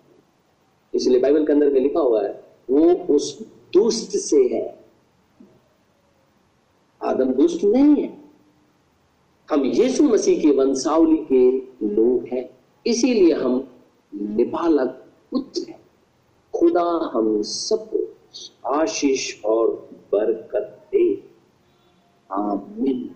इसलिए 0.93 1.19
बाइबल 1.19 1.45
के 1.45 1.53
अंदर 1.53 1.69
में 1.69 1.81
लिखा 1.81 1.99
हुआ 1.99 2.23
है, 2.23 2.45
वो 2.69 3.15
उस 3.15 3.39
दुष्ट 3.73 4.09
से 4.09 4.37
है। 4.37 4.85
आदम 7.03 7.33
दुष्ट 7.33 7.63
नहीं 7.63 8.03
है। 8.03 8.17
हम 9.51 9.65
यीशु 9.65 10.03
मसीह 10.03 10.41
के 10.41 10.51
वंशावली 10.51 11.17
के 11.17 11.51
लोग 11.95 12.27
हैं। 12.27 12.57
इसीलिए 12.87 13.33
हम 13.33 13.67
निपालक 14.15 15.05
पुत्र 15.31 15.65
हैं। 15.69 15.81
खुदा 16.55 17.11
हम 17.13 17.41
सबको 17.41 18.07
आशीष 18.69 19.43
और 19.43 19.89
बरकत 20.11 20.87
दे। 20.91 21.23
आमीन। 22.31 23.15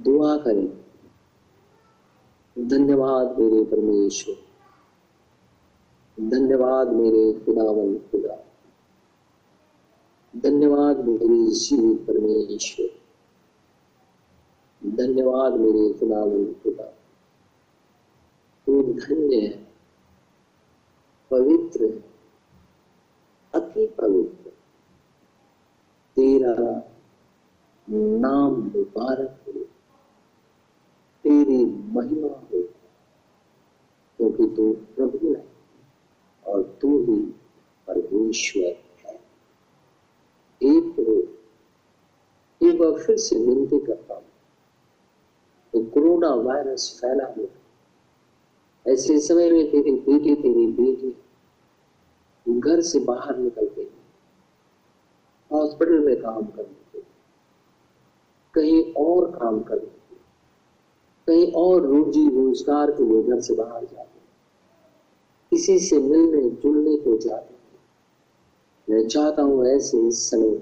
दुआ 0.00 0.36
करें। 0.36 0.84
धन्यवाद 2.68 3.38
मेरे 3.38 3.64
परमेश्वर। 3.64 4.34
धन्यवाद 6.20 6.88
मेरे 6.88 7.32
खुदावन 7.32 7.98
खुदा। 7.98 8.46
धन्यवाद 10.36 11.04
मेरे 11.04 11.54
शिव 11.54 11.94
परमेश्वर। 11.94 12.86
धन्यवाद 14.90 15.52
मेरे 15.52 15.98
खुदावन 15.98 16.52
खुदा। 16.52 16.84
तू 18.66 18.82
धन्य 18.82 19.36
है, 19.36 19.72
पवित्र 21.30 22.02
अति 23.54 23.86
पवित्र। 23.86 24.50
तेरा 26.16 26.90
नाम 27.90 28.52
मुबारक 28.52 29.40
हो। 29.46 29.69
तेरी 31.30 31.64
महिमा 31.64 32.28
हो 32.28 32.62
क्योंकि 34.18 34.46
तू 34.56 34.72
प्रभु 34.96 35.34
है 35.34 35.44
और 36.44 36.62
तू 36.82 36.88
ही 37.04 37.16
परमेश्वर 37.88 38.64
है। 39.06 39.14
एक 40.60 40.94
हो 40.98 41.14
एक 42.60 42.78
बार 42.78 42.98
फिर 43.02 43.16
से 43.16 43.38
विनती 43.38 43.78
करता 43.78 44.14
हूँ 44.14 44.24
तो 45.74 45.84
कोरोना 45.84 46.34
वायरस 46.34 46.98
फैला 47.00 47.26
हुआ 47.36 48.92
ऐसे 48.92 49.18
समय 49.18 49.50
में 49.50 49.70
तेरी 49.70 49.92
बेटी 49.92 50.34
तेरी 50.34 50.66
बेटी 50.72 51.16
घर 52.60 52.80
से 52.80 52.98
बाहर 52.98 53.36
निकलते 53.36 53.82
हैं 53.82 53.98
हॉस्पिटल 55.52 56.04
में 56.06 56.16
काम 56.22 56.42
करने 56.42 56.74
के 56.92 57.00
कहीं 58.54 58.82
और 59.04 59.30
काम 59.38 59.60
करने 59.60 59.99
कहीं 61.30 61.52
और 61.52 61.86
रोजी 61.86 62.28
रोज़गार 62.28 62.90
के 62.90 63.04
लिए 63.04 63.22
घर 63.22 63.40
से 63.40 63.54
बाहर 63.54 63.84
जाते 63.84 64.18
किसी 65.52 65.78
से 65.78 65.98
मिलने, 65.98 66.50
जुलने 66.50 66.96
को 66.96 67.16
जाते 67.18 67.54
मैं 68.88 69.08
चाहता 69.08 69.42
हूँ 69.42 69.66
ऐसे 69.66 70.10
समय 70.10 70.58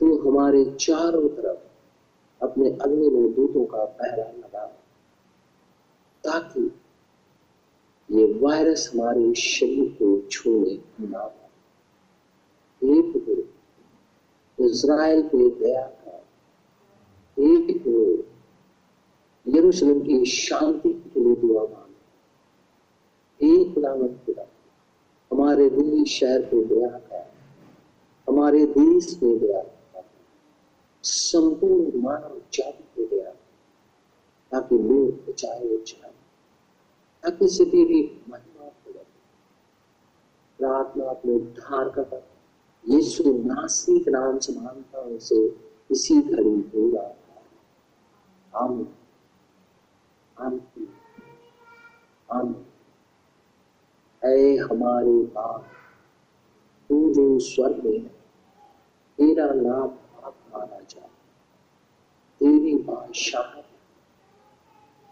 तू 0.00 0.30
हमारे 0.30 0.64
चारों 0.64 1.28
तरफ़ 1.28 2.44
अपने 2.44 2.70
अग्नि 2.70 3.08
में 3.08 3.34
दूतों 3.34 3.64
का 3.64 3.84
पहरा 3.84 4.24
लगा 4.24 4.66
ताकि 6.24 6.70
ये 8.10 8.40
वायरस 8.40 8.90
हमारे 8.94 9.34
शरीर 9.34 9.88
को 10.02 10.20
छूने 10.30 10.78
ना 11.00 11.18
पाए। 11.18 11.50
हो 12.82 14.66
इसराइल 14.66 15.22
पे 15.22 15.48
दया 15.50 15.86
का 15.86 16.18
एक 17.36 17.82
हो 17.86 18.35
यरूशलेम 19.48 20.00
की 20.00 20.24
शांति 20.24 20.92
के 20.92 21.20
लिए 21.20 21.36
दुआ 21.36 21.62
मांगे 21.62 21.96
एक 23.46 23.74
खुदावंत 23.74 24.22
खुदा 24.26 24.46
हमारे 25.32 25.70
दिल्ली 25.70 26.04
शहर 26.04 26.42
पे 26.42 26.64
दया 26.64 26.88
का 26.88 27.32
हमारे 28.28 28.66
देश 28.66 29.22
में 29.22 29.38
दया 29.38 29.62
का 29.62 30.04
संपूर्ण 31.02 32.02
मानव 32.02 32.42
जाति 32.52 32.84
पे 32.96 33.16
दया 33.16 33.30
ताकि 34.52 34.78
लोग 34.78 35.26
बचाए 35.28 35.60
जाए। 35.60 36.10
ताकि 37.22 37.48
से 37.48 37.64
तेरी 37.64 38.20
महिमा 38.30 38.64
हो 38.64 38.92
प्रार्थना 40.58 41.04
अपने 41.04 41.32
उद्धार 41.32 41.88
का 41.88 42.02
कर। 42.02 42.28
यीशु 42.88 43.24
नासरी 43.26 43.98
के 43.98 44.10
नाम 44.10 44.38
से 44.38 44.52
मानता 44.60 44.98
उसे 44.98 45.56
इसी 45.90 46.22
घड़ी 46.22 46.60
होगा 46.60 47.16
आमीन। 48.54 48.95
आमीन 50.40 50.88
आमीन 52.30 52.64
ऐ 54.22 54.56
हमारे 54.56 55.22
बाप, 55.26 55.64
तू 56.90 57.14
जो 57.14 57.38
स्वर्ग 57.38 57.84
में 57.84 57.98
है, 57.98 58.08
तेरा 59.18 59.46
नाम 59.46 59.90
आप 60.24 60.34
माना 60.52 60.80
जाए। 60.80 61.08
तेरी 62.40 62.74
बादशाह, 62.76 63.60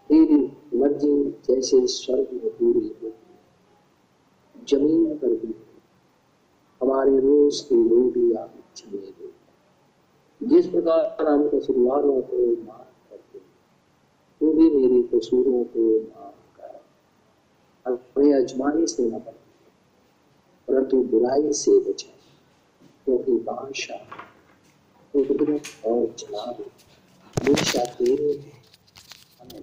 तेरी 0.09 0.37
मर्ज़ी 0.75 1.13
जैसे 1.47 1.87
स्वर्ग 1.87 2.27
में 2.33 2.49
पूरी 2.49 2.87
होती 2.87 3.09
ज़मीन 4.67 5.17
पर 5.17 5.27
भी 5.27 5.53
हमारे 6.81 7.19
रोज 7.19 7.61
की 7.61 7.75
रोटी 7.89 8.33
आप 8.33 8.53
चले 8.75 8.97
दो 8.97 10.47
जिस 10.47 10.67
प्रकार 10.67 11.27
हम 11.27 11.49
को 11.49 11.57
माफ़ 11.83 12.05
करते 12.05 12.84
तू 14.45 14.51
भी 14.53 14.69
मेरे 14.69 15.01
कसूरों 15.11 15.63
को 15.73 15.83
माफ़ 15.99 16.57
कर 16.57 16.73
अपने 17.85 18.33
अजमाई 18.33 18.85
से 18.87 19.03
न 19.03 19.19
बच 19.19 19.37
परंतु 20.67 20.97
बुराई 21.03 21.53
से 21.53 21.79
बचा। 21.79 22.11
क्योंकि 23.05 23.31
बादशाह 23.47 24.03
कुदरत 25.13 25.71
और 25.87 26.05
जलाल 26.19 26.63
हमेशा 27.35 27.85
तेरे 27.95 28.33
हमें 29.41 29.61